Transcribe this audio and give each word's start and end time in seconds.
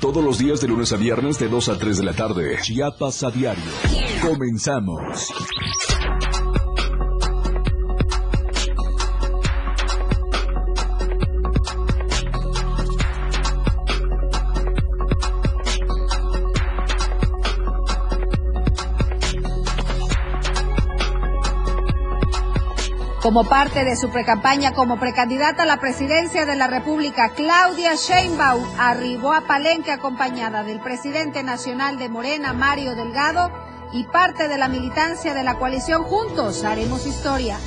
todos 0.00 0.22
los 0.24 0.38
días 0.38 0.60
de 0.60 0.68
lunes 0.68 0.92
a 0.92 0.96
viernes 0.96 1.38
de 1.38 1.48
2 1.48 1.68
a 1.68 1.78
3 1.78 1.98
de 1.98 2.04
la 2.04 2.12
tarde. 2.12 2.58
Chiapas 2.62 3.24
a 3.24 3.30
diario. 3.30 3.64
Comenzamos. 4.22 5.32
Como 23.22 23.44
parte 23.44 23.84
de 23.84 23.94
su 23.94 24.10
precampaña 24.10 24.72
como 24.72 24.98
precandidata 24.98 25.62
a 25.62 25.66
la 25.66 25.76
presidencia 25.76 26.44
de 26.44 26.56
la 26.56 26.66
República, 26.66 27.28
Claudia 27.28 27.94
Sheinbaum 27.94 28.64
arribó 28.80 29.32
a 29.32 29.42
Palenque 29.42 29.92
acompañada 29.92 30.64
del 30.64 30.80
presidente 30.80 31.44
nacional 31.44 31.98
de 31.98 32.08
Morena, 32.08 32.52
Mario 32.52 32.96
Delgado, 32.96 33.52
y 33.92 34.02
parte 34.04 34.48
de 34.48 34.58
la 34.58 34.66
militancia 34.66 35.34
de 35.34 35.44
la 35.44 35.54
coalición 35.54 36.02
Juntos 36.02 36.64
Haremos 36.64 37.06
Historia. 37.06 37.58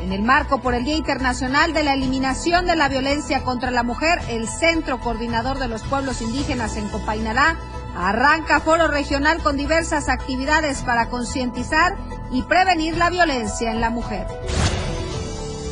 En 0.00 0.12
el 0.12 0.22
marco 0.22 0.58
por 0.58 0.76
el 0.76 0.84
Día 0.84 0.94
Internacional 0.94 1.72
de 1.72 1.82
la 1.82 1.94
Eliminación 1.94 2.64
de 2.64 2.76
la 2.76 2.88
Violencia 2.88 3.42
contra 3.42 3.72
la 3.72 3.82
Mujer, 3.82 4.20
el 4.28 4.46
Centro 4.46 5.00
Coordinador 5.00 5.58
de 5.58 5.66
los 5.66 5.82
Pueblos 5.82 6.22
Indígenas 6.22 6.76
en 6.76 6.88
Copainalá 6.90 7.56
arranca 7.96 8.60
foro 8.60 8.86
regional 8.86 9.42
con 9.42 9.56
diversas 9.56 10.08
actividades 10.08 10.82
para 10.82 11.08
concientizar 11.08 11.96
y 12.30 12.42
prevenir 12.42 12.96
la 12.96 13.10
violencia 13.10 13.70
en 13.72 13.80
la 13.80 13.90
mujer. 13.90 14.26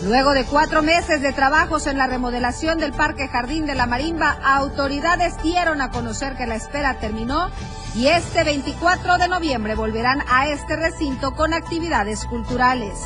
Luego 0.04 0.34
de 0.34 0.44
cuatro 0.44 0.82
meses 0.82 1.22
de 1.22 1.32
trabajos 1.32 1.86
en 1.86 1.96
la 1.96 2.06
remodelación 2.06 2.78
del 2.78 2.92
Parque 2.92 3.26
Jardín 3.26 3.64
de 3.64 3.74
la 3.74 3.86
Marimba, 3.86 4.36
autoridades 4.44 5.42
dieron 5.42 5.80
a 5.80 5.90
conocer 5.90 6.36
que 6.36 6.46
la 6.46 6.56
espera 6.56 6.98
terminó 7.00 7.48
y 7.94 8.08
este 8.08 8.44
24 8.44 9.16
de 9.16 9.28
noviembre 9.28 9.74
volverán 9.74 10.22
a 10.28 10.48
este 10.48 10.76
recinto 10.76 11.34
con 11.34 11.54
actividades 11.54 12.26
culturales. 12.26 12.98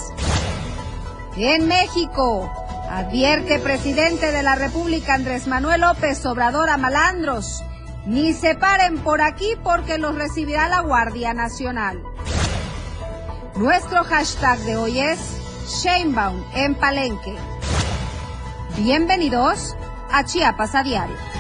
En 1.36 1.68
México, 1.68 2.50
advierte 2.90 3.60
presidente 3.60 4.32
de 4.32 4.42
la 4.42 4.56
República 4.56 5.14
Andrés 5.14 5.46
Manuel 5.46 5.82
López 5.82 6.26
Obrador 6.26 6.68
a 6.68 6.78
malandros. 6.78 7.62
Ni 8.06 8.32
se 8.32 8.56
paren 8.56 8.98
por 8.98 9.20
aquí 9.22 9.54
porque 9.62 9.98
los 9.98 10.16
recibirá 10.16 10.68
la 10.68 10.80
Guardia 10.80 11.32
Nacional. 11.32 12.02
Nuestro 13.58 14.04
hashtag 14.04 14.56
de 14.60 14.76
hoy 14.76 15.00
es 15.00 15.18
Shamebound 15.82 16.44
en 16.54 16.76
Palenque. 16.76 17.34
Bienvenidos 18.76 19.76
a 20.12 20.24
Chiapas 20.24 20.76
a 20.76 20.84
Diario. 20.84 21.37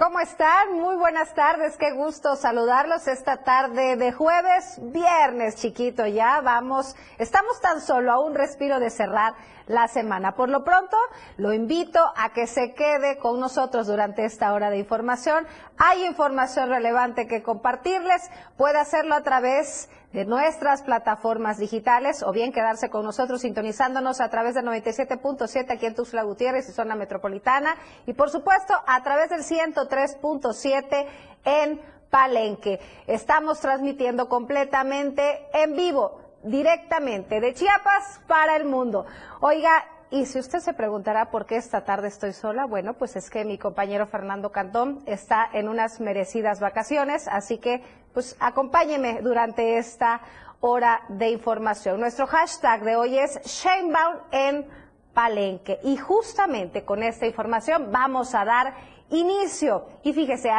¿Cómo 0.00 0.18
están? 0.18 0.80
Muy 0.80 0.96
buenas 0.96 1.34
tardes, 1.34 1.76
qué 1.76 1.92
gusto 1.92 2.34
saludarlos 2.34 3.06
esta 3.06 3.42
tarde 3.44 3.96
de 3.96 4.12
jueves, 4.12 4.78
viernes 4.80 5.56
chiquito, 5.56 6.06
ya 6.06 6.40
vamos, 6.40 6.96
estamos 7.18 7.60
tan 7.60 7.82
solo 7.82 8.10
a 8.10 8.24
un 8.24 8.34
respiro 8.34 8.80
de 8.80 8.88
cerrar 8.88 9.34
la 9.66 9.88
semana. 9.88 10.34
Por 10.34 10.48
lo 10.48 10.64
pronto, 10.64 10.96
lo 11.36 11.52
invito 11.52 12.00
a 12.16 12.32
que 12.32 12.46
se 12.46 12.72
quede 12.72 13.18
con 13.18 13.40
nosotros 13.40 13.88
durante 13.88 14.24
esta 14.24 14.54
hora 14.54 14.70
de 14.70 14.78
información. 14.78 15.46
Hay 15.76 16.06
información 16.06 16.70
relevante 16.70 17.26
que 17.26 17.42
compartirles, 17.42 18.30
puede 18.56 18.78
hacerlo 18.78 19.14
a 19.14 19.22
través 19.22 19.90
de 20.12 20.24
nuestras 20.24 20.82
plataformas 20.82 21.58
digitales 21.58 22.22
o 22.22 22.32
bien 22.32 22.52
quedarse 22.52 22.90
con 22.90 23.04
nosotros 23.04 23.42
sintonizándonos 23.42 24.20
a 24.20 24.28
través 24.28 24.54
del 24.54 24.64
97.7 24.66 25.70
aquí 25.70 25.86
en 25.86 25.94
Tuxtla 25.94 26.22
Gutiérrez 26.22 26.68
y 26.68 26.72
zona 26.72 26.96
metropolitana 26.96 27.76
y 28.06 28.14
por 28.14 28.30
supuesto 28.30 28.74
a 28.86 29.02
través 29.02 29.30
del 29.30 29.42
103.7 29.42 31.06
en 31.44 31.80
Palenque. 32.10 32.80
Estamos 33.06 33.60
transmitiendo 33.60 34.28
completamente 34.28 35.46
en 35.52 35.76
vivo, 35.76 36.20
directamente 36.42 37.40
de 37.40 37.54
Chiapas 37.54 38.20
para 38.26 38.56
el 38.56 38.64
mundo. 38.64 39.06
Oiga, 39.40 39.84
y 40.12 40.26
si 40.26 40.40
usted 40.40 40.58
se 40.58 40.74
preguntará 40.74 41.30
por 41.30 41.46
qué 41.46 41.56
esta 41.56 41.84
tarde 41.84 42.08
estoy 42.08 42.32
sola, 42.32 42.66
bueno, 42.66 42.94
pues 42.94 43.14
es 43.14 43.30
que 43.30 43.44
mi 43.44 43.58
compañero 43.58 44.08
Fernando 44.08 44.50
Cantón 44.50 45.04
está 45.06 45.48
en 45.52 45.68
unas 45.68 46.00
merecidas 46.00 46.58
vacaciones, 46.58 47.28
así 47.28 47.58
que 47.58 47.84
pues 48.12 48.36
acompáñeme 48.40 49.20
durante 49.22 49.78
esta 49.78 50.20
hora 50.60 51.02
de 51.08 51.30
información. 51.30 52.00
Nuestro 52.00 52.26
hashtag 52.26 52.82
de 52.82 52.96
hoy 52.96 53.18
es 53.18 53.40
Shamebound 53.42 54.20
en 54.30 54.66
Palenque 55.14 55.80
y 55.82 55.96
justamente 55.96 56.84
con 56.84 57.02
esta 57.02 57.26
información 57.26 57.90
vamos 57.90 58.34
a 58.34 58.44
dar 58.44 58.74
inicio 59.10 59.86
y 60.02 60.12
fíjese, 60.12 60.50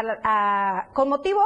con 0.94 1.10
motivo 1.10 1.42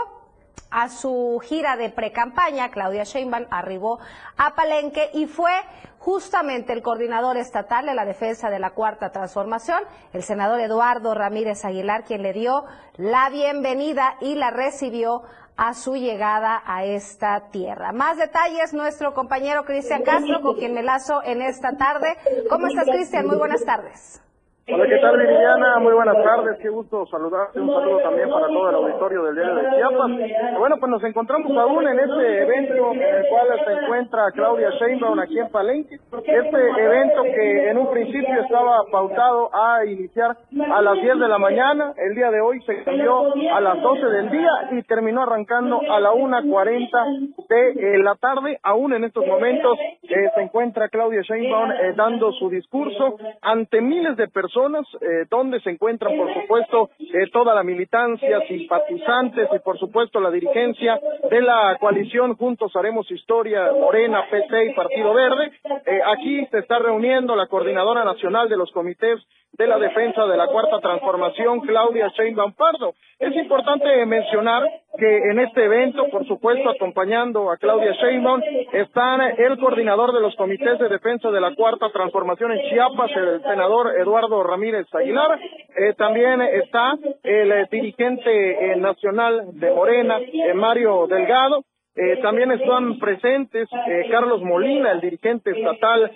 a 0.72 0.90
su 0.90 1.40
gira 1.44 1.78
de 1.78 1.90
precampaña, 1.90 2.70
Claudia 2.70 3.04
Sheinbaum 3.04 3.46
arribó 3.50 4.00
a 4.36 4.56
Palenque 4.56 5.10
y 5.14 5.26
fue 5.26 5.52
justamente 6.00 6.74
el 6.74 6.82
coordinador 6.82 7.38
estatal 7.38 7.86
de 7.86 7.94
la 7.94 8.06
defensa 8.06 8.50
de 8.50 8.60
la 8.60 8.72
Cuarta 8.72 9.12
Transformación, 9.12 9.80
el 10.14 10.24
senador 10.24 10.60
Eduardo 10.60 11.14
Ramírez 11.14 11.64
Aguilar, 11.66 12.04
quien 12.04 12.24
le 12.24 12.34
dio 12.34 12.66
la 12.98 13.30
bienvenida 13.30 14.18
y 14.22 14.36
la 14.36 14.50
recibió 14.52 15.24
a 15.58 15.74
su 15.74 15.96
llegada 15.96 16.62
a 16.66 16.84
esta 16.84 17.50
tierra. 17.50 17.92
Más 17.92 18.18
detalles, 18.18 18.74
nuestro 18.74 19.14
compañero 19.14 19.66
Cristian 19.66 20.04
Castro, 20.04 20.42
con 20.42 20.56
quien 20.56 20.74
me 20.74 20.84
lazo 20.84 21.22
en 21.24 21.42
esta 21.42 21.78
tarde. 21.78 22.18
¿Cómo 22.50 22.68
estás, 22.68 22.86
Cristian? 22.86 23.28
Muy 23.28 23.38
buenas 23.38 23.64
tardes. 23.64 24.22
Hola, 24.68 24.88
¿qué 24.88 24.98
tal, 24.98 25.16
Liliana? 25.20 25.78
Muy 25.78 25.94
buenas 25.94 26.16
tardes, 26.24 26.58
qué 26.59 26.70
gusto 26.70 27.06
saludarte. 27.06 27.59
Un 27.59 27.70
saludo 27.72 28.00
también 28.00 28.28
para 28.31 28.48
todo 28.48 28.70
el 28.70 28.76
auditorio 28.76 29.24
del 29.26 29.36
Diario 29.36 29.56
de 29.58 29.70
Chiapas. 29.76 30.58
Bueno, 30.58 30.78
pues 30.80 30.90
nos 30.90 31.03
encontramos 31.03 31.56
aún 31.56 31.88
en 31.88 32.00
este 32.00 32.42
evento 32.42 32.94
en 32.94 33.02
el 33.02 33.28
cual 33.30 33.48
se 33.64 33.74
encuentra 33.74 34.31
Claudia 34.31 34.72
Sheinbaum 34.72 35.20
aquí 35.20 35.38
en 35.38 35.50
Palenque. 35.50 35.96
Este 35.96 36.84
evento 36.84 37.24
que 37.25 37.70
en 37.70 37.78
un 37.78 37.92
principio 37.92 38.42
estaba 38.42 38.81
pautado 38.92 39.52
a 39.54 39.86
iniciar 39.86 40.36
a 40.72 40.81
las 40.81 40.96
10 40.96 41.20
de 41.20 41.28
la 41.28 41.38
mañana, 41.38 41.94
el 41.98 42.16
día 42.16 42.31
de 42.31 42.42
hoy 42.42 42.59
se 42.64 42.84
cambió 42.84 43.34
a 43.54 43.62
las 43.62 43.80
12 43.80 44.04
del 44.04 44.31
día 44.31 44.50
y 44.72 44.81
terminó 44.81 45.22
arrancando 45.22 45.80
a 45.80 46.00
la 46.00 46.12
1.40 46.12 47.36
de 47.50 47.70
eh, 47.70 48.00
la 48.00 48.16
tarde. 48.16 48.58
Aún 48.64 48.94
en 48.94 49.04
estos 49.04 49.28
momentos 49.28 49.78
eh, 50.02 50.31
se 50.34 50.42
encuentra 50.42 50.90
Claudia 50.90 51.22
Sheinbaum 51.22 51.72
eh, 51.72 51.94
dando 51.96 52.31
su 52.31 52.50
discurso 52.50 53.18
ante 53.44 53.80
miles 53.80 54.18
de 54.18 54.28
personas 54.28 54.55
eh, 54.56 55.26
donde 55.30 55.60
se 55.60 55.70
encuentran, 55.70 56.16
por 56.16 56.34
supuesto, 56.34 56.90
eh, 57.00 57.28
toda 57.34 57.54
la 57.54 57.64
militancia, 57.64 58.40
simpatizantes 58.48 59.50
y, 59.54 59.60
por 59.60 59.78
supuesto, 59.78 60.22
la 60.22 60.32
dirigencia 60.32 61.00
de 61.30 61.42
la 61.42 61.78
coalición 61.78 62.36
Juntos 62.36 62.74
Haremos 62.76 63.10
Historia, 63.12 63.72
Morena, 63.74 64.26
PT 64.30 64.66
y 64.66 64.74
Partido 64.74 65.14
Verde. 65.14 65.52
Eh, 65.86 66.00
aquí 66.06 66.46
se 66.52 66.60
está 66.60 66.80
reuniendo 66.80 67.36
la 67.36 67.48
coordinadora 67.48 68.06
nacional 68.06 68.48
de 68.48 68.56
los 68.56 68.72
comités 68.72 69.20
de 69.58 69.68
la 69.68 69.80
defensa 69.80 70.26
de 70.26 70.38
la 70.38 70.48
cuarta 70.48 70.80
transformación, 70.80 71.62
Claudia 71.62 72.10
Sheinbaum 72.10 72.54
Pardo. 72.54 72.94
Es 73.20 73.34
importante 73.36 74.06
mencionar 74.06 74.64
que 74.98 75.18
en 75.32 75.40
este 75.40 75.64
evento, 75.64 76.10
por 76.10 76.28
supuesto, 76.28 76.70
acompañando 76.70 77.50
a 77.50 77.58
Claudia 77.58 77.94
Sheinbaum, 77.94 78.42
están 78.74 79.22
el 79.22 79.58
coordinador 79.58 80.14
de 80.14 80.20
los 80.20 80.36
comités 80.36 80.78
de 80.80 80.90
defensa 80.90 81.32
de 81.32 81.40
la 81.40 81.56
cuarta 81.56 81.90
transformación 81.90 82.52
en 82.52 82.70
Chiapas, 82.70 83.12
el 83.16 83.42
senador 83.44 83.98
Eduardo 83.98 84.44
Ramírez 84.47 84.88
Aguilar. 84.94 85.39
Eh, 85.75 85.94
también 85.97 86.41
está 86.41 86.94
el 87.23 87.51
eh, 87.51 87.67
dirigente 87.72 88.29
eh, 88.31 88.75
nacional 88.78 89.47
de 89.53 89.72
Morena, 89.72 90.19
Mario 90.56 91.07
Delgado. 91.07 91.63
también 92.21 92.51
están 92.51 93.00
presentes 93.00 93.69
Carlos 94.12 94.42
Molina, 94.42 94.92
el 94.92 95.00
dirigente 95.00 95.51
estatal 95.51 96.12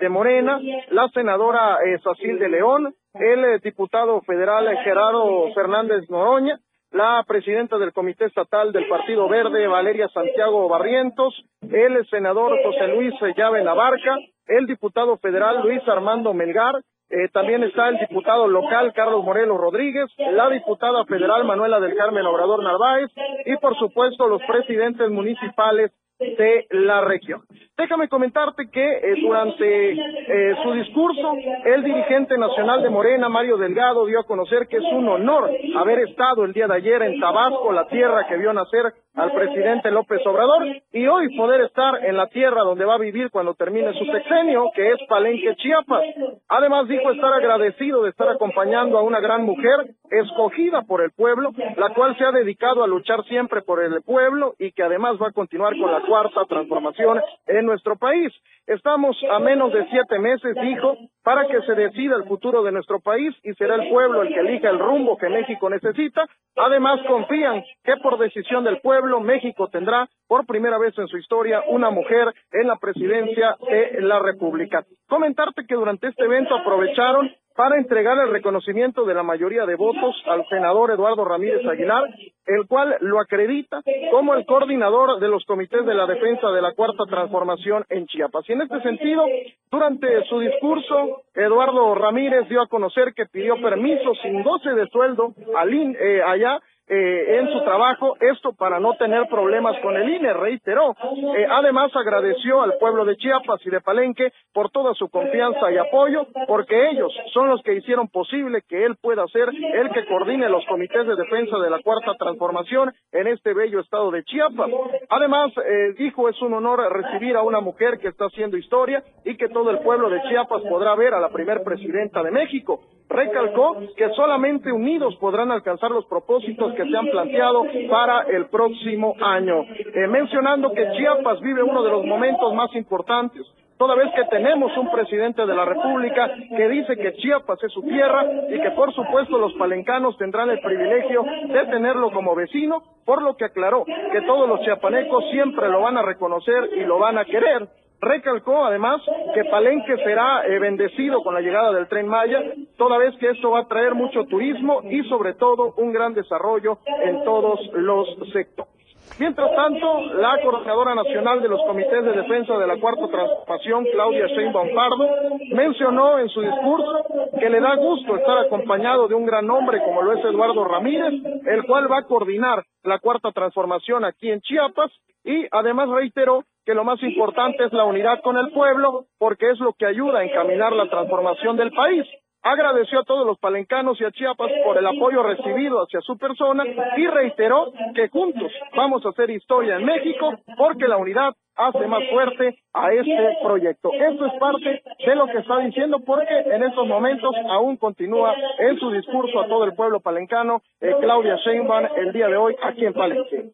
de 0.00 0.08
Morena, 0.08 0.58
la 0.90 1.06
senadora 1.08 1.78
Sacil 2.02 2.38
de 2.38 2.48
León, 2.48 2.94
el 3.12 3.60
diputado 3.60 4.22
federal 4.22 4.64
Gerardo 4.84 5.52
Fernández 5.54 6.08
Noroña, 6.08 6.58
la 6.92 7.22
presidenta 7.26 7.76
del 7.78 7.92
Comité 7.92 8.24
Estatal 8.24 8.72
del 8.72 8.88
Partido 8.88 9.28
Verde, 9.28 9.66
Valeria 9.66 10.08
Santiago 10.08 10.68
Barrientos, 10.68 11.34
el 11.60 12.06
senador 12.08 12.56
José 12.64 12.88
Luis 12.88 13.14
Llave 13.36 13.62
Navarca, 13.62 14.16
el 14.46 14.66
diputado 14.66 15.18
federal 15.18 15.60
Luis 15.62 15.86
Armando 15.86 16.32
Melgar, 16.32 16.74
eh, 17.10 17.28
también 17.32 17.62
está 17.62 17.88
el 17.88 17.98
diputado 17.98 18.46
local 18.46 18.92
Carlos 18.94 19.24
Morelos 19.24 19.58
Rodríguez, 19.58 20.10
la 20.18 20.50
diputada 20.50 21.04
federal 21.06 21.44
Manuela 21.44 21.80
del 21.80 21.96
Carmen 21.96 22.26
Obrador 22.26 22.62
Narváez 22.62 23.10
y 23.46 23.56
por 23.56 23.78
supuesto 23.78 24.28
los 24.28 24.42
presidentes 24.42 25.08
municipales 25.10 25.90
de 26.18 26.66
la 26.70 27.00
región. 27.02 27.42
Déjame 27.76 28.08
comentarte 28.08 28.68
que 28.72 28.84
eh, 28.84 29.14
durante 29.20 29.92
eh, 29.92 30.56
su 30.64 30.72
discurso, 30.72 31.34
el 31.64 31.84
dirigente 31.84 32.36
nacional 32.36 32.82
de 32.82 32.90
Morena, 32.90 33.28
Mario 33.28 33.56
Delgado, 33.56 34.04
dio 34.06 34.18
a 34.18 34.24
conocer 34.24 34.66
que 34.66 34.78
es 34.78 34.84
un 34.92 35.08
honor 35.08 35.48
haber 35.76 36.00
estado 36.00 36.44
el 36.44 36.52
día 36.52 36.66
de 36.66 36.74
ayer 36.74 37.02
en 37.02 37.20
Tabasco, 37.20 37.70
la 37.72 37.86
tierra 37.86 38.26
que 38.26 38.36
vio 38.36 38.52
nacer 38.52 38.92
al 39.14 39.32
presidente 39.32 39.92
López 39.92 40.20
Obrador, 40.26 40.66
y 40.92 41.06
hoy 41.06 41.36
poder 41.36 41.60
estar 41.62 42.04
en 42.04 42.16
la 42.16 42.26
tierra 42.28 42.62
donde 42.62 42.84
va 42.84 42.94
a 42.94 42.98
vivir 42.98 43.30
cuando 43.30 43.54
termine 43.54 43.92
su 43.92 44.04
sexenio, 44.06 44.70
que 44.74 44.90
es 44.90 44.98
Palenque, 45.08 45.54
Chiapas. 45.56 46.02
Además 46.48 46.88
dijo 46.88 47.10
estar 47.12 47.32
agradecido 47.32 48.02
de 48.02 48.10
estar 48.10 48.28
acompañando 48.28 48.98
a 48.98 49.02
una 49.02 49.20
gran 49.20 49.44
mujer 49.44 49.94
escogida 50.10 50.82
por 50.82 51.02
el 51.02 51.10
pueblo, 51.12 51.52
la 51.76 51.94
cual 51.94 52.16
se 52.16 52.24
ha 52.24 52.32
dedicado 52.32 52.82
a 52.82 52.86
luchar 52.86 53.24
siempre 53.24 53.62
por 53.62 53.82
el 53.82 54.02
pueblo 54.02 54.54
y 54.58 54.72
que 54.72 54.82
además 54.82 55.16
va 55.20 55.28
a 55.28 55.32
continuar 55.32 55.74
con 55.78 55.90
la 55.90 56.00
cuarta 56.02 56.44
transformación 56.48 57.20
en 57.46 57.66
nuestro 57.66 57.96
país. 57.96 58.32
Estamos 58.66 59.16
a 59.30 59.38
menos 59.38 59.72
de 59.72 59.86
siete 59.88 60.18
meses, 60.18 60.54
dijo, 60.60 60.96
para 61.22 61.46
que 61.46 61.60
se 61.62 61.74
decida 61.74 62.16
el 62.16 62.24
futuro 62.24 62.62
de 62.62 62.72
nuestro 62.72 63.00
país 63.00 63.34
y 63.42 63.52
será 63.54 63.76
el 63.76 63.88
pueblo 63.88 64.22
el 64.22 64.28
que 64.28 64.40
elija 64.40 64.68
el 64.70 64.78
rumbo 64.78 65.16
que 65.16 65.28
México 65.28 65.70
necesita. 65.70 66.26
Además, 66.56 67.00
confían 67.06 67.64
que 67.84 67.96
por 68.02 68.18
decisión 68.18 68.64
del 68.64 68.80
pueblo, 68.80 69.20
México 69.20 69.68
tendrá 69.68 70.08
por 70.26 70.44
primera 70.46 70.78
vez 70.78 70.96
en 70.98 71.08
su 71.08 71.16
historia 71.16 71.62
una 71.68 71.90
mujer 71.90 72.32
en 72.52 72.66
la 72.66 72.76
presidencia 72.76 73.56
de 73.68 74.02
la 74.02 74.18
República. 74.18 74.84
Comentarte 75.08 75.64
que 75.66 75.74
durante 75.74 76.08
este 76.08 76.24
evento 76.24 76.54
aprovecharon 76.54 77.30
para 77.58 77.76
entregar 77.76 78.16
el 78.20 78.30
reconocimiento 78.30 79.04
de 79.04 79.14
la 79.14 79.24
mayoría 79.24 79.66
de 79.66 79.74
votos 79.74 80.14
al 80.26 80.46
senador 80.48 80.92
Eduardo 80.92 81.24
Ramírez 81.24 81.66
Aguilar, 81.66 82.04
el 82.46 82.68
cual 82.68 82.96
lo 83.00 83.18
acredita 83.18 83.82
como 84.12 84.36
el 84.36 84.46
coordinador 84.46 85.18
de 85.18 85.26
los 85.26 85.44
comités 85.44 85.84
de 85.84 85.92
la 85.92 86.06
defensa 86.06 86.50
de 86.50 86.62
la 86.62 86.72
cuarta 86.74 87.02
transformación 87.10 87.84
en 87.88 88.06
Chiapas. 88.06 88.48
Y 88.48 88.52
en 88.52 88.62
este 88.62 88.80
sentido, 88.82 89.24
durante 89.72 90.22
su 90.26 90.38
discurso, 90.38 91.22
Eduardo 91.34 91.96
Ramírez 91.96 92.48
dio 92.48 92.62
a 92.62 92.68
conocer 92.68 93.12
que 93.12 93.26
pidió 93.26 93.60
permiso 93.60 94.14
sin 94.22 94.44
goce 94.44 94.70
de 94.74 94.86
sueldo 94.86 95.34
al 95.56 95.74
eh, 95.74 96.22
allá 96.24 96.60
eh, 96.88 97.38
en 97.38 97.52
su 97.52 97.62
trabajo, 97.64 98.16
esto 98.20 98.52
para 98.52 98.80
no 98.80 98.94
tener 98.94 99.26
problemas 99.28 99.78
con 99.80 99.96
el 99.96 100.08
INE, 100.08 100.32
reiteró. 100.32 100.96
Eh, 101.36 101.46
además, 101.50 101.94
agradeció 101.94 102.62
al 102.62 102.78
pueblo 102.78 103.04
de 103.04 103.16
Chiapas 103.16 103.60
y 103.66 103.70
de 103.70 103.80
Palenque 103.80 104.32
por 104.52 104.70
toda 104.70 104.94
su 104.94 105.08
confianza 105.08 105.70
y 105.70 105.76
apoyo, 105.76 106.26
porque 106.46 106.90
ellos 106.90 107.12
son 107.32 107.48
los 107.48 107.62
que 107.62 107.74
hicieron 107.74 108.08
posible 108.08 108.62
que 108.68 108.84
él 108.84 108.96
pueda 109.00 109.26
ser 109.28 109.48
el 109.48 109.90
que 109.90 110.06
coordine 110.06 110.48
los 110.48 110.64
comités 110.66 111.06
de 111.06 111.16
defensa 111.16 111.58
de 111.58 111.70
la 111.70 111.80
Cuarta 111.82 112.14
Transformación 112.18 112.92
en 113.12 113.26
este 113.26 113.52
bello 113.52 113.80
estado 113.80 114.10
de 114.10 114.24
Chiapas. 114.24 114.70
Además, 115.10 115.52
eh, 115.58 115.94
dijo, 115.98 116.28
es 116.28 116.40
un 116.40 116.54
honor 116.54 116.80
recibir 116.90 117.36
a 117.36 117.42
una 117.42 117.60
mujer 117.60 117.98
que 117.98 118.08
está 118.08 118.26
haciendo 118.26 118.56
historia 118.56 119.02
y 119.24 119.36
que 119.36 119.48
todo 119.48 119.70
el 119.70 119.80
pueblo 119.80 120.08
de 120.08 120.22
Chiapas 120.22 120.62
podrá 120.62 120.94
ver 120.94 121.14
a 121.14 121.20
la 121.20 121.28
primer 121.28 121.62
presidenta 121.62 122.22
de 122.22 122.30
México. 122.30 122.80
Recalcó 123.08 123.78
que 123.96 124.10
solamente 124.10 124.70
unidos 124.70 125.16
podrán 125.16 125.50
alcanzar 125.50 125.90
los 125.90 126.04
propósitos 126.06 126.74
que 126.78 126.88
se 126.88 126.96
han 126.96 127.06
planteado 127.06 127.64
para 127.90 128.22
el 128.22 128.46
próximo 128.46 129.16
año, 129.20 129.64
eh, 129.64 130.06
mencionando 130.06 130.72
que 130.72 130.92
Chiapas 130.92 131.40
vive 131.40 131.60
uno 131.60 131.82
de 131.82 131.90
los 131.90 132.04
momentos 132.04 132.54
más 132.54 132.72
importantes 132.76 133.42
toda 133.78 133.94
vez 133.94 134.12
que 134.14 134.24
tenemos 134.24 134.76
un 134.76 134.90
presidente 134.90 135.46
de 135.46 135.54
la 135.54 135.64
República 135.64 136.30
que 136.56 136.68
dice 136.68 136.96
que 136.96 137.14
Chiapas 137.14 137.62
es 137.62 137.72
su 137.72 137.82
tierra 137.82 138.24
y 138.50 138.60
que 138.60 138.72
por 138.72 138.92
supuesto 138.92 139.38
los 139.38 139.54
palencanos 139.54 140.18
tendrán 140.18 140.50
el 140.50 140.60
privilegio 140.60 141.22
de 141.22 141.66
tenerlo 141.66 142.10
como 142.10 142.34
vecino, 142.34 142.82
por 143.04 143.22
lo 143.22 143.36
que 143.36 143.44
aclaró 143.44 143.84
que 143.84 144.20
todos 144.22 144.48
los 144.48 144.60
chiapanecos 144.62 145.24
siempre 145.30 145.68
lo 145.68 145.80
van 145.80 145.96
a 145.96 146.02
reconocer 146.02 146.70
y 146.76 146.84
lo 146.84 146.98
van 146.98 147.18
a 147.18 147.24
querer. 147.24 147.68
Recalcó 148.00 148.64
además 148.64 149.00
que 149.34 149.44
Palenque 149.44 149.96
será 150.04 150.46
eh, 150.46 150.58
bendecido 150.58 151.22
con 151.22 151.34
la 151.34 151.40
llegada 151.40 151.72
del 151.72 151.88
tren 151.88 152.06
Maya, 152.06 152.40
toda 152.76 152.96
vez 152.96 153.14
que 153.18 153.30
esto 153.30 153.50
va 153.50 153.60
a 153.60 153.68
traer 153.68 153.94
mucho 153.94 154.24
turismo 154.24 154.82
y 154.84 155.02
sobre 155.08 155.34
todo 155.34 155.74
un 155.76 155.92
gran 155.92 156.14
desarrollo 156.14 156.78
en 157.02 157.24
todos 157.24 157.60
los 157.74 158.06
sectores. 158.32 158.78
Mientras 159.18 159.52
tanto, 159.56 160.00
la 160.14 160.40
coordinadora 160.42 160.94
nacional 160.94 161.42
de 161.42 161.48
los 161.48 161.60
comités 161.66 162.04
de 162.04 162.12
defensa 162.12 162.56
de 162.56 162.66
la 162.66 162.78
cuarta 162.78 163.08
transformación, 163.08 163.86
Claudia 163.90 164.26
Sheinbaum 164.28 164.74
Pardo, 164.74 165.08
mencionó 165.54 166.18
en 166.20 166.28
su 166.28 166.40
discurso 166.40 167.04
que 167.40 167.50
le 167.50 167.58
da 167.58 167.74
gusto 167.76 168.16
estar 168.16 168.38
acompañado 168.38 169.08
de 169.08 169.14
un 169.14 169.26
gran 169.26 169.50
hombre 169.50 169.80
como 169.82 170.02
lo 170.02 170.12
es 170.12 170.24
Eduardo 170.24 170.64
Ramírez, 170.64 171.14
el 171.46 171.64
cual 171.64 171.90
va 171.90 171.98
a 171.98 172.04
coordinar 172.04 172.62
la 172.84 173.00
cuarta 173.00 173.32
transformación 173.32 174.04
aquí 174.04 174.30
en 174.30 174.40
Chiapas 174.40 174.92
y 175.24 175.46
además 175.50 175.88
reiteró 175.88 176.44
que 176.68 176.74
lo 176.74 176.84
más 176.84 177.02
importante 177.02 177.64
es 177.64 177.72
la 177.72 177.86
unidad 177.86 178.20
con 178.20 178.36
el 178.36 178.50
pueblo 178.50 179.06
porque 179.16 179.48
es 179.48 179.58
lo 179.58 179.72
que 179.72 179.86
ayuda 179.86 180.18
a 180.18 180.24
encaminar 180.24 180.70
la 180.74 180.86
transformación 180.90 181.56
del 181.56 181.70
país 181.70 182.04
agradeció 182.42 183.00
a 183.00 183.04
todos 183.04 183.26
los 183.26 183.38
palencanos 183.38 183.98
y 183.98 184.04
a 184.04 184.10
Chiapas 184.10 184.50
por 184.64 184.76
el 184.76 184.86
apoyo 184.86 185.22
recibido 185.22 185.82
hacia 185.82 186.02
su 186.02 186.18
persona 186.18 186.64
y 186.96 187.06
reiteró 187.06 187.72
que 187.94 188.08
juntos 188.08 188.52
vamos 188.76 189.04
a 189.06 189.08
hacer 189.08 189.30
historia 189.30 189.76
en 189.76 189.86
México 189.86 190.34
porque 190.58 190.88
la 190.88 190.98
unidad 190.98 191.34
hace 191.56 191.86
más 191.86 192.02
fuerte 192.10 192.58
a 192.74 192.92
este 192.92 193.38
proyecto. 193.42 193.90
Esto 193.92 194.26
es 194.26 194.34
parte 194.38 194.82
de 195.06 195.16
lo 195.16 195.26
que 195.26 195.38
está 195.38 195.58
diciendo 195.60 195.98
porque 196.04 196.34
en 196.34 196.62
estos 196.62 196.86
momentos 196.86 197.34
aún 197.50 197.78
continúa 197.78 198.34
en 198.58 198.78
su 198.78 198.90
discurso 198.90 199.40
a 199.40 199.48
todo 199.48 199.64
el 199.64 199.74
pueblo 199.74 200.00
palencano 200.00 200.60
eh, 200.80 200.94
Claudia 201.00 201.36
Sheinbaum 201.36 201.88
el 201.96 202.12
día 202.12 202.28
de 202.28 202.36
hoy 202.36 202.54
aquí 202.62 202.84
en 202.84 202.92
Palenque. 202.92 203.52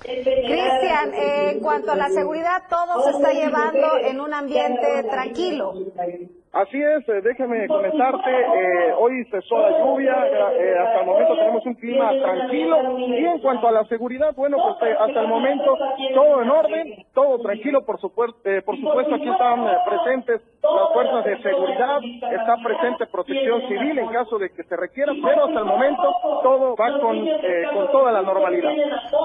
Cristian, 0.00 1.12
en 1.14 1.60
cuanto 1.60 1.92
a 1.92 1.96
la 1.96 2.08
seguridad, 2.08 2.62
todo 2.68 3.04
se 3.04 3.10
está 3.10 3.32
llevando 3.32 3.98
en 3.98 4.20
un 4.20 4.32
ambiente 4.32 5.02
tranquilo. 5.04 5.74
Así 6.52 6.82
es, 6.82 7.06
eh, 7.08 7.20
déjame 7.22 7.68
comentarte, 7.68 8.30
eh, 8.30 8.94
hoy 8.96 9.22
cesó 9.30 9.58
la 9.58 9.78
lluvia, 9.78 10.16
eh, 10.16 10.78
hasta 10.78 11.00
el 11.00 11.06
momento 11.06 11.36
tenemos 11.36 11.66
un 11.66 11.74
clima 11.74 12.10
tranquilo 12.22 12.98
y 12.98 13.26
en 13.26 13.38
cuanto 13.40 13.68
a 13.68 13.72
la 13.72 13.84
seguridad, 13.84 14.34
bueno, 14.34 14.56
pues 14.56 14.96
hasta 14.98 15.20
el 15.20 15.28
momento 15.28 15.76
todo 16.14 16.42
en 16.42 16.50
orden, 16.50 17.06
todo 17.12 17.38
tranquilo, 17.40 17.84
por 17.84 18.00
supuesto, 18.00 18.38
por 18.64 18.76
supuesto 18.80 19.14
aquí 19.16 19.28
están 19.28 19.66
presentes 19.84 20.40
las 20.62 20.92
fuerzas 20.94 21.24
de 21.24 21.42
seguridad, 21.42 21.98
está 22.32 22.56
presente 22.64 23.06
protección 23.06 23.68
civil 23.68 23.98
en 23.98 24.08
caso 24.08 24.38
de 24.38 24.48
que 24.50 24.64
se 24.64 24.76
requiera, 24.76 25.12
pero 25.22 25.44
hasta 25.44 25.58
el 25.58 25.66
momento 25.66 26.02
todo 26.42 26.76
va 26.76 26.98
con, 26.98 27.28
con 27.74 27.92
toda 27.92 28.10
la 28.10 28.22
normalidad. 28.22 28.70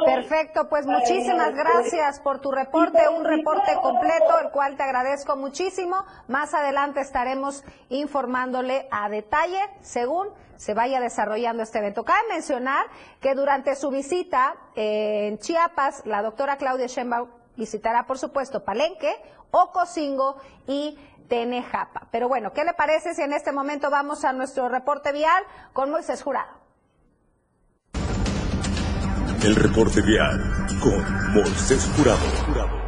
Perfecto, 0.05 0.67
pues 0.69 0.85
muchísimas 0.85 1.53
gracias 1.55 2.19
por 2.21 2.41
tu 2.41 2.51
reporte, 2.51 2.99
un 3.17 3.23
reporte 3.23 3.71
completo, 3.81 4.39
el 4.43 4.51
cual 4.51 4.75
te 4.75 4.83
agradezco 4.83 5.37
muchísimo. 5.37 5.95
Más 6.27 6.53
adelante 6.53 6.99
estaremos 7.13 7.63
informándole 7.89 8.87
a 8.89 9.07
detalle 9.07 9.59
según 9.81 10.29
se 10.55 10.73
vaya 10.73 10.99
desarrollando 10.99 11.61
este 11.61 11.77
evento. 11.77 12.03
Cabe 12.03 12.21
mencionar 12.29 12.87
que 13.21 13.35
durante 13.35 13.75
su 13.75 13.91
visita 13.91 14.55
en 14.75 15.37
Chiapas, 15.37 16.01
la 16.07 16.23
doctora 16.23 16.57
Claudia 16.57 16.87
Sheinbaum 16.87 17.29
visitará, 17.55 18.07
por 18.07 18.17
supuesto, 18.17 18.63
Palenque, 18.63 19.13
Ocosingo 19.51 20.37
y 20.65 20.97
Tenejapa. 21.29 22.07
Pero 22.11 22.27
bueno, 22.27 22.51
¿qué 22.51 22.63
le 22.63 22.73
parece 22.73 23.13
si 23.13 23.21
en 23.21 23.33
este 23.33 23.51
momento 23.51 23.91
vamos 23.91 24.25
a 24.25 24.33
nuestro 24.33 24.67
reporte 24.67 25.11
vial 25.11 25.43
con 25.71 25.91
Moisés 25.91 26.23
Jurado? 26.23 26.63
El 29.43 29.55
reporte 29.55 30.01
vial 30.01 30.67
con 30.81 31.33
Moisés 31.33 31.87
Jurado. 31.95 32.82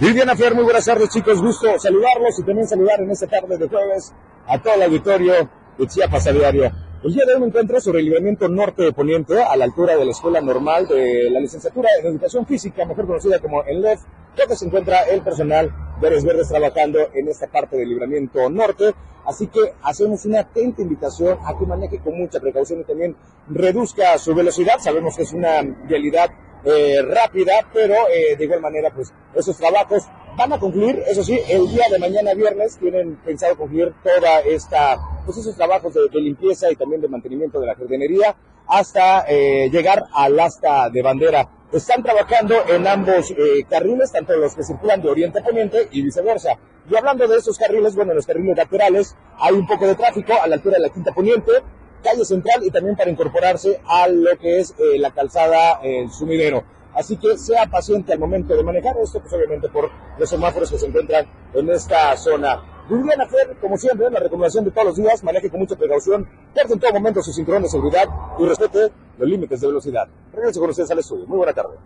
Viviana 0.00 0.36
Fer, 0.36 0.54
muy 0.54 0.62
buenas 0.62 0.84
tardes 0.84 1.08
chicos, 1.08 1.42
gusto 1.42 1.76
saludarlos 1.76 2.38
y 2.38 2.44
también 2.44 2.68
saludar 2.68 3.00
en 3.00 3.10
esta 3.10 3.26
tarde 3.26 3.58
de 3.58 3.68
jueves 3.68 4.14
a 4.46 4.56
todo 4.62 4.74
el 4.74 4.82
auditorio 4.84 5.32
de 5.76 5.86
Chiapas 5.88 6.28
a 6.28 6.32
diario. 6.32 6.70
El 7.02 7.14
día 7.14 7.24
de 7.26 7.34
hoy 7.34 7.40
me 7.40 7.46
encuentro 7.48 7.80
sobre 7.80 7.98
el 7.98 8.04
libramiento 8.04 8.48
norte 8.48 8.84
de 8.84 8.92
Poniente, 8.92 9.42
a 9.42 9.56
la 9.56 9.64
altura 9.64 9.96
de 9.96 10.04
la 10.04 10.12
Escuela 10.12 10.40
Normal 10.40 10.86
de 10.86 11.28
la 11.30 11.40
Licenciatura 11.40 11.88
en 11.98 12.06
Educación 12.06 12.46
Física, 12.46 12.84
mejor 12.84 13.08
conocida 13.08 13.40
como 13.40 13.64
ENLEF, 13.64 13.98
donde 14.36 14.54
se 14.54 14.66
encuentra 14.66 15.02
el 15.02 15.20
personal 15.22 15.74
de 16.00 16.06
Ares 16.06 16.24
Verdes 16.24 16.48
trabajando 16.48 17.00
en 17.12 17.26
esta 17.26 17.48
parte 17.48 17.76
del 17.76 17.88
libramiento 17.88 18.48
norte. 18.48 18.94
Así 19.26 19.48
que 19.48 19.74
hacemos 19.82 20.24
una 20.26 20.40
atenta 20.40 20.80
invitación 20.80 21.38
a 21.44 21.58
que 21.58 21.66
maneje 21.66 21.98
con 21.98 22.16
mucha 22.16 22.38
precaución 22.38 22.82
y 22.82 22.84
también 22.84 23.16
reduzca 23.48 24.16
su 24.16 24.32
velocidad. 24.32 24.78
Sabemos 24.78 25.16
que 25.16 25.24
es 25.24 25.32
una 25.32 25.60
realidad 25.88 26.30
eh, 26.64 27.02
rápida, 27.02 27.66
pero 27.72 27.94
eh, 28.08 28.36
de 28.36 28.44
igual 28.44 28.60
manera, 28.60 28.90
pues 28.94 29.12
esos 29.34 29.56
trabajos 29.56 30.04
van 30.36 30.52
a 30.52 30.58
concluir, 30.58 31.02
eso 31.06 31.22
sí, 31.22 31.40
el 31.48 31.68
día 31.68 31.86
de 31.90 31.98
mañana 31.98 32.34
viernes 32.34 32.78
tienen 32.78 33.16
pensado 33.16 33.56
concluir 33.56 33.94
toda 34.02 34.40
esta, 34.40 34.96
pues 35.24 35.38
esos 35.38 35.56
trabajos 35.56 35.94
de, 35.94 36.20
limpieza 36.20 36.70
y 36.70 36.76
también 36.76 37.00
de 37.00 37.08
mantenimiento 37.08 37.60
de 37.60 37.66
la 37.66 37.74
jardinería 37.74 38.36
hasta 38.66 39.24
eh, 39.28 39.70
llegar 39.70 40.04
al 40.14 40.38
asta 40.38 40.90
de 40.90 41.02
bandera. 41.02 41.48
Están 41.72 42.02
trabajando 42.02 42.54
en 42.68 42.86
ambos 42.86 43.32
carriles, 43.68 44.10
tanto 44.10 44.34
los 44.36 44.54
que 44.54 44.62
circulan 44.62 45.02
de 45.02 45.10
oriente 45.10 45.40
a 45.40 45.44
poniente 45.44 45.88
y 45.92 46.02
viceversa. 46.02 46.58
Y 46.90 46.96
hablando 46.96 47.28
de 47.28 47.36
esos 47.36 47.58
carriles, 47.58 47.94
bueno, 47.94 48.12
en 48.12 48.16
los 48.16 48.26
carriles 48.26 48.56
laterales 48.56 49.14
hay 49.38 49.54
un 49.54 49.66
poco 49.66 49.86
de 49.86 49.94
tráfico 49.94 50.32
a 50.42 50.46
la 50.46 50.54
altura 50.54 50.76
de 50.76 50.82
la 50.82 50.88
quinta 50.88 51.12
poniente, 51.12 51.52
calle 52.02 52.24
central 52.24 52.62
y 52.64 52.70
también 52.70 52.96
para 52.96 53.10
incorporarse 53.10 53.80
a 53.86 54.08
lo 54.08 54.36
que 54.38 54.60
es 54.60 54.74
eh, 54.78 54.98
la 54.98 55.10
calzada 55.10 55.80
El 55.82 56.10
Sumidero. 56.10 56.64
así 56.94 57.16
que 57.16 57.38
sea 57.38 57.66
paciente 57.66 58.12
al 58.12 58.18
momento 58.18 58.54
de 58.54 58.62
manejar 58.62 58.96
esto, 59.02 59.20
pues 59.20 59.32
obviamente 59.32 59.68
por 59.68 59.90
los 60.18 60.28
semáforos 60.28 60.70
que 60.70 60.78
se 60.78 60.86
encuentran 60.86 61.26
en 61.54 61.70
esta 61.70 62.16
zona. 62.16 62.62
Viviana 62.88 63.26
Fer, 63.26 63.56
como 63.60 63.76
siempre, 63.76 64.10
la 64.10 64.18
recomendación 64.18 64.64
de 64.64 64.70
todos 64.70 64.86
los 64.86 64.96
días, 64.96 65.22
maneje 65.22 65.50
con 65.50 65.60
mucha 65.60 65.76
precaución, 65.76 66.26
porte 66.54 66.72
en 66.72 66.80
todo 66.80 66.92
momento 66.92 67.22
su 67.22 67.32
cinturón 67.32 67.62
de 67.62 67.68
seguridad 67.68 68.08
y 68.38 68.46
respete 68.46 68.90
los 69.18 69.28
límites 69.28 69.60
de 69.60 69.66
velocidad. 69.66 70.08
Regreso 70.32 70.60
con 70.60 70.70
ustedes 70.70 70.90
al 70.90 70.98
estudio. 70.98 71.26
Muy 71.26 71.36
buena 71.36 71.52
tarde. 71.52 71.76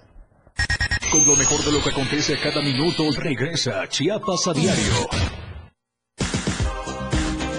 Con 1.10 1.26
lo 1.26 1.34
mejor 1.36 1.64
de 1.64 1.72
lo 1.72 1.82
que 1.82 1.90
acontece 1.90 2.38
cada 2.40 2.60
minuto, 2.60 3.04
regresa 3.16 3.88
Chiapas 3.88 4.46
a 4.48 4.52
diario. 4.52 5.08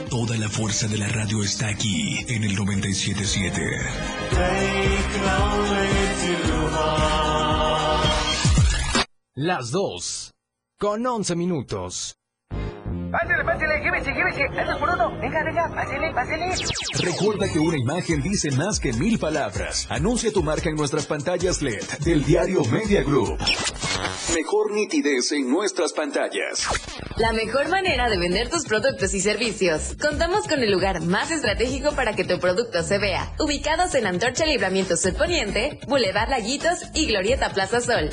Toda 0.09 0.37
la 0.37 0.49
fuerza 0.49 0.87
de 0.87 0.97
la 0.97 1.07
radio 1.07 1.43
está 1.43 1.67
aquí 1.67 2.25
en 2.27 2.43
el 2.43 2.55
977. 2.55 3.61
Las 9.37 9.69
dos, 9.69 10.31
con 10.79 11.05
once 11.05 11.35
minutos. 11.35 12.15
Pásale, 13.11 13.43
pásale, 13.43 13.83
llévese, 13.83 14.13
llévese. 14.13 14.45
Eso 14.45 14.79
por 14.79 14.87
uno. 14.87 15.11
Venga, 15.19 15.43
venga, 15.43 15.67
pásale, 15.75 16.13
pásale. 16.13 16.55
Recuerda 16.99 17.51
que 17.51 17.59
una 17.59 17.77
imagen 17.77 18.21
dice 18.21 18.51
más 18.51 18.79
que 18.79 18.93
mil 18.93 19.19
palabras. 19.19 19.87
Anuncia 19.89 20.31
tu 20.31 20.41
marca 20.41 20.69
en 20.69 20.77
nuestras 20.77 21.05
pantallas 21.05 21.61
LED 21.61 21.83
del 22.05 22.23
diario 22.23 22.63
Media 22.63 23.03
Group. 23.03 23.37
Mejor 24.33 24.71
nitidez 24.71 25.33
en 25.33 25.49
nuestras 25.49 25.91
pantallas. 25.91 26.69
La 27.17 27.33
mejor 27.33 27.67
manera 27.67 28.09
de 28.09 28.17
vender 28.17 28.49
tus 28.49 28.63
productos 28.63 29.13
y 29.13 29.19
servicios. 29.19 29.97
Contamos 30.01 30.47
con 30.47 30.63
el 30.63 30.71
lugar 30.71 31.01
más 31.01 31.29
estratégico 31.31 31.93
para 31.93 32.15
que 32.15 32.23
tu 32.23 32.39
producto 32.39 32.83
se 32.83 32.99
vea. 32.99 33.35
Ubicados 33.37 33.95
en 33.95 34.07
Antorcha 34.07 34.45
Libramiento 34.45 34.95
Poniente, 35.17 35.81
Boulevard 35.89 36.29
Laguitos 36.29 36.85
y 36.93 37.07
Glorieta 37.07 37.49
Plaza 37.49 37.81
Sol. 37.81 38.09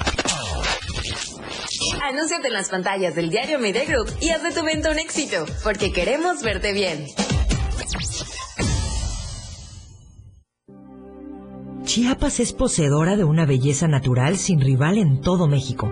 Anúnciate 2.01 2.47
en 2.47 2.53
las 2.53 2.69
pantallas 2.69 3.13
del 3.13 3.29
diario 3.29 3.59
Media 3.59 3.83
Group 3.83 4.09
y 4.21 4.29
haz 4.29 4.41
de 4.41 4.51
tu 4.51 4.63
venta 4.63 4.89
un 4.89 4.99
éxito, 4.99 5.45
porque 5.61 5.91
queremos 5.91 6.41
verte 6.41 6.71
bien. 6.71 7.07
Chiapas 11.83 12.39
es 12.39 12.53
poseedora 12.53 13.17
de 13.17 13.25
una 13.25 13.45
belleza 13.45 13.89
natural 13.89 14.37
sin 14.37 14.61
rival 14.61 14.97
en 14.97 15.19
todo 15.19 15.49
México 15.49 15.91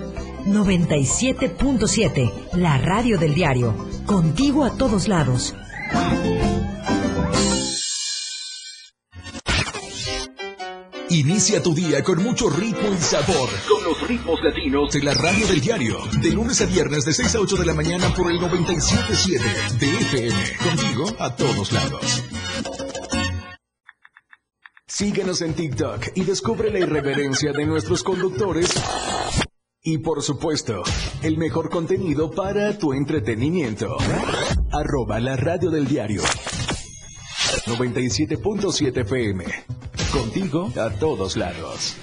97.7, 0.45 2.31
la 2.53 2.77
radio 2.77 3.17
del 3.17 3.33
diario. 3.33 3.73
Contigo 4.05 4.63
a 4.63 4.77
todos 4.77 5.07
lados. 5.07 5.55
Inicia 11.09 11.61
tu 11.61 11.73
día 11.73 12.01
con 12.03 12.23
mucho 12.23 12.49
ritmo 12.49 12.87
y 12.93 12.97
sabor. 12.97 13.49
Con 13.67 13.83
los 13.83 14.07
ritmos 14.07 14.39
latinos 14.41 14.93
de 14.93 15.03
la 15.03 15.13
radio 15.13 15.45
del 15.45 15.59
diario. 15.59 15.97
De 16.21 16.31
lunes 16.31 16.61
a 16.61 16.65
viernes 16.65 17.03
de 17.03 17.11
6 17.11 17.35
a 17.35 17.39
8 17.41 17.57
de 17.57 17.65
la 17.65 17.73
mañana 17.73 18.13
por 18.15 18.31
el 18.31 18.39
97.7 18.39 19.77
de 19.77 19.87
FM. 19.87 20.57
Contigo 20.63 21.05
a 21.19 21.35
todos 21.35 21.73
lados. 21.73 22.23
Síguenos 24.87 25.41
en 25.41 25.53
TikTok 25.53 26.07
y 26.15 26.23
descubre 26.23 26.71
la 26.71 26.79
irreverencia 26.79 27.51
de 27.51 27.65
nuestros 27.65 28.03
conductores 28.03 28.73
y 29.83 29.97
por 29.97 30.21
supuesto, 30.21 30.83
el 31.23 31.37
mejor 31.37 31.69
contenido 31.69 32.29
para 32.29 32.77
tu 32.77 32.93
entretenimiento. 32.93 33.97
Arroba 34.71 35.19
la 35.19 35.35
radio 35.35 35.71
del 35.71 35.87
diario. 35.87 36.21
97.7 37.65 38.97
FM. 39.01 39.45
Contigo 40.11 40.71
a 40.79 40.89
todos 40.91 41.35
lados. 41.35 41.95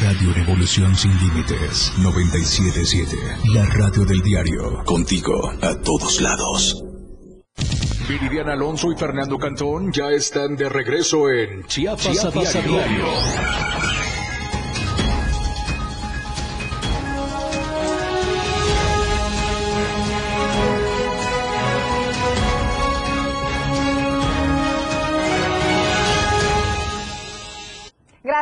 Radio 0.00 0.32
Revolución 0.34 0.94
Sin 0.96 1.12
Límites. 1.18 1.92
97.7. 1.98 3.52
La 3.54 3.64
radio 3.66 4.04
del 4.04 4.22
diario. 4.22 4.84
Contigo 4.84 5.50
a 5.60 5.74
todos 5.80 6.20
lados. 6.20 6.84
Viridiana 8.08 8.52
Alonso 8.52 8.92
y 8.92 8.96
Fernando 8.96 9.38
Cantón 9.38 9.92
ya 9.92 10.10
están 10.10 10.56
de 10.56 10.68
regreso 10.68 11.30
en 11.30 11.64
Chiapas, 11.66 12.24
A 12.24 12.30
diario. 12.30 13.06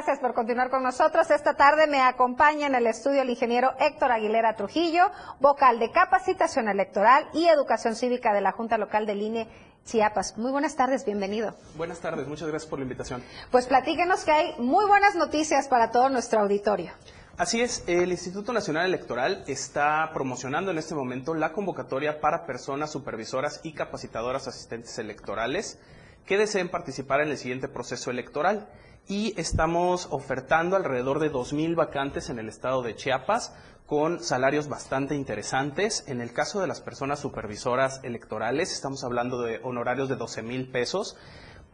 Gracias 0.01 0.21
por 0.21 0.33
continuar 0.33 0.71
con 0.71 0.83
nosotros. 0.83 1.31
Esta 1.31 1.53
tarde 1.53 1.87
me 1.87 2.01
acompaña 2.01 2.69
en 2.69 2.75
el 2.75 2.87
estudio 2.87 3.21
el 3.21 3.29
ingeniero 3.29 3.75
Héctor 3.79 4.13
Aguilera 4.13 4.57
Trujillo, 4.57 5.03
vocal 5.41 5.79
de 5.79 5.91
capacitación 5.91 6.71
electoral 6.71 7.29
y 7.35 7.49
educación 7.49 7.95
cívica 7.95 8.33
de 8.33 8.41
la 8.41 8.53
Junta 8.53 8.79
Local 8.79 9.05
del 9.05 9.21
INE 9.21 9.47
Chiapas. 9.85 10.39
Muy 10.39 10.53
buenas 10.53 10.75
tardes, 10.75 11.05
bienvenido. 11.05 11.55
Buenas 11.77 12.01
tardes, 12.01 12.27
muchas 12.27 12.49
gracias 12.49 12.71
por 12.71 12.79
la 12.79 12.85
invitación. 12.85 13.23
Pues 13.51 13.67
platíquenos 13.67 14.25
que 14.25 14.33
hay 14.33 14.55
muy 14.59 14.87
buenas 14.87 15.17
noticias 15.17 15.69
para 15.69 15.91
todo 15.91 16.09
nuestro 16.09 16.41
auditorio. 16.41 16.93
Así 17.37 17.61
es, 17.61 17.85
el 17.87 18.11
Instituto 18.11 18.55
Nacional 18.55 18.87
Electoral 18.87 19.45
está 19.49 20.09
promocionando 20.15 20.71
en 20.71 20.79
este 20.79 20.95
momento 20.95 21.35
la 21.35 21.53
convocatoria 21.53 22.23
para 22.23 22.47
personas 22.47 22.91
supervisoras 22.91 23.61
y 23.65 23.75
capacitadoras 23.75 24.49
asistentes 24.49 24.99
electorales 24.99 25.79
que 26.25 26.39
deseen 26.39 26.71
participar 26.71 27.21
en 27.21 27.29
el 27.29 27.37
siguiente 27.37 27.69
proceso 27.69 28.11
electoral 28.11 28.67
y 29.09 29.35
estamos 29.41 30.09
ofertando 30.11 30.77
alrededor 30.77 31.19
de 31.19 31.33
2.000 31.33 31.75
vacantes 31.75 32.31
en 32.31 32.39
el 32.39 32.49
estado 32.49 32.83
de 32.83 32.95
Chiapas 32.95 33.53
con 33.91 34.23
salarios 34.23 34.69
bastante 34.69 35.17
interesantes. 35.17 36.05
En 36.07 36.21
el 36.21 36.33
caso 36.33 36.61
de 36.61 36.69
las 36.69 36.81
personas 36.81 37.19
supervisoras 37.19 37.99
electorales, 38.05 38.73
estamos 38.73 39.03
hablando 39.03 39.43
de 39.43 39.59
honorarios 39.65 40.09
de 40.09 40.15
12 40.15 40.43
mil 40.43 40.71
pesos. 40.71 41.17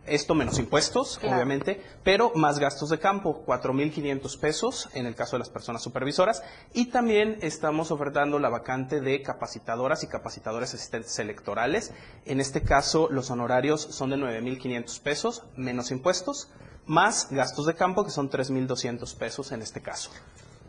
Esto 0.06 0.34
menos 0.34 0.58
impuestos, 0.58 1.18
obviamente, 1.18 1.82
pero 2.04 2.32
más 2.34 2.58
gastos 2.58 2.88
de 2.88 2.98
campo, 2.98 3.44
4.500 3.44 4.40
pesos 4.40 4.88
en 4.94 5.04
el 5.04 5.14
caso 5.14 5.36
de 5.36 5.40
las 5.40 5.50
personas 5.50 5.82
supervisoras. 5.82 6.42
Y 6.72 6.86
también 6.86 7.36
estamos 7.42 7.90
ofertando 7.90 8.38
la 8.38 8.48
vacante 8.48 9.02
de 9.02 9.20
capacitadoras 9.20 10.02
y 10.02 10.06
capacitadores 10.06 10.72
asistentes 10.72 11.18
electorales. 11.18 11.92
En 12.24 12.40
este 12.40 12.62
caso, 12.62 13.08
los 13.10 13.30
honorarios 13.30 13.82
son 13.82 14.08
de 14.08 14.16
9.500 14.16 15.00
pesos, 15.02 15.44
menos 15.54 15.90
impuestos 15.90 16.48
más 16.86 17.28
gastos 17.30 17.66
de 17.66 17.74
campo 17.74 18.04
que 18.04 18.10
son 18.10 18.30
3.200 18.30 19.16
pesos 19.16 19.52
en 19.52 19.62
este 19.62 19.80
caso 19.82 20.10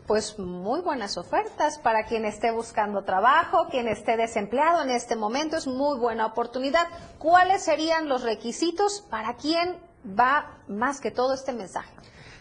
pues 0.08 0.38
muy 0.38 0.80
buenas 0.80 1.18
ofertas 1.18 1.78
para 1.78 2.06
quien 2.06 2.24
esté 2.24 2.50
buscando 2.50 3.04
trabajo, 3.04 3.68
quien 3.70 3.86
esté 3.88 4.16
desempleado 4.16 4.82
en 4.82 4.88
este 4.88 5.16
momento, 5.16 5.58
es 5.58 5.66
muy 5.66 5.98
buena 5.98 6.24
oportunidad. 6.24 6.88
¿Cuáles 7.18 7.62
serían 7.62 8.08
los 8.08 8.22
requisitos 8.22 9.04
para 9.10 9.36
quien 9.36 9.76
va 10.18 10.56
más 10.66 11.02
que 11.02 11.10
todo 11.10 11.34
este 11.34 11.52
mensaje? 11.52 11.92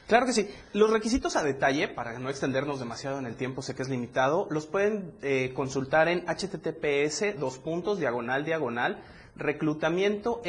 Claro 0.07 0.25
que 0.25 0.31
sí. 0.31 0.50
Los 0.72 0.91
requisitos 0.91 1.36
a 1.36 1.43
detalle, 1.43 1.89
para 1.89 2.17
no 2.17 2.29
extendernos 2.29 2.79
demasiado 2.79 3.19
en 3.19 3.25
el 3.25 3.36
tiempo, 3.36 3.62
sé 3.62 3.75
que 3.75 3.81
es 3.81 3.89
limitado, 3.89 4.48
los 4.50 4.65
pueden 4.65 5.12
eh, 5.22 5.51
consultar 5.53 6.07
en 6.07 6.25
https 6.25 7.38
dos 7.38 7.57
puntos 7.60 8.00
diagonal 8.00 8.46
diagonal 8.46 9.03
reclutamiento 9.36 10.41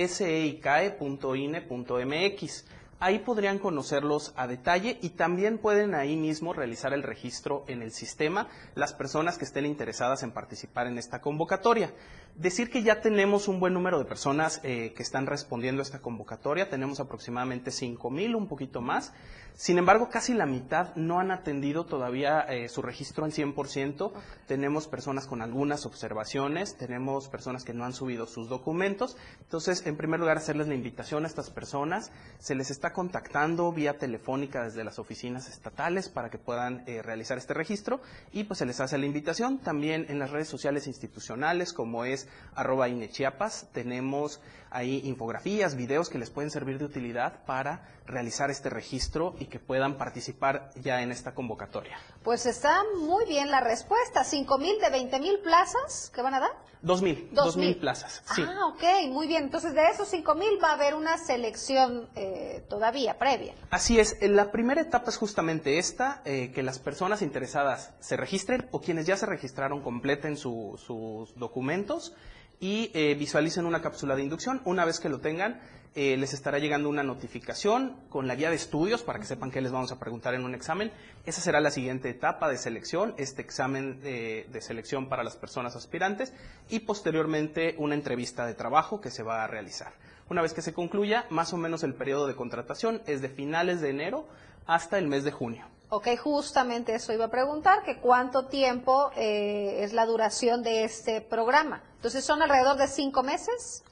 Ahí 3.00 3.20
podrían 3.20 3.60
conocerlos 3.60 4.32
a 4.34 4.48
detalle 4.48 4.98
y 5.00 5.10
también 5.10 5.58
pueden 5.58 5.94
ahí 5.94 6.16
mismo 6.16 6.52
realizar 6.52 6.92
el 6.92 7.04
registro 7.04 7.64
en 7.68 7.80
el 7.82 7.92
sistema 7.92 8.48
las 8.74 8.92
personas 8.92 9.38
que 9.38 9.44
estén 9.44 9.66
interesadas 9.66 10.24
en 10.24 10.32
participar 10.32 10.88
en 10.88 10.98
esta 10.98 11.20
convocatoria. 11.20 11.92
Decir 12.38 12.70
que 12.70 12.84
ya 12.84 13.00
tenemos 13.00 13.48
un 13.48 13.58
buen 13.58 13.74
número 13.74 13.98
de 13.98 14.04
personas 14.04 14.60
eh, 14.62 14.92
que 14.94 15.02
están 15.02 15.26
respondiendo 15.26 15.82
a 15.82 15.82
esta 15.82 15.98
convocatoria, 15.98 16.70
tenemos 16.70 17.00
aproximadamente 17.00 17.72
5 17.72 18.10
mil, 18.10 18.36
un 18.36 18.46
poquito 18.46 18.80
más. 18.80 19.12
Sin 19.56 19.76
embargo, 19.76 20.08
casi 20.08 20.34
la 20.34 20.46
mitad 20.46 20.94
no 20.94 21.18
han 21.18 21.32
atendido 21.32 21.84
todavía 21.84 22.42
eh, 22.42 22.68
su 22.68 22.80
registro 22.80 23.24
en 23.24 23.32
100%. 23.32 24.12
Tenemos 24.46 24.86
personas 24.86 25.26
con 25.26 25.42
algunas 25.42 25.84
observaciones, 25.84 26.76
tenemos 26.76 27.28
personas 27.28 27.64
que 27.64 27.74
no 27.74 27.84
han 27.84 27.92
subido 27.92 28.28
sus 28.28 28.48
documentos. 28.48 29.16
Entonces, 29.40 29.84
en 29.84 29.96
primer 29.96 30.20
lugar, 30.20 30.36
hacerles 30.36 30.68
la 30.68 30.76
invitación 30.76 31.24
a 31.24 31.26
estas 31.26 31.50
personas. 31.50 32.12
Se 32.38 32.54
les 32.54 32.70
está 32.70 32.92
contactando 32.92 33.72
vía 33.72 33.98
telefónica 33.98 34.62
desde 34.62 34.84
las 34.84 35.00
oficinas 35.00 35.48
estatales 35.48 36.08
para 36.08 36.30
que 36.30 36.38
puedan 36.38 36.84
eh, 36.86 37.02
realizar 37.02 37.36
este 37.36 37.52
registro 37.52 38.00
y 38.30 38.44
pues 38.44 38.58
se 38.58 38.66
les 38.66 38.78
hace 38.78 38.96
la 38.96 39.06
invitación. 39.06 39.58
También 39.58 40.06
en 40.08 40.20
las 40.20 40.30
redes 40.30 40.46
sociales 40.46 40.86
institucionales 40.86 41.72
como 41.72 42.04
es 42.04 42.27
arroba 42.54 42.88
inechiapas 42.88 43.66
tenemos 43.72 44.40
ahí 44.70 45.00
infografías, 45.04 45.74
videos 45.74 46.08
que 46.08 46.18
les 46.18 46.30
pueden 46.30 46.50
servir 46.50 46.78
de 46.78 46.84
utilidad 46.84 47.44
para 47.44 47.88
realizar 48.06 48.50
este 48.50 48.70
registro 48.70 49.34
y 49.38 49.46
que 49.46 49.58
puedan 49.58 49.98
participar 49.98 50.70
ya 50.76 51.02
en 51.02 51.10
esta 51.10 51.34
convocatoria. 51.34 51.98
Pues 52.22 52.46
está 52.46 52.82
muy 52.98 53.24
bien 53.26 53.50
la 53.50 53.60
respuesta. 53.60 54.24
¿Cinco 54.24 54.58
mil 54.58 54.78
de 54.80 54.90
20 54.90 55.20
mil 55.20 55.38
plazas 55.40 56.10
que 56.14 56.22
van 56.22 56.34
a 56.34 56.40
dar? 56.40 56.50
Dos 56.80 57.02
mil, 57.02 57.28
dos, 57.32 57.56
mil 57.56 57.76
plazas. 57.76 58.22
Sí. 58.34 58.42
Ah, 58.46 58.66
ok, 58.66 59.10
muy 59.10 59.26
bien. 59.26 59.44
Entonces 59.44 59.74
de 59.74 59.84
esos 59.88 60.08
cinco 60.08 60.36
mil 60.36 60.62
va 60.62 60.70
a 60.70 60.74
haber 60.74 60.94
una 60.94 61.18
selección 61.18 62.08
eh, 62.14 62.64
todavía 62.68 63.18
previa. 63.18 63.54
Así 63.70 63.98
es. 63.98 64.16
La 64.20 64.52
primera 64.52 64.80
etapa 64.80 65.10
es 65.10 65.16
justamente 65.16 65.78
esta, 65.78 66.22
eh, 66.24 66.52
que 66.54 66.62
las 66.62 66.78
personas 66.78 67.20
interesadas 67.22 67.94
se 67.98 68.16
registren 68.16 68.68
o 68.70 68.80
quienes 68.80 69.06
ya 69.06 69.16
se 69.16 69.26
registraron 69.26 69.82
completen 69.82 70.36
sus 70.36 70.86
documentos 71.36 72.14
y 72.60 72.90
eh, 72.94 73.14
visualicen 73.14 73.66
una 73.66 73.82
cápsula 73.82 74.16
de 74.16 74.22
inducción. 74.22 74.60
Una 74.64 74.84
vez 74.84 75.00
que 75.00 75.08
lo 75.08 75.20
tengan, 75.20 75.60
eh, 75.94 76.16
les 76.16 76.32
estará 76.32 76.58
llegando 76.58 76.88
una 76.88 77.02
notificación 77.02 77.96
con 78.08 78.28
la 78.28 78.34
guía 78.34 78.50
de 78.50 78.56
estudios 78.56 79.02
para 79.02 79.18
que 79.18 79.24
sepan 79.24 79.50
qué 79.50 79.60
les 79.60 79.72
vamos 79.72 79.90
a 79.90 79.98
preguntar 79.98 80.34
en 80.34 80.44
un 80.44 80.54
examen. 80.54 80.92
Esa 81.24 81.40
será 81.40 81.60
la 81.60 81.70
siguiente 81.70 82.08
etapa 82.08 82.48
de 82.48 82.56
selección, 82.56 83.14
este 83.16 83.42
examen 83.42 84.00
eh, 84.04 84.46
de 84.52 84.60
selección 84.60 85.08
para 85.08 85.24
las 85.24 85.36
personas 85.36 85.76
aspirantes 85.76 86.32
y 86.68 86.80
posteriormente 86.80 87.74
una 87.78 87.94
entrevista 87.94 88.46
de 88.46 88.54
trabajo 88.54 89.00
que 89.00 89.10
se 89.10 89.22
va 89.22 89.42
a 89.42 89.46
realizar. 89.46 89.92
Una 90.28 90.42
vez 90.42 90.52
que 90.52 90.62
se 90.62 90.74
concluya, 90.74 91.26
más 91.30 91.52
o 91.52 91.56
menos 91.56 91.82
el 91.82 91.94
periodo 91.94 92.26
de 92.26 92.36
contratación 92.36 93.00
es 93.06 93.22
de 93.22 93.30
finales 93.30 93.80
de 93.80 93.90
enero 93.90 94.28
hasta 94.66 94.98
el 94.98 95.08
mes 95.08 95.24
de 95.24 95.32
junio. 95.32 95.66
Ok, 95.90 96.08
justamente 96.22 96.94
eso 96.94 97.14
iba 97.14 97.26
a 97.26 97.30
preguntar, 97.30 97.82
que 97.82 97.98
cuánto 97.98 98.46
tiempo 98.46 99.10
eh, 99.16 99.82
es 99.82 99.94
la 99.94 100.04
duración 100.04 100.62
de 100.62 100.84
este 100.84 101.22
programa. 101.22 101.82
Entonces, 101.96 102.24
¿son 102.24 102.42
alrededor 102.42 102.76
de 102.76 102.88
cinco 102.88 103.22
meses? 103.22 103.84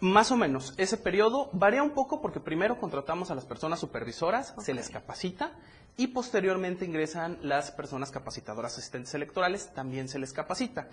Más 0.00 0.30
o 0.30 0.36
menos. 0.36 0.74
Ese 0.76 0.98
periodo 0.98 1.48
varía 1.52 1.82
un 1.82 1.90
poco 1.90 2.20
porque 2.20 2.38
primero 2.38 2.78
contratamos 2.78 3.30
a 3.30 3.34
las 3.34 3.46
personas 3.46 3.80
supervisoras, 3.80 4.54
se 4.58 4.74
les 4.74 4.90
capacita 4.90 5.52
y 5.96 6.08
posteriormente 6.08 6.84
ingresan 6.84 7.38
las 7.42 7.72
personas 7.72 8.10
capacitadoras 8.10 8.74
asistentes 8.74 9.14
electorales, 9.14 9.72
también 9.74 10.08
se 10.08 10.18
les 10.18 10.34
capacita. 10.34 10.86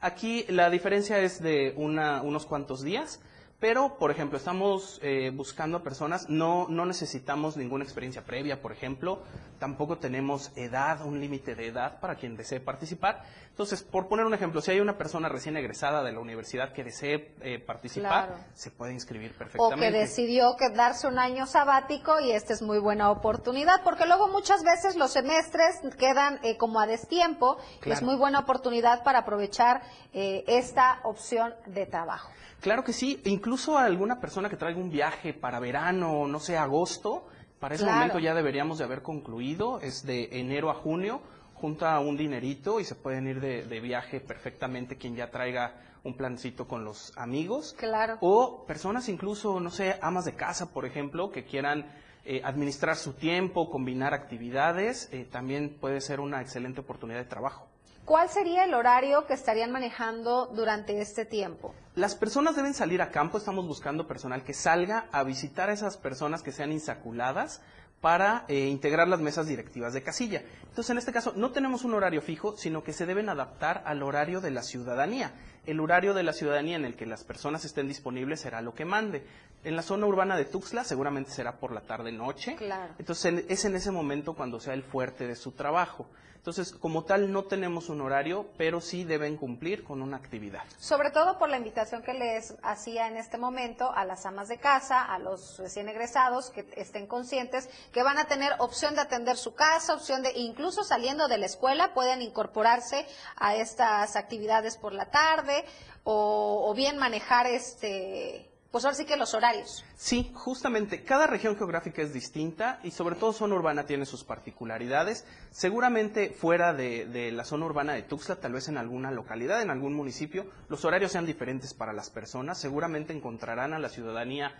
Aquí 0.00 0.44
la 0.48 0.70
diferencia 0.70 1.20
es 1.20 1.40
de 1.40 1.72
unos 1.76 2.46
cuantos 2.46 2.82
días. 2.82 3.20
Pero, 3.60 3.98
por 3.98 4.10
ejemplo, 4.10 4.38
estamos 4.38 4.98
eh, 5.02 5.30
buscando 5.34 5.76
a 5.76 5.82
personas, 5.82 6.30
no, 6.30 6.66
no 6.70 6.86
necesitamos 6.86 7.58
ninguna 7.58 7.84
experiencia 7.84 8.24
previa, 8.24 8.62
por 8.62 8.72
ejemplo, 8.72 9.22
tampoco 9.58 9.98
tenemos 9.98 10.50
edad, 10.56 11.04
un 11.04 11.20
límite 11.20 11.54
de 11.54 11.66
edad 11.66 12.00
para 12.00 12.14
quien 12.14 12.38
desee 12.38 12.60
participar. 12.60 13.22
Entonces, 13.50 13.82
por 13.82 14.08
poner 14.08 14.24
un 14.24 14.32
ejemplo, 14.32 14.62
si 14.62 14.70
hay 14.70 14.80
una 14.80 14.96
persona 14.96 15.28
recién 15.28 15.56
egresada 15.56 16.02
de 16.02 16.12
la 16.12 16.20
universidad 16.20 16.72
que 16.72 16.82
desee 16.82 17.34
eh, 17.42 17.58
participar, 17.58 18.46
se 18.54 18.70
puede 18.70 18.94
inscribir 18.94 19.32
perfectamente. 19.32 19.88
O 19.88 19.90
que 19.90 19.98
decidió 19.98 20.56
quedarse 20.56 21.06
un 21.06 21.18
año 21.18 21.46
sabático 21.46 22.20
y 22.20 22.32
esta 22.32 22.54
es 22.54 22.62
muy 22.62 22.78
buena 22.78 23.10
oportunidad, 23.10 23.82
porque 23.84 24.06
luego 24.06 24.28
muchas 24.28 24.62
veces 24.62 24.96
los 24.96 25.12
semestres 25.12 25.80
quedan 25.98 26.40
eh, 26.42 26.56
como 26.56 26.80
a 26.80 26.86
destiempo 26.86 27.58
y 27.84 27.90
es 27.90 28.02
muy 28.02 28.16
buena 28.16 28.38
oportunidad 28.40 29.02
para 29.02 29.20
aprovechar 29.20 29.82
esta 30.12 31.00
opción 31.04 31.54
de 31.66 31.86
trabajo. 31.86 32.30
Claro 32.60 32.84
que 32.84 32.92
sí, 32.92 33.20
incluso 33.24 33.78
alguna 33.78 34.20
persona 34.20 34.48
que 34.50 34.56
traiga 34.56 34.78
un 34.78 34.90
viaje 34.90 35.32
para 35.32 35.60
verano, 35.60 36.26
no 36.26 36.40
sé, 36.40 36.58
agosto, 36.58 37.26
para 37.58 37.74
ese 37.74 37.84
momento 37.84 38.18
ya 38.18 38.34
deberíamos 38.34 38.78
de 38.78 38.84
haber 38.84 39.02
concluido, 39.02 39.80
es 39.80 40.04
de 40.04 40.28
enero 40.32 40.70
a 40.70 40.74
junio, 40.74 41.20
junta 41.60 41.98
un 42.00 42.16
dinerito 42.16 42.80
y 42.80 42.84
se 42.84 42.94
pueden 42.94 43.28
ir 43.28 43.40
de, 43.40 43.80
viaje 43.80 44.20
perfectamente 44.20 44.96
quien 44.96 45.14
ya 45.14 45.30
traiga 45.30 45.74
un 46.02 46.16
plancito 46.16 46.66
con 46.66 46.84
los 46.84 47.12
amigos. 47.16 47.74
Claro. 47.78 48.16
O 48.20 48.64
personas 48.66 49.08
incluso, 49.08 49.60
no 49.60 49.70
sé, 49.70 49.98
amas 50.00 50.24
de 50.24 50.34
casa, 50.34 50.72
por 50.72 50.86
ejemplo, 50.86 51.30
que 51.30 51.44
quieran 51.44 51.86
eh, 52.24 52.40
administrar 52.44 52.96
su 52.96 53.12
tiempo, 53.12 53.70
combinar 53.70 54.14
actividades, 54.14 55.08
eh, 55.12 55.26
también 55.30 55.76
puede 55.80 56.00
ser 56.00 56.20
una 56.20 56.40
excelente 56.40 56.80
oportunidad 56.80 57.18
de 57.18 57.26
trabajo. 57.26 57.66
¿Cuál 58.04 58.28
sería 58.28 58.64
el 58.64 58.74
horario 58.74 59.26
que 59.26 59.34
estarían 59.34 59.70
manejando 59.70 60.46
durante 60.46 61.00
este 61.00 61.24
tiempo? 61.24 61.74
Las 61.94 62.14
personas 62.14 62.56
deben 62.56 62.74
salir 62.74 63.02
a 63.02 63.10
campo, 63.10 63.38
estamos 63.38 63.66
buscando 63.66 64.06
personal 64.06 64.42
que 64.42 64.54
salga 64.54 65.06
a 65.12 65.22
visitar 65.22 65.70
a 65.70 65.74
esas 65.74 65.96
personas 65.96 66.42
que 66.42 66.50
sean 66.50 66.72
insaculadas 66.72 67.62
para 68.00 68.46
eh, 68.48 68.66
integrar 68.66 69.08
las 69.08 69.20
mesas 69.20 69.46
directivas 69.46 69.92
de 69.92 70.02
casilla. 70.02 70.42
Entonces, 70.62 70.90
en 70.90 70.98
este 70.98 71.12
caso, 71.12 71.34
no 71.36 71.50
tenemos 71.50 71.84
un 71.84 71.94
horario 71.94 72.22
fijo, 72.22 72.56
sino 72.56 72.82
que 72.82 72.92
se 72.92 73.04
deben 73.04 73.28
adaptar 73.28 73.82
al 73.84 74.02
horario 74.02 74.40
de 74.40 74.50
la 74.50 74.62
ciudadanía. 74.62 75.34
El 75.66 75.80
horario 75.80 76.14
de 76.14 76.22
la 76.22 76.32
ciudadanía 76.32 76.76
en 76.76 76.86
el 76.86 76.96
que 76.96 77.04
las 77.04 77.24
personas 77.24 77.64
estén 77.64 77.88
disponibles 77.88 78.40
será 78.40 78.62
lo 78.62 78.74
que 78.74 78.86
mande. 78.86 79.24
En 79.62 79.76
la 79.76 79.82
zona 79.82 80.06
urbana 80.06 80.36
de 80.36 80.46
Tuxtla 80.46 80.84
seguramente 80.84 81.30
será 81.30 81.58
por 81.58 81.72
la 81.72 81.82
tarde-noche. 81.82 82.56
Claro. 82.56 82.94
Entonces, 82.98 83.44
es 83.48 83.64
en 83.64 83.76
ese 83.76 83.90
momento 83.90 84.34
cuando 84.34 84.58
sea 84.58 84.74
el 84.74 84.82
fuerte 84.82 85.26
de 85.26 85.36
su 85.36 85.52
trabajo. 85.52 86.06
Entonces, 86.40 86.72
como 86.72 87.04
tal, 87.04 87.30
no 87.30 87.44
tenemos 87.44 87.90
un 87.90 88.00
horario, 88.00 88.46
pero 88.56 88.80
sí 88.80 89.04
deben 89.04 89.36
cumplir 89.36 89.84
con 89.84 90.00
una 90.00 90.16
actividad. 90.16 90.62
Sobre 90.78 91.10
todo 91.10 91.38
por 91.38 91.50
la 91.50 91.58
invitación 91.58 92.02
que 92.02 92.14
les 92.14 92.54
hacía 92.62 93.08
en 93.08 93.18
este 93.18 93.36
momento 93.36 93.92
a 93.94 94.06
las 94.06 94.24
amas 94.24 94.48
de 94.48 94.56
casa, 94.56 95.04
a 95.04 95.18
los 95.18 95.58
recién 95.58 95.90
egresados, 95.90 96.48
que 96.48 96.66
estén 96.76 97.06
conscientes 97.06 97.68
que 97.92 98.02
van 98.02 98.16
a 98.16 98.24
tener 98.24 98.54
opción 98.58 98.94
de 98.94 99.02
atender 99.02 99.36
su 99.36 99.54
casa, 99.54 99.92
opción 99.92 100.22
de, 100.22 100.32
incluso 100.32 100.82
saliendo 100.82 101.28
de 101.28 101.36
la 101.36 101.44
escuela, 101.44 101.92
pueden 101.92 102.22
incorporarse 102.22 103.06
a 103.36 103.56
estas 103.56 104.16
actividades 104.16 104.78
por 104.78 104.94
la 104.94 105.10
tarde 105.10 105.66
o, 106.04 106.70
o 106.70 106.74
bien 106.74 106.96
manejar 106.96 107.48
este 107.48 108.49
pues 108.70 108.84
ahora 108.84 108.96
sí 108.96 109.04
que 109.04 109.16
los 109.16 109.34
horarios. 109.34 109.84
Sí, 109.96 110.30
justamente, 110.34 111.02
cada 111.02 111.26
región 111.26 111.56
geográfica 111.56 112.02
es 112.02 112.12
distinta 112.12 112.78
y 112.82 112.92
sobre 112.92 113.16
todo 113.16 113.32
zona 113.32 113.56
urbana 113.56 113.84
tiene 113.84 114.06
sus 114.06 114.24
particularidades. 114.24 115.26
Seguramente 115.50 116.30
fuera 116.30 116.72
de, 116.72 117.06
de, 117.06 117.32
la 117.32 117.44
zona 117.44 117.66
urbana 117.66 117.94
de 117.94 118.02
Tuxtla, 118.02 118.36
tal 118.36 118.52
vez 118.52 118.68
en 118.68 118.78
alguna 118.78 119.10
localidad, 119.10 119.60
en 119.62 119.70
algún 119.70 119.94
municipio, 119.94 120.46
los 120.68 120.84
horarios 120.84 121.12
sean 121.12 121.26
diferentes 121.26 121.74
para 121.74 121.92
las 121.92 122.10
personas. 122.10 122.58
Seguramente 122.58 123.12
encontrarán 123.12 123.74
a 123.74 123.78
la 123.78 123.88
ciudadanía 123.88 124.54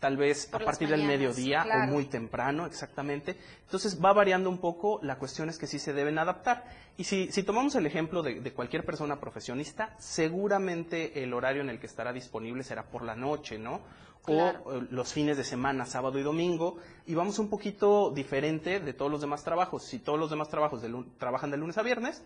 tal 0.00 0.16
vez 0.16 0.52
a 0.52 0.58
partir 0.58 0.88
del 0.88 1.04
mediodía 1.04 1.64
o 1.64 1.86
muy 1.86 2.06
temprano, 2.06 2.66
exactamente. 2.66 3.36
Entonces 3.62 4.02
va 4.02 4.12
variando 4.12 4.50
un 4.50 4.58
poco, 4.58 5.00
la 5.02 5.18
cuestión 5.18 5.48
es 5.48 5.58
que 5.58 5.66
sí 5.66 5.78
se 5.78 5.92
deben 5.92 6.18
adaptar. 6.18 6.64
Y 6.96 7.04
si, 7.04 7.30
si 7.32 7.42
tomamos 7.42 7.74
el 7.74 7.86
ejemplo 7.86 8.22
de, 8.22 8.40
de, 8.40 8.52
cualquier 8.52 8.84
persona 8.84 9.20
profesionista, 9.20 9.94
seguramente 9.98 11.22
el 11.22 11.32
horario 11.34 11.62
en 11.62 11.70
el 11.70 11.78
que 11.78 11.86
estará 11.86 12.12
disponible 12.12 12.62
será 12.62 12.84
por 12.84 13.02
la 13.02 13.14
noche, 13.14 13.58
¿no? 13.58 13.80
O 14.28 14.32
eh, 14.32 14.86
los 14.90 15.12
fines 15.12 15.36
de 15.36 15.44
semana, 15.44 15.86
sábado 15.86 16.18
y 16.18 16.22
domingo, 16.22 16.78
y 17.06 17.14
vamos 17.14 17.38
un 17.38 17.48
poquito 17.48 18.10
diferente 18.10 18.80
de 18.80 18.92
todos 18.92 19.10
los 19.10 19.20
demás 19.20 19.44
trabajos. 19.44 19.84
Si 19.84 19.98
todos 19.98 20.18
los 20.18 20.30
demás 20.30 20.48
trabajos 20.48 20.82
de, 20.82 20.92
trabajan 21.18 21.50
de 21.50 21.56
lunes 21.56 21.78
a 21.78 21.82
viernes, 21.82 22.22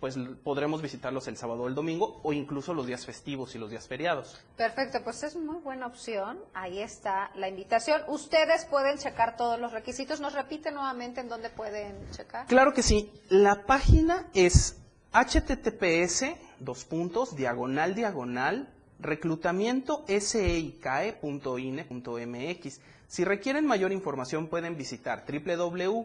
pues 0.00 0.16
podremos 0.42 0.80
visitarlos 0.80 1.28
el 1.28 1.36
sábado 1.36 1.62
o 1.62 1.68
el 1.68 1.74
domingo 1.74 2.20
o 2.22 2.32
incluso 2.32 2.72
los 2.72 2.86
días 2.86 3.04
festivos 3.04 3.54
y 3.54 3.58
los 3.58 3.70
días 3.70 3.86
feriados. 3.86 4.40
Perfecto, 4.56 5.00
pues 5.04 5.22
es 5.22 5.36
muy 5.36 5.60
buena 5.60 5.86
opción. 5.86 6.38
Ahí 6.54 6.80
está 6.80 7.30
la 7.34 7.48
invitación. 7.48 8.00
Ustedes 8.08 8.64
pueden 8.64 8.96
checar 8.96 9.36
todos 9.36 9.60
los 9.60 9.72
requisitos. 9.72 10.20
¿Nos 10.20 10.32
repite 10.32 10.72
nuevamente 10.72 11.20
en 11.20 11.28
dónde 11.28 11.50
pueden 11.50 11.94
checar? 12.12 12.46
Claro 12.46 12.72
que 12.72 12.82
sí. 12.82 13.12
La 13.28 13.66
página 13.66 14.26
es 14.32 14.78
https 15.12 16.24
dos 16.60 16.84
puntos 16.84 17.34
diagonal 17.34 17.96
diagonal 17.96 18.68
reclutamiento 19.00 20.04
mx 20.06 22.80
Si 23.08 23.24
requieren 23.24 23.66
mayor 23.66 23.90
información 23.92 24.46
pueden 24.46 24.76
visitar 24.76 25.24
www.ine.mx 25.26 26.04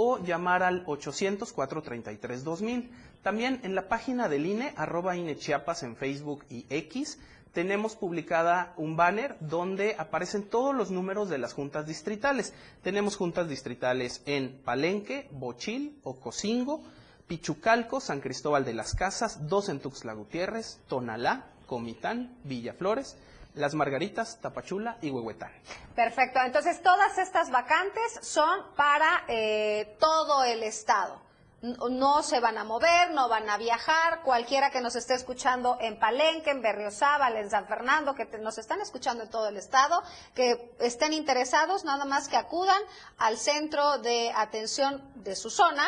o 0.00 0.22
llamar 0.22 0.62
al 0.62 0.86
800-433-2000. 0.86 2.88
También 3.22 3.58
en 3.64 3.74
la 3.74 3.88
página 3.88 4.28
del 4.28 4.46
INE, 4.46 4.72
arroba 4.76 5.16
INE 5.16 5.36
Chiapas 5.36 5.82
en 5.82 5.96
Facebook 5.96 6.44
y 6.48 6.66
X, 6.70 7.18
tenemos 7.52 7.96
publicada 7.96 8.74
un 8.76 8.96
banner 8.96 9.36
donde 9.40 9.96
aparecen 9.98 10.44
todos 10.44 10.72
los 10.72 10.92
números 10.92 11.28
de 11.28 11.38
las 11.38 11.52
juntas 11.52 11.84
distritales. 11.84 12.54
Tenemos 12.84 13.16
juntas 13.16 13.48
distritales 13.48 14.22
en 14.26 14.60
Palenque, 14.64 15.26
Bochil, 15.32 15.98
Ocosingo, 16.04 16.80
Pichucalco, 17.26 17.98
San 17.98 18.20
Cristóbal 18.20 18.64
de 18.64 18.74
las 18.74 18.94
Casas, 18.94 19.48
dos 19.48 19.68
en 19.68 19.80
Tuxtla 19.80 20.12
Gutiérrez, 20.12 20.78
Tonalá, 20.86 21.46
Comitán, 21.66 22.36
Villaflores, 22.44 23.16
las 23.58 23.74
Margaritas, 23.74 24.40
Tapachula 24.40 24.98
y 25.02 25.10
Huehuetán. 25.10 25.52
Perfecto. 25.94 26.40
Entonces, 26.44 26.82
todas 26.82 27.18
estas 27.18 27.50
vacantes 27.50 28.18
son 28.22 28.74
para 28.76 29.24
eh, 29.28 29.96
todo 29.98 30.44
el 30.44 30.62
estado. 30.62 31.20
No 31.60 32.22
se 32.22 32.38
van 32.38 32.56
a 32.56 32.62
mover, 32.62 33.10
no 33.10 33.28
van 33.28 33.50
a 33.50 33.58
viajar. 33.58 34.22
Cualquiera 34.22 34.70
que 34.70 34.80
nos 34.80 34.94
esté 34.94 35.14
escuchando 35.14 35.76
en 35.80 35.98
Palenque, 35.98 36.50
en 36.50 36.62
Berriozábal, 36.62 37.36
en 37.36 37.50
San 37.50 37.66
Fernando, 37.66 38.14
que 38.14 38.26
nos 38.38 38.58
están 38.58 38.80
escuchando 38.80 39.24
en 39.24 39.30
todo 39.30 39.48
el 39.48 39.56
estado, 39.56 40.00
que 40.36 40.72
estén 40.78 41.12
interesados, 41.12 41.84
nada 41.84 42.04
más 42.04 42.28
que 42.28 42.36
acudan 42.36 42.80
al 43.16 43.38
centro 43.38 43.98
de 43.98 44.30
atención 44.36 45.02
de 45.16 45.34
su 45.34 45.50
zona 45.50 45.82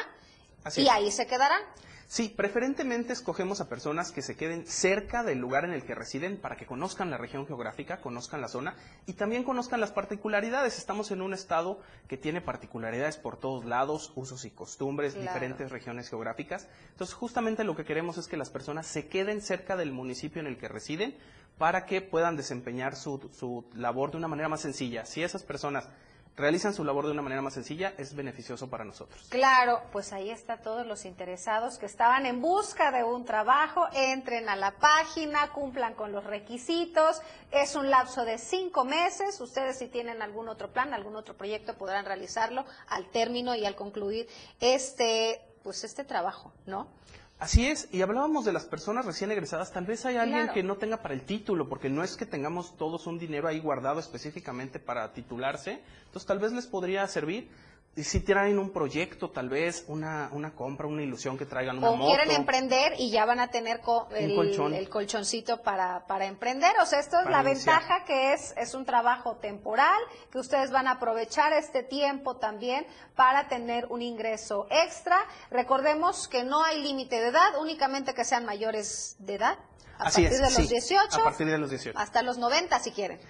y 0.74 0.88
ahí 0.88 1.12
se 1.12 1.28
quedarán. 1.28 1.62
Sí, 2.10 2.28
preferentemente 2.28 3.12
escogemos 3.12 3.60
a 3.60 3.68
personas 3.68 4.10
que 4.10 4.20
se 4.20 4.34
queden 4.34 4.66
cerca 4.66 5.22
del 5.22 5.38
lugar 5.38 5.64
en 5.64 5.70
el 5.70 5.84
que 5.84 5.94
residen 5.94 6.38
para 6.38 6.56
que 6.56 6.66
conozcan 6.66 7.08
la 7.08 7.18
región 7.18 7.46
geográfica, 7.46 8.00
conozcan 8.00 8.40
la 8.40 8.48
zona 8.48 8.74
y 9.06 9.12
también 9.12 9.44
conozcan 9.44 9.80
las 9.80 9.92
particularidades. 9.92 10.76
Estamos 10.76 11.12
en 11.12 11.22
un 11.22 11.34
estado 11.34 11.78
que 12.08 12.16
tiene 12.16 12.40
particularidades 12.40 13.16
por 13.16 13.36
todos 13.36 13.64
lados, 13.64 14.12
usos 14.16 14.44
y 14.44 14.50
costumbres, 14.50 15.14
diferentes 15.14 15.70
regiones 15.70 16.08
geográficas. 16.08 16.66
Entonces, 16.90 17.14
justamente 17.14 17.62
lo 17.62 17.76
que 17.76 17.84
queremos 17.84 18.18
es 18.18 18.26
que 18.26 18.36
las 18.36 18.50
personas 18.50 18.88
se 18.88 19.06
queden 19.06 19.40
cerca 19.40 19.76
del 19.76 19.92
municipio 19.92 20.40
en 20.40 20.48
el 20.48 20.58
que 20.58 20.66
residen 20.66 21.16
para 21.58 21.86
que 21.86 22.00
puedan 22.00 22.34
desempeñar 22.34 22.96
su, 22.96 23.30
su 23.32 23.66
labor 23.72 24.10
de 24.10 24.16
una 24.16 24.26
manera 24.26 24.48
más 24.48 24.62
sencilla. 24.62 25.06
Si 25.06 25.22
esas 25.22 25.44
personas 25.44 25.88
realizan 26.36 26.74
su 26.74 26.84
labor 26.84 27.06
de 27.06 27.12
una 27.12 27.22
manera 27.22 27.42
más 27.42 27.54
sencilla, 27.54 27.92
es 27.98 28.14
beneficioso 28.14 28.68
para 28.70 28.84
nosotros. 28.84 29.26
Claro, 29.28 29.82
pues 29.92 30.12
ahí 30.12 30.30
está 30.30 30.58
todos 30.58 30.86
los 30.86 31.04
interesados 31.04 31.78
que 31.78 31.86
estaban 31.86 32.26
en 32.26 32.40
busca 32.40 32.90
de 32.90 33.04
un 33.04 33.24
trabajo, 33.24 33.86
entren 33.92 34.48
a 34.48 34.56
la 34.56 34.72
página, 34.72 35.50
cumplan 35.52 35.94
con 35.94 36.12
los 36.12 36.24
requisitos, 36.24 37.20
es 37.50 37.74
un 37.74 37.90
lapso 37.90 38.24
de 38.24 38.38
cinco 38.38 38.84
meses, 38.84 39.40
ustedes 39.40 39.78
si 39.78 39.88
tienen 39.88 40.22
algún 40.22 40.48
otro 40.48 40.72
plan, 40.72 40.94
algún 40.94 41.16
otro 41.16 41.36
proyecto 41.36 41.74
podrán 41.74 42.04
realizarlo 42.04 42.64
al 42.88 43.10
término 43.10 43.54
y 43.54 43.64
al 43.66 43.76
concluir 43.76 44.28
este, 44.60 45.40
pues 45.62 45.84
este 45.84 46.04
trabajo, 46.04 46.52
¿no? 46.66 46.88
Así 47.40 47.66
es, 47.66 47.88
y 47.90 48.02
hablábamos 48.02 48.44
de 48.44 48.52
las 48.52 48.66
personas 48.66 49.06
recién 49.06 49.30
egresadas, 49.30 49.72
tal 49.72 49.86
vez 49.86 50.04
hay 50.04 50.16
alguien 50.16 50.50
que 50.52 50.62
no 50.62 50.76
tenga 50.76 50.98
para 50.98 51.14
el 51.14 51.22
título, 51.22 51.70
porque 51.70 51.88
no 51.88 52.04
es 52.04 52.14
que 52.14 52.26
tengamos 52.26 52.76
todos 52.76 53.06
un 53.06 53.18
dinero 53.18 53.48
ahí 53.48 53.60
guardado 53.60 53.98
específicamente 53.98 54.78
para 54.78 55.14
titularse, 55.14 55.80
entonces 56.04 56.26
tal 56.26 56.38
vez 56.38 56.52
les 56.52 56.66
podría 56.66 57.06
servir 57.06 57.48
y 57.96 58.04
si 58.04 58.20
tienen 58.20 58.58
un 58.58 58.70
proyecto, 58.70 59.30
tal 59.30 59.48
vez 59.48 59.84
una, 59.88 60.30
una 60.32 60.54
compra, 60.54 60.86
una 60.86 61.02
ilusión 61.02 61.36
que 61.36 61.44
traigan 61.44 61.78
una 61.78 61.90
o 61.90 62.06
quieren 62.06 62.30
emprender 62.30 62.94
y 62.98 63.10
ya 63.10 63.24
van 63.24 63.40
a 63.40 63.50
tener 63.50 63.80
el, 64.16 64.88
colchoncito 64.88 65.62
para, 65.62 66.06
para 66.06 66.26
emprender. 66.26 66.70
O 66.80 66.86
sea, 66.86 67.00
esto 67.00 67.18
es 67.20 67.28
la 67.28 67.42
ventaja 67.42 68.04
que 68.04 68.32
es, 68.32 68.54
es 68.56 68.74
un 68.74 68.84
trabajo 68.84 69.36
temporal, 69.36 70.00
que 70.30 70.38
ustedes 70.38 70.70
van 70.70 70.86
a 70.86 70.92
aprovechar 70.92 71.52
este 71.52 71.82
tiempo 71.82 72.36
también 72.36 72.86
para 73.16 73.48
tener 73.48 73.86
un 73.90 74.02
ingreso 74.02 74.68
extra. 74.70 75.18
Recordemos 75.50 76.28
que 76.28 76.44
no 76.44 76.62
hay 76.62 76.80
límite 76.80 77.20
de 77.20 77.28
edad, 77.28 77.58
únicamente 77.60 78.14
que 78.14 78.24
sean 78.24 78.44
mayores 78.44 79.16
de 79.18 79.34
edad. 79.34 79.58
A 79.98 80.04
partir 80.04 80.30
de 80.30 80.40
los 80.40 80.56
18. 80.56 81.20
A 81.20 81.24
partir 81.24 81.46
de 81.48 81.58
los 81.58 81.68
18. 81.68 81.98
Hasta 81.98 82.22
los 82.22 82.38
90 82.38 82.78
si 82.78 82.92
quieren. 82.92 83.20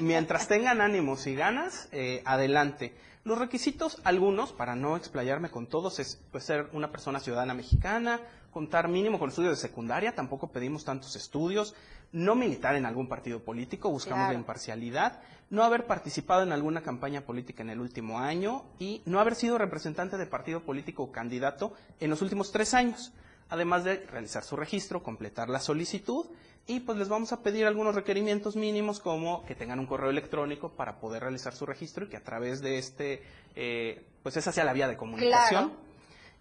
Mientras 0.00 0.46
tengan 0.46 0.80
ánimos 0.80 1.26
y 1.26 1.34
ganas, 1.34 1.88
eh, 1.90 2.22
adelante. 2.24 2.94
Los 3.24 3.38
requisitos, 3.38 4.00
algunos, 4.02 4.52
para 4.52 4.74
no 4.74 4.96
explayarme 4.96 5.48
con 5.48 5.68
todos, 5.68 6.00
es 6.00 6.20
pues, 6.32 6.42
ser 6.42 6.68
una 6.72 6.90
persona 6.90 7.20
ciudadana 7.20 7.54
mexicana, 7.54 8.20
contar 8.50 8.88
mínimo 8.88 9.20
con 9.20 9.28
estudios 9.28 9.52
de 9.52 9.68
secundaria, 9.68 10.16
tampoco 10.16 10.50
pedimos 10.50 10.84
tantos 10.84 11.14
estudios, 11.14 11.74
no 12.10 12.34
militar 12.34 12.74
en 12.74 12.84
algún 12.84 13.08
partido 13.08 13.44
político, 13.44 13.90
buscamos 13.90 14.26
la 14.26 14.34
imparcialidad, 14.34 15.20
no 15.50 15.62
haber 15.62 15.86
participado 15.86 16.42
en 16.42 16.50
alguna 16.50 16.82
campaña 16.82 17.20
política 17.20 17.62
en 17.62 17.70
el 17.70 17.80
último 17.80 18.18
año 18.18 18.64
y 18.80 19.02
no 19.06 19.20
haber 19.20 19.36
sido 19.36 19.56
representante 19.56 20.16
de 20.16 20.26
partido 20.26 20.64
político 20.64 21.04
o 21.04 21.12
candidato 21.12 21.74
en 22.00 22.10
los 22.10 22.22
últimos 22.22 22.50
tres 22.50 22.74
años, 22.74 23.12
además 23.52 23.84
de 23.84 23.96
realizar 24.06 24.44
su 24.44 24.56
registro, 24.56 25.02
completar 25.02 25.50
la 25.50 25.60
solicitud 25.60 26.24
y 26.66 26.80
pues 26.80 26.96
les 26.96 27.10
vamos 27.10 27.34
a 27.34 27.42
pedir 27.42 27.66
algunos 27.66 27.94
requerimientos 27.94 28.56
mínimos 28.56 28.98
como 28.98 29.44
que 29.44 29.54
tengan 29.54 29.78
un 29.78 29.84
correo 29.84 30.08
electrónico 30.08 30.70
para 30.70 30.98
poder 30.98 31.22
realizar 31.22 31.54
su 31.54 31.66
registro 31.66 32.06
y 32.06 32.08
que 32.08 32.16
a 32.16 32.24
través 32.24 32.62
de 32.62 32.78
este, 32.78 33.22
eh, 33.54 34.06
pues 34.22 34.38
esa 34.38 34.52
sea 34.52 34.64
la 34.64 34.72
vía 34.72 34.88
de 34.88 34.96
comunicación. 34.96 35.70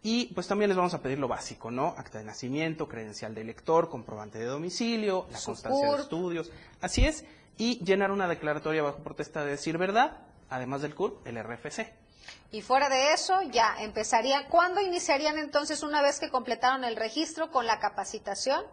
Y 0.02 0.28
pues 0.34 0.48
también 0.48 0.70
les 0.70 0.78
vamos 0.78 0.94
a 0.94 1.02
pedir 1.02 1.20
lo 1.20 1.28
básico, 1.28 1.70
¿no? 1.70 1.94
Acta 1.98 2.18
de 2.18 2.24
nacimiento, 2.24 2.88
credencial 2.88 3.36
de 3.36 3.42
elector, 3.42 3.90
comprobante 3.90 4.40
de 4.40 4.46
domicilio, 4.46 5.28
la 5.32 5.40
constancia 5.42 5.92
de 5.92 6.02
estudios. 6.02 6.50
Así 6.80 7.06
es. 7.06 7.26
Y 7.58 7.84
llenar 7.84 8.12
una 8.12 8.30
declaratoria 8.30 8.84
bajo 8.84 9.04
protesta 9.04 9.44
de 9.44 9.52
decir 9.52 9.78
verdad, 9.78 10.20
además 10.50 10.82
del 10.82 10.96
CURP, 10.96 11.28
el 11.28 11.44
RFC. 11.44 12.01
Y 12.52 12.62
fuera 12.62 12.90
de 12.90 13.14
eso, 13.14 13.42
ya 13.44 13.76
empezarían. 13.80 14.46
¿Cuándo 14.50 14.82
iniciarían 14.82 15.38
entonces, 15.38 15.84
una 15.84 16.02
vez 16.02 16.20
que 16.20 16.30
completaron 16.30 16.84
el 16.84 16.96
registro, 16.96 17.50
con 17.52 17.66
la 17.66 17.80
capacitación? 17.80 18.64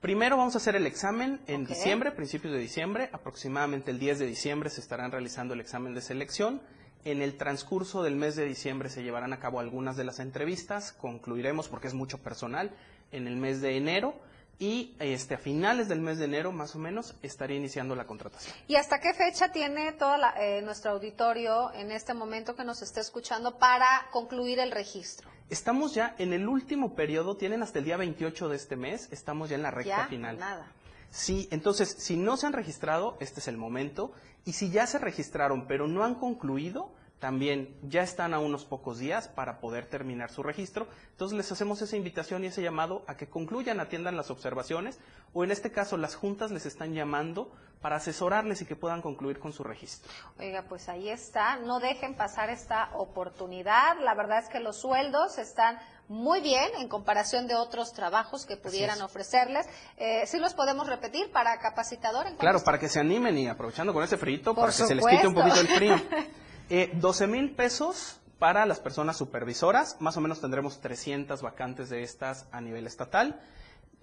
Primero 0.00 0.36
vamos 0.36 0.54
a 0.54 0.58
hacer 0.58 0.76
el 0.76 0.86
examen 0.86 1.40
en 1.48 1.64
diciembre, 1.64 2.12
principios 2.12 2.52
de 2.52 2.60
diciembre, 2.60 3.10
aproximadamente 3.12 3.90
el 3.90 3.98
10 3.98 4.20
de 4.20 4.26
diciembre 4.26 4.70
se 4.70 4.80
estarán 4.80 5.10
realizando 5.10 5.54
el 5.54 5.60
examen 5.60 5.92
de 5.92 6.00
selección. 6.00 6.62
En 7.04 7.20
el 7.20 7.36
transcurso 7.36 8.04
del 8.04 8.14
mes 8.14 8.36
de 8.36 8.44
diciembre 8.44 8.90
se 8.90 9.02
llevarán 9.02 9.32
a 9.32 9.40
cabo 9.40 9.58
algunas 9.58 9.96
de 9.96 10.04
las 10.04 10.20
entrevistas, 10.20 10.92
concluiremos 10.92 11.68
porque 11.68 11.88
es 11.88 11.94
mucho 11.94 12.18
personal 12.18 12.70
en 13.10 13.26
el 13.26 13.36
mes 13.36 13.60
de 13.60 13.76
enero 13.76 14.14
y 14.58 14.94
este, 14.98 15.34
a 15.34 15.38
finales 15.38 15.88
del 15.88 16.00
mes 16.00 16.18
de 16.18 16.24
enero 16.24 16.50
más 16.52 16.74
o 16.74 16.78
menos 16.78 17.14
estaría 17.22 17.56
iniciando 17.56 17.94
la 17.94 18.06
contratación. 18.06 18.54
¿Y 18.66 18.76
hasta 18.76 18.98
qué 19.00 19.14
fecha 19.14 19.52
tiene 19.52 19.92
todo 19.92 20.16
eh, 20.38 20.62
nuestro 20.62 20.92
auditorio 20.92 21.72
en 21.74 21.92
este 21.92 22.12
momento 22.14 22.56
que 22.56 22.64
nos 22.64 22.82
esté 22.82 23.00
escuchando 23.00 23.58
para 23.58 23.86
concluir 24.10 24.58
el 24.58 24.72
registro? 24.72 25.28
Estamos 25.48 25.94
ya 25.94 26.14
en 26.18 26.32
el 26.32 26.48
último 26.48 26.94
periodo, 26.94 27.36
tienen 27.36 27.62
hasta 27.62 27.78
el 27.78 27.84
día 27.84 27.96
28 27.96 28.48
de 28.48 28.56
este 28.56 28.76
mes, 28.76 29.08
estamos 29.12 29.48
ya 29.48 29.56
en 29.56 29.62
la 29.62 29.70
recta 29.70 30.06
final. 30.08 30.38
Nada. 30.38 30.66
Sí, 31.10 31.48
entonces, 31.50 31.88
si 31.98 32.16
no 32.16 32.36
se 32.36 32.46
han 32.46 32.52
registrado, 32.52 33.16
este 33.20 33.40
es 33.40 33.48
el 33.48 33.56
momento. 33.56 34.12
Y 34.44 34.52
si 34.52 34.70
ya 34.70 34.86
se 34.86 34.98
registraron, 34.98 35.66
pero 35.66 35.88
no 35.88 36.04
han 36.04 36.14
concluido, 36.16 36.92
también 37.18 37.76
ya 37.82 38.02
están 38.02 38.32
a 38.32 38.38
unos 38.38 38.64
pocos 38.64 38.98
días 38.98 39.28
para 39.28 39.60
poder 39.60 39.86
terminar 39.86 40.30
su 40.30 40.42
registro. 40.42 40.86
Entonces 41.10 41.36
les 41.36 41.50
hacemos 41.50 41.82
esa 41.82 41.96
invitación 41.96 42.44
y 42.44 42.48
ese 42.48 42.62
llamado 42.62 43.02
a 43.06 43.16
que 43.16 43.28
concluyan, 43.28 43.80
atiendan 43.80 44.16
las 44.16 44.30
observaciones 44.30 44.98
o 45.34 45.44
en 45.44 45.50
este 45.50 45.72
caso 45.72 45.96
las 45.96 46.14
juntas 46.14 46.50
les 46.50 46.66
están 46.66 46.94
llamando 46.94 47.50
para 47.80 47.96
asesorarles 47.96 48.60
y 48.62 48.66
que 48.66 48.76
puedan 48.76 49.02
concluir 49.02 49.38
con 49.38 49.52
su 49.52 49.62
registro. 49.62 50.10
Oiga, 50.38 50.64
pues 50.68 50.88
ahí 50.88 51.08
está, 51.08 51.56
no 51.56 51.78
dejen 51.80 52.16
pasar 52.16 52.50
esta 52.50 52.90
oportunidad. 52.94 54.00
La 54.00 54.14
verdad 54.14 54.40
es 54.40 54.48
que 54.48 54.58
los 54.58 54.80
sueldos 54.80 55.38
están 55.38 55.78
muy 56.08 56.40
bien 56.40 56.70
en 56.78 56.88
comparación 56.88 57.46
de 57.46 57.54
otros 57.54 57.92
trabajos 57.92 58.46
que 58.46 58.56
pudieran 58.56 59.00
ofrecerles. 59.02 59.66
Eh, 59.96 60.24
¿Sí 60.26 60.38
los 60.38 60.54
podemos 60.54 60.88
repetir 60.88 61.30
para 61.30 61.58
capacitador? 61.58 62.26
claro, 62.36 62.62
para 62.64 62.78
que 62.78 62.88
se 62.88 62.98
animen 62.98 63.38
y 63.38 63.48
aprovechando 63.48 63.92
con 63.92 64.02
ese 64.02 64.16
frito, 64.16 64.54
para 64.54 64.68
que 64.68 64.72
se 64.72 64.94
les 64.94 65.06
quite 65.06 65.26
un 65.26 65.34
poquito 65.34 65.60
el 65.60 65.68
frío. 65.68 65.96
Eh, 66.70 66.90
12 66.94 67.26
mil 67.26 67.50
pesos 67.52 68.20
para 68.38 68.66
las 68.66 68.78
personas 68.78 69.16
supervisoras, 69.16 69.96
más 70.00 70.16
o 70.16 70.20
menos 70.20 70.40
tendremos 70.40 70.80
300 70.80 71.40
vacantes 71.40 71.88
de 71.88 72.02
estas 72.02 72.46
a 72.52 72.60
nivel 72.60 72.86
estatal. 72.86 73.40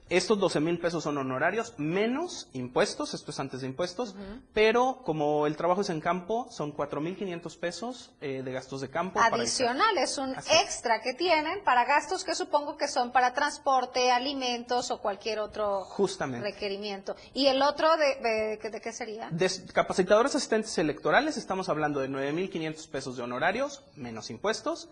Estos 0.08 0.38
12 0.40 0.60
mil 0.60 0.78
pesos 0.80 1.04
son 1.04 1.18
honorarios 1.18 1.74
menos 1.78 2.48
impuestos, 2.54 3.16
esto 3.16 3.32
es 3.32 3.40
antes 3.40 3.62
de 3.62 3.68
impuestos, 3.68 4.14
pero 4.54 5.02
como 5.04 5.48
el 5.48 5.58
trabajo 5.58 5.82
es 5.82 5.90
en 5.90 6.00
campo, 6.00 6.46
son 6.52 6.72
4 6.74 7.02
mil 7.02 7.18
500 7.18 7.58
pesos 7.58 8.12
eh, 8.22 8.44
de 8.46 8.52
gastos 8.52 8.82
de 8.82 8.90
campo. 8.92 9.20
Adicional, 9.20 9.98
es 9.98 10.20
un 10.20 10.36
Así 10.36 10.52
extra 10.62 11.02
que 11.02 11.16
tienen 11.16 11.64
para 11.64 11.86
gastos 11.86 12.24
que 12.24 12.36
supongo 12.36 12.78
que 12.78 12.88
son 12.88 13.12
para 13.12 13.34
transporte, 13.34 14.12
alimentos 14.12 14.92
o 14.92 15.02
cualquier 15.02 15.40
otro 15.40 15.86
Justamente. 15.86 16.52
requerimiento. 16.52 17.16
¿Y 17.34 17.48
el 17.48 17.64
otro 17.64 17.98
de, 17.98 18.60
de- 18.62 18.70
de 18.70 18.82
qué 18.82 18.92
sería? 18.94 19.30
De 19.32 19.50
capacitadores 19.74 20.36
asistentes 20.36 20.78
electorales 20.78 21.36
estamos 21.36 21.68
hablando 21.68 22.00
de 22.00 22.10
9.500 22.10 22.90
pesos 22.90 23.18
de 23.18 23.24
honorarios, 23.24 23.82
menos 23.96 24.30
impuestos, 24.30 24.88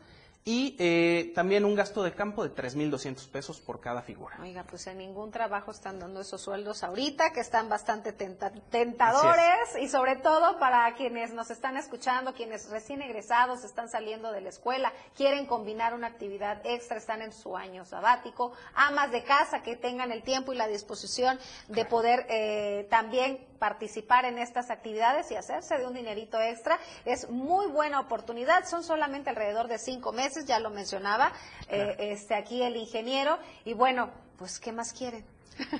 y 0.45 0.75
eh, 0.77 1.31
también 1.35 1.63
un 1.63 1.73
gasto 1.75 2.03
de 2.03 2.11
campo 2.13 2.43
de 2.43 2.53
3.200 2.53 3.29
pesos 3.29 3.61
por 3.61 3.79
cada 3.79 4.01
figura. 4.01 4.37
Oiga, 4.41 4.63
pues 4.69 4.85
en 4.87 4.97
ningún 4.97 5.31
trabajo 5.31 5.71
están 5.71 5.99
dando 5.99 6.19
esos 6.19 6.41
sueldos 6.41 6.83
ahorita, 6.83 7.31
que 7.31 7.39
están 7.39 7.69
bastante 7.69 8.11
tenta- 8.11 8.51
tentadores 8.69 9.75
y 9.79 9.87
sobre 9.87 10.17
todo 10.17 10.59
para 10.59 10.93
quienes 10.95 11.33
nos 11.33 11.49
están 11.49 11.77
escuchando, 11.77 12.33
quienes 12.33 12.69
recién 12.69 13.01
egresados 13.01 13.63
están 13.63 13.89
saliendo 13.89 14.31
de 14.31 14.41
la 14.41 14.49
escuela, 14.49 14.91
quieren 15.15 15.45
combinar 15.45 15.93
una 15.93 16.07
actividad 16.07 16.61
extra, 16.65 16.97
están 16.97 17.21
en 17.21 17.31
su 17.31 17.55
año 17.55 17.85
sabático, 17.85 18.51
amas 18.75 19.11
de 19.11 19.23
casa 19.23 19.63
que 19.63 19.75
tengan 19.75 20.11
el 20.11 20.23
tiempo 20.23 20.53
y 20.53 20.57
la 20.57 20.67
disposición 20.67 21.39
de 21.69 21.85
poder 21.85 22.25
eh, 22.29 22.87
también 22.89 23.47
participar 23.63 24.25
en 24.25 24.39
estas 24.39 24.69
actividades 24.69 25.31
y 25.31 25.35
hacerse 25.37 25.77
de 25.77 25.87
un 25.87 25.93
dinerito 25.93 26.37
extra. 26.37 26.77
Es 27.05 27.29
muy 27.29 27.67
buena 27.67 28.01
oportunidad, 28.01 28.65
son 28.65 28.83
solamente 28.83 29.29
alrededor 29.29 29.69
de 29.69 29.77
cinco 29.77 30.11
meses, 30.11 30.43
ya 30.45 30.59
lo 30.59 30.69
mencionaba 30.69 31.31
eh, 31.69 31.95
este 31.97 32.35
aquí 32.35 32.61
el 32.61 32.75
ingeniero, 32.75 33.39
y 33.63 33.73
bueno, 33.73 34.09
pues 34.37 34.59
¿qué 34.59 34.73
más 34.73 34.91
quieren? 34.91 35.23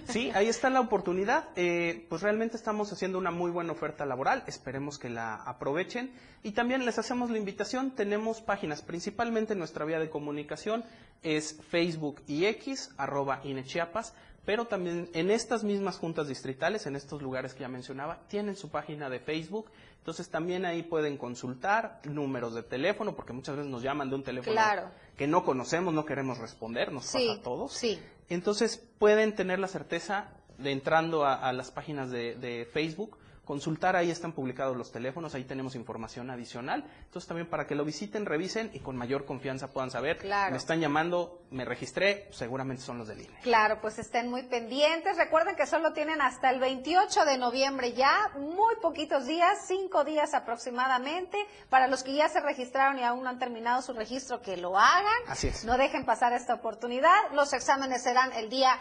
Sí, 0.07 0.31
ahí 0.33 0.47
está 0.47 0.69
la 0.69 0.79
oportunidad. 0.79 1.49
Eh, 1.57 2.05
pues 2.07 2.21
realmente 2.21 2.55
estamos 2.55 2.93
haciendo 2.93 3.17
una 3.17 3.31
muy 3.31 3.51
buena 3.51 3.73
oferta 3.73 4.05
laboral. 4.05 4.43
Esperemos 4.47 4.97
que 4.97 5.09
la 5.09 5.35
aprovechen. 5.35 6.13
Y 6.43 6.51
también 6.51 6.85
les 6.85 6.99
hacemos 6.99 7.31
la 7.31 7.39
invitación. 7.39 7.91
Tenemos 7.91 8.39
páginas, 8.39 8.81
principalmente 8.83 9.55
nuestra 9.55 9.83
vía 9.83 9.99
de 9.99 10.11
comunicación 10.11 10.85
es 11.23 11.59
Facebook 11.69 12.21
y 12.27 12.45
X, 12.45 12.91
arroba 12.97 13.41
INEChiapas. 13.43 14.13
Pero 14.45 14.65
también 14.65 15.09
en 15.13 15.31
estas 15.31 15.63
mismas 15.63 15.97
juntas 15.97 16.27
distritales, 16.27 16.85
en 16.85 16.95
estos 16.97 17.21
lugares 17.21 17.53
que 17.53 17.61
ya 17.61 17.69
mencionaba, 17.69 18.19
tienen 18.27 18.55
su 18.57 18.69
página 18.69 19.09
de 19.09 19.19
Facebook. 19.19 19.69
Entonces 19.99 20.27
también 20.29 20.65
ahí 20.65 20.83
pueden 20.83 21.17
consultar 21.17 22.01
números 22.03 22.53
de 22.53 22.61
teléfono, 22.63 23.15
porque 23.15 23.31
muchas 23.31 23.55
veces 23.55 23.71
nos 23.71 23.81
llaman 23.83 24.09
de 24.09 24.15
un 24.15 24.23
teléfono 24.23 24.51
Claro. 24.53 24.89
que 25.15 25.27
no 25.27 25.45
conocemos, 25.45 25.93
no 25.93 26.03
queremos 26.05 26.39
responder, 26.39 26.91
nos 26.91 27.05
Sí, 27.05 27.27
pasa 27.29 27.39
a 27.39 27.43
todos. 27.43 27.71
sí. 27.73 27.99
Entonces 28.29 28.77
pueden 28.99 29.33
tener 29.35 29.59
la 29.59 29.67
certeza 29.67 30.29
de 30.57 30.71
entrando 30.71 31.23
a, 31.25 31.35
a 31.35 31.53
las 31.53 31.71
páginas 31.71 32.09
de, 32.11 32.35
de 32.35 32.65
Facebook, 32.71 33.17
consultar, 33.45 33.95
ahí 33.95 34.09
están 34.09 34.31
publicados 34.31 34.77
los 34.77 34.91
teléfonos, 34.91 35.35
ahí 35.35 35.43
tenemos 35.43 35.75
información 35.75 36.29
adicional. 36.29 36.85
Entonces 37.05 37.27
también 37.27 37.49
para 37.49 37.67
que 37.67 37.75
lo 37.75 37.83
visiten, 37.83 38.25
revisen 38.25 38.69
y 38.73 38.79
con 38.79 38.95
mayor 38.95 39.25
confianza 39.25 39.67
puedan 39.67 39.91
saber, 39.91 40.17
Claro. 40.17 40.51
me 40.51 40.57
están 40.57 40.79
llamando, 40.79 41.41
me 41.51 41.65
registré, 41.65 42.27
seguramente 42.31 42.81
son 42.83 42.97
los 42.97 43.07
del 43.07 43.21
INE. 43.21 43.39
Claro, 43.41 43.79
pues 43.81 43.99
estén 43.99 44.29
muy 44.29 44.43
pendientes. 44.43 45.17
Recuerden 45.17 45.55
que 45.55 45.65
solo 45.65 45.91
tienen 45.93 46.21
hasta 46.21 46.49
el 46.51 46.59
28 46.59 47.25
de 47.25 47.37
noviembre 47.37 47.93
ya, 47.93 48.31
muy 48.37 48.75
poquitos 48.81 49.25
días, 49.25 49.65
cinco 49.67 50.03
días 50.03 50.33
aproximadamente. 50.33 51.37
Para 51.69 51.87
los 51.87 52.03
que 52.03 52.13
ya 52.13 52.29
se 52.29 52.39
registraron 52.39 52.97
y 52.99 53.03
aún 53.03 53.23
no 53.23 53.29
han 53.29 53.39
terminado 53.39 53.81
su 53.81 53.93
registro, 53.93 54.41
que 54.41 54.57
lo 54.57 54.77
hagan. 54.77 55.03
Así 55.27 55.47
es. 55.47 55.65
No 55.65 55.77
dejen 55.77 56.05
pasar 56.05 56.33
esta 56.33 56.53
oportunidad. 56.53 57.13
Los 57.33 57.53
exámenes 57.53 58.03
serán 58.03 58.31
el 58.33 58.49
día 58.49 58.79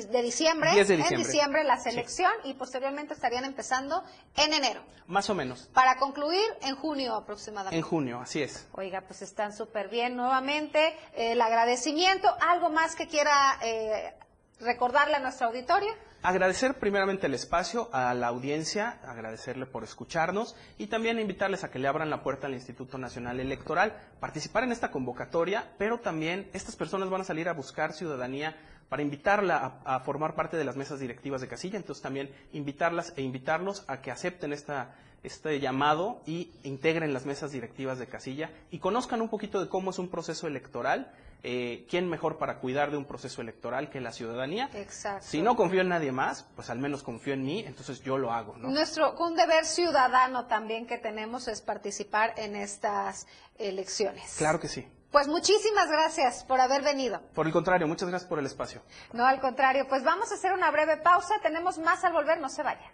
de 0.00 0.22
diciembre, 0.22 0.70
10 0.72 0.88
de 0.88 0.94
en 0.94 1.16
diciembre. 1.16 1.64
la 1.64 1.76
Sí. 1.76 1.90
selección 1.90 2.32
y 2.44 2.54
posteriormente 2.54 3.12
estarían 3.14 3.44
empezando 3.44 4.02
en 4.36 4.52
enero 4.54 4.82
Más 5.06 5.28
o 5.30 5.34
menos, 5.34 5.68
para 5.74 5.96
concluir 5.98 6.42
en 6.62 6.74
junio 6.76 7.14
aproximadamente. 7.14 7.76
en 7.76 7.82
junio, 7.82 8.20
así 8.20 8.42
es. 8.42 8.66
Oiga, 8.72 9.02
pues 9.02 9.22
están 9.22 9.52
súper 9.54 9.88
bien 9.88 10.16
nuevamente. 10.16 10.96
el 11.14 11.40
agradecimiento. 11.40 12.34
¿Algo 12.40 12.70
más 12.70 12.96
que 12.96 13.06
quiera 13.06 13.58
eh, 13.62 14.14
recordarle 14.60 15.16
a 15.16 15.18
nuestro 15.20 15.48
auditorio? 15.48 15.92
Agradecer 16.24 16.74
primeramente 16.74 17.26
el 17.26 17.34
espacio 17.34 17.88
a 17.92 18.14
la 18.14 18.28
audiencia, 18.28 19.00
agradecerle 19.04 19.66
por 19.66 19.82
escucharnos 19.82 20.54
y 20.78 20.86
también 20.86 21.18
invitarles 21.18 21.64
a 21.64 21.70
que 21.72 21.80
le 21.80 21.88
abran 21.88 22.10
la 22.10 22.22
puerta 22.22 22.46
al 22.46 22.54
Instituto 22.54 22.96
Nacional 22.96 23.40
Electoral, 23.40 23.96
participar 24.20 24.62
en 24.62 24.70
esta 24.70 24.92
convocatoria, 24.92 25.72
pero 25.78 25.98
también 25.98 26.48
estas 26.52 26.76
personas 26.76 27.10
van 27.10 27.22
a 27.22 27.24
salir 27.24 27.48
a 27.48 27.54
buscar 27.54 27.92
ciudadanía 27.92 28.56
para 28.88 29.02
invitarla 29.02 29.80
a, 29.84 29.98
formar 29.98 30.36
parte 30.36 30.56
de 30.56 30.62
las 30.62 30.76
mesas 30.76 31.00
directivas 31.00 31.40
de 31.40 31.48
casilla, 31.48 31.76
entonces 31.76 32.02
también 32.02 32.30
invitarlas 32.52 33.12
e 33.16 33.22
invitarlos 33.22 33.84
a 33.88 34.00
que 34.00 34.12
acepten 34.12 34.52
esta, 34.52 34.94
este 35.24 35.58
llamado 35.58 36.22
y 36.24 36.52
integren 36.62 37.12
las 37.12 37.26
mesas 37.26 37.50
directivas 37.50 37.98
de 37.98 38.06
casilla 38.06 38.50
y 38.70 38.78
conozcan 38.78 39.22
un 39.22 39.28
poquito 39.28 39.60
de 39.60 39.68
cómo 39.68 39.90
es 39.90 39.98
un 39.98 40.08
proceso 40.08 40.46
electoral, 40.46 41.10
eh, 41.42 41.86
quién 41.88 42.08
mejor 42.08 42.38
para 42.38 42.58
cuidar 42.58 42.90
de 42.90 42.96
un 42.96 43.04
proceso 43.04 43.40
electoral 43.40 43.90
que 43.90 44.00
la 44.00 44.12
ciudadanía. 44.12 44.70
Exacto. 44.74 45.26
Si 45.26 45.42
no 45.42 45.56
confío 45.56 45.80
en 45.80 45.88
nadie 45.88 46.12
más, 46.12 46.44
pues 46.54 46.70
al 46.70 46.78
menos 46.78 47.02
confío 47.02 47.34
en 47.34 47.42
mí, 47.42 47.64
entonces 47.66 48.00
yo 48.02 48.18
lo 48.18 48.32
hago, 48.32 48.56
¿no? 48.56 48.70
Nuestro 48.70 49.14
un 49.18 49.36
deber 49.36 49.64
ciudadano 49.64 50.46
también 50.46 50.86
que 50.86 50.98
tenemos 50.98 51.48
es 51.48 51.60
participar 51.60 52.34
en 52.36 52.56
estas 52.56 53.26
elecciones. 53.58 54.34
Claro 54.38 54.60
que 54.60 54.68
sí. 54.68 54.86
Pues 55.10 55.28
muchísimas 55.28 55.88
gracias 55.90 56.42
por 56.44 56.60
haber 56.60 56.82
venido. 56.82 57.20
Por 57.34 57.46
el 57.46 57.52
contrario, 57.52 57.86
muchas 57.86 58.08
gracias 58.08 58.28
por 58.28 58.38
el 58.38 58.46
espacio. 58.46 58.82
No, 59.12 59.26
al 59.26 59.40
contrario, 59.40 59.86
pues 59.86 60.02
vamos 60.02 60.32
a 60.32 60.36
hacer 60.36 60.52
una 60.52 60.70
breve 60.70 60.96
pausa. 60.96 61.34
Tenemos 61.42 61.78
más 61.78 62.02
al 62.02 62.14
volver, 62.14 62.40
no 62.40 62.48
se 62.48 62.62
vayan. 62.62 62.90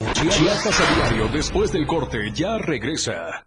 Chiapas 0.00 0.80
a 0.80 0.94
diario 0.94 1.28
después 1.28 1.72
del 1.72 1.86
corte 1.86 2.18
ya 2.32 2.58
regresa. 2.58 3.46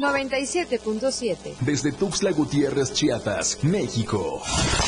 97.7. 0.00 1.54
Desde 1.60 1.92
Tuxtla 1.92 2.32
Gutiérrez, 2.32 2.92
Chiapas, 2.92 3.62
México. 3.62 4.42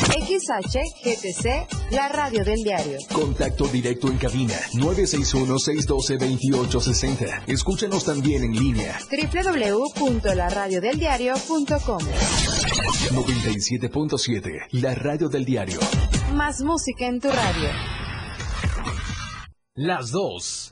XHGTC, 0.09 1.93
la 1.93 2.09
radio 2.09 2.43
del 2.45 2.65
diario. 2.65 2.99
Contacto 3.13 3.69
directo 3.69 4.09
en 4.09 4.19
cabina 4.19 4.57
961-612-2860. 4.75 7.45
Escúchanos 7.47 8.05
también 8.05 8.43
en 8.45 8.53
línea 8.53 8.99
www.laradiodeldiario.com. 9.11 12.01
97.7. 13.11 14.69
La 14.73 14.95
radio 14.95 15.29
del 15.29 15.45
diario. 15.45 15.79
Más 16.35 16.63
música 16.63 17.07
en 17.07 17.21
tu 17.21 17.29
radio. 17.29 17.69
Las 19.75 20.11
dos. 20.11 20.72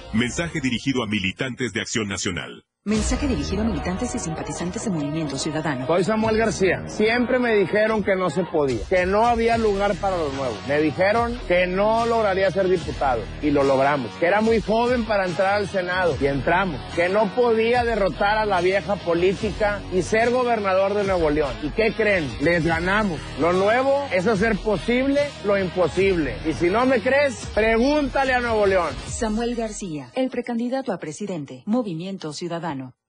Mensaje 0.13 0.59
dirigido 0.59 1.03
a 1.03 1.07
militantes 1.07 1.71
de 1.71 1.79
Acción 1.79 2.09
Nacional. 2.09 2.65
Mensaje 2.83 3.27
dirigido 3.27 3.61
a 3.61 3.65
militantes 3.65 4.15
y 4.15 4.17
simpatizantes 4.17 4.85
de 4.85 4.89
Movimiento 4.89 5.37
Ciudadano. 5.37 5.85
Soy 5.85 6.03
Samuel 6.03 6.35
García. 6.35 6.83
Siempre 6.87 7.37
me 7.37 7.55
dijeron 7.55 8.03
que 8.03 8.15
no 8.15 8.31
se 8.31 8.43
podía, 8.43 8.79
que 8.89 9.05
no 9.05 9.27
había 9.27 9.59
lugar 9.59 9.93
para 9.97 10.17
los 10.17 10.33
nuevos. 10.33 10.57
Me 10.67 10.81
dijeron 10.81 11.39
que 11.47 11.67
no 11.67 12.07
lograría 12.07 12.49
ser 12.49 12.67
diputado 12.67 13.21
y 13.43 13.51
lo 13.51 13.61
logramos. 13.63 14.09
Que 14.19 14.25
era 14.25 14.41
muy 14.41 14.61
joven 14.61 15.05
para 15.05 15.27
entrar 15.27 15.57
al 15.57 15.67
Senado 15.67 16.17
y 16.19 16.25
entramos. 16.25 16.81
Que 16.95 17.07
no 17.07 17.27
podía 17.35 17.83
derrotar 17.83 18.39
a 18.39 18.47
la 18.47 18.61
vieja 18.61 18.95
política 18.95 19.79
y 19.93 20.01
ser 20.01 20.31
gobernador 20.31 20.95
de 20.95 21.03
Nuevo 21.03 21.29
León. 21.29 21.53
¿Y 21.61 21.69
qué 21.69 21.93
creen? 21.93 22.27
Les 22.41 22.65
ganamos. 22.65 23.19
Lo 23.39 23.53
nuevo 23.53 24.07
es 24.11 24.25
hacer 24.25 24.57
posible 24.57 25.21
lo 25.45 25.55
imposible. 25.55 26.35
Y 26.49 26.53
si 26.53 26.71
no 26.71 26.87
me 26.87 26.99
crees, 26.99 27.45
pregúntale 27.53 28.33
a 28.33 28.39
Nuevo 28.39 28.65
León. 28.65 28.89
Samuel 29.05 29.53
García, 29.53 30.09
el 30.15 30.31
precandidato 30.31 30.91
a 30.91 30.97
presidente. 30.97 31.61
Movimiento 31.67 32.33
Ciudadano 32.33 32.70
urbano 32.71 33.00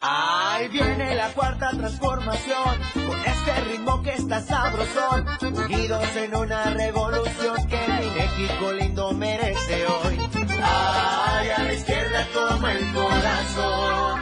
Ahí 0.00 0.68
viene 0.68 1.14
la 1.14 1.28
cuarta 1.28 1.70
transformación, 1.70 2.80
con 2.92 3.18
este 3.24 3.60
ritmo 3.70 4.02
que 4.02 4.12
está 4.12 4.42
sabrosón, 4.42 5.26
unidos 5.40 6.04
en 6.16 6.36
una 6.36 6.64
revolución 6.64 7.56
que 7.68 7.78
México 8.14 8.72
lindo 8.72 9.12
merece 9.12 9.86
hoy. 9.86 10.20
Ay, 10.62 11.48
a 11.48 11.62
la 11.62 11.72
izquierda 11.72 12.26
toma 12.34 12.72
el 12.72 12.92
corazón. 12.92 14.20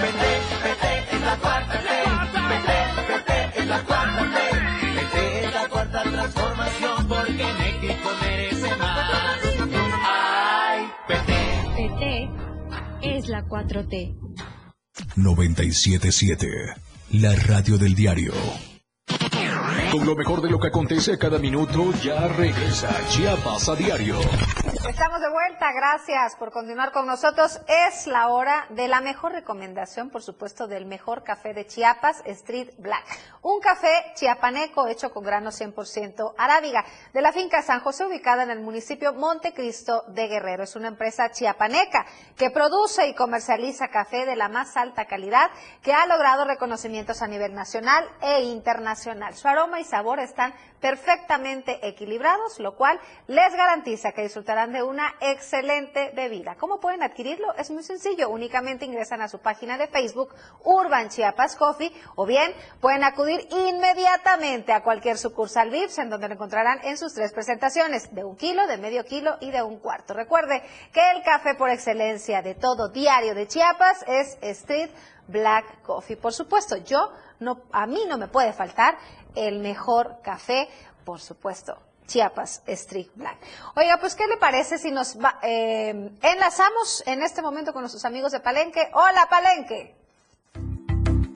Vete, 0.00 0.42
vete, 0.64 1.16
es 1.16 1.20
la 1.20 1.36
cuarta 1.36 1.83
la 13.34 13.44
4T. 13.44 14.14
977. 15.16 16.46
La 17.10 17.34
radio 17.34 17.76
del 17.76 17.94
diario. 17.94 18.73
Con 19.94 20.06
lo 20.06 20.16
mejor 20.16 20.42
de 20.42 20.50
lo 20.50 20.58
que 20.58 20.66
acontece 20.66 21.16
cada 21.16 21.38
minuto, 21.38 21.92
ya 22.02 22.26
regresa 22.26 22.90
Chiapas 23.06 23.68
a 23.68 23.76
diario. 23.76 24.18
Estamos 24.88 25.20
de 25.20 25.30
vuelta, 25.30 25.72
gracias 25.72 26.34
por 26.36 26.50
continuar 26.50 26.90
con 26.90 27.06
nosotros. 27.06 27.60
Es 27.68 28.06
la 28.08 28.28
hora 28.28 28.66
de 28.70 28.88
la 28.88 29.00
mejor 29.00 29.32
recomendación, 29.32 30.10
por 30.10 30.22
supuesto, 30.22 30.66
del 30.66 30.84
mejor 30.84 31.22
café 31.22 31.54
de 31.54 31.66
Chiapas, 31.66 32.22
Street 32.26 32.70
Black. 32.78 33.04
Un 33.42 33.60
café 33.60 34.12
chiapaneco 34.14 34.86
hecho 34.88 35.10
con 35.10 35.24
grano 35.24 35.50
100% 35.50 36.34
arábiga, 36.36 36.84
de 37.12 37.22
la 37.22 37.32
finca 37.32 37.62
San 37.62 37.80
José, 37.80 38.04
ubicada 38.04 38.42
en 38.42 38.50
el 38.50 38.60
municipio 38.60 39.14
Montecristo 39.14 40.02
de 40.08 40.28
Guerrero. 40.28 40.64
Es 40.64 40.76
una 40.76 40.88
empresa 40.88 41.30
chiapaneca 41.30 42.04
que 42.36 42.50
produce 42.50 43.06
y 43.06 43.14
comercializa 43.14 43.88
café 43.88 44.26
de 44.26 44.36
la 44.36 44.48
más 44.48 44.76
alta 44.76 45.06
calidad, 45.06 45.50
que 45.82 45.92
ha 45.92 46.06
logrado 46.06 46.44
reconocimientos 46.44 47.22
a 47.22 47.26
nivel 47.26 47.54
nacional 47.54 48.08
e 48.20 48.42
internacional. 48.42 49.34
Su 49.34 49.48
aroma 49.48 49.80
y 49.80 49.83
sabor 49.84 50.18
están 50.18 50.54
perfectamente 50.80 51.86
equilibrados, 51.86 52.58
lo 52.58 52.76
cual 52.76 53.00
les 53.26 53.54
garantiza 53.54 54.12
que 54.12 54.22
disfrutarán 54.22 54.72
de 54.72 54.82
una 54.82 55.14
excelente 55.20 56.12
bebida. 56.14 56.56
¿Cómo 56.56 56.80
pueden 56.80 57.02
adquirirlo? 57.02 57.54
Es 57.54 57.70
muy 57.70 57.82
sencillo, 57.82 58.28
únicamente 58.28 58.84
ingresan 58.84 59.22
a 59.22 59.28
su 59.28 59.38
página 59.38 59.78
de 59.78 59.86
Facebook 59.86 60.34
Urban 60.62 61.08
Chiapas 61.08 61.56
Coffee 61.56 61.92
o 62.16 62.26
bien 62.26 62.52
pueden 62.80 63.04
acudir 63.04 63.48
inmediatamente 63.50 64.72
a 64.72 64.82
cualquier 64.82 65.16
sucursal 65.16 65.70
VIPS 65.70 65.98
en 65.98 66.10
donde 66.10 66.28
lo 66.28 66.34
encontrarán 66.34 66.80
en 66.84 66.98
sus 66.98 67.14
tres 67.14 67.32
presentaciones, 67.32 68.14
de 68.14 68.24
un 68.24 68.36
kilo, 68.36 68.66
de 68.66 68.76
medio 68.76 69.04
kilo 69.04 69.36
y 69.40 69.50
de 69.50 69.62
un 69.62 69.78
cuarto. 69.78 70.14
Recuerde 70.14 70.62
que 70.92 71.10
el 71.12 71.22
café 71.22 71.54
por 71.54 71.70
excelencia 71.70 72.42
de 72.42 72.54
todo 72.54 72.90
diario 72.90 73.34
de 73.34 73.46
Chiapas 73.46 74.04
es 74.06 74.38
Street 74.42 74.90
Black 75.28 75.82
Coffee. 75.82 76.16
Por 76.16 76.32
supuesto, 76.32 76.76
yo 76.76 77.10
no, 77.40 77.62
a 77.72 77.86
mí 77.86 78.00
no 78.08 78.18
me 78.18 78.28
puede 78.28 78.52
faltar 78.52 78.96
el 79.34 79.60
mejor 79.60 80.18
café, 80.22 80.68
por 81.04 81.20
supuesto, 81.20 81.78
Chiapas 82.06 82.62
Street 82.66 83.08
Black. 83.14 83.38
Oiga, 83.76 83.98
pues, 83.98 84.14
¿qué 84.14 84.26
le 84.26 84.36
parece 84.36 84.78
si 84.78 84.90
nos 84.90 85.18
va, 85.18 85.38
eh, 85.42 86.10
enlazamos 86.22 87.02
en 87.06 87.22
este 87.22 87.42
momento 87.42 87.72
con 87.72 87.82
nuestros 87.82 88.04
amigos 88.04 88.32
de 88.32 88.40
Palenque? 88.40 88.90
Hola, 88.92 89.26
Palenque. 89.28 89.94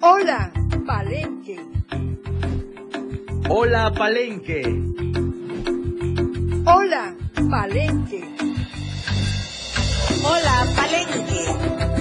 Hola, 0.01 0.53
Palenque. 0.87 1.67
Hola, 3.51 3.93
Palenque. 3.97 4.63
Hola, 6.67 7.15
Palenque. 7.51 8.25
Hola, 10.25 10.67
Palenque. 10.77 11.98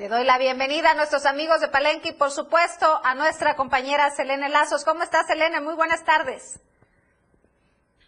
Le 0.00 0.08
doy 0.08 0.24
la 0.24 0.38
bienvenida 0.38 0.92
a 0.92 0.94
nuestros 0.94 1.26
amigos 1.26 1.60
de 1.60 1.68
Palenque 1.68 2.08
y 2.08 2.12
por 2.14 2.30
supuesto 2.30 2.86
a 3.04 3.14
nuestra 3.14 3.54
compañera 3.54 4.08
Selene 4.08 4.48
Lazos. 4.48 4.82
¿Cómo 4.82 5.02
estás, 5.02 5.26
Selene? 5.26 5.60
Muy 5.60 5.74
buenas 5.74 6.06
tardes. 6.06 6.58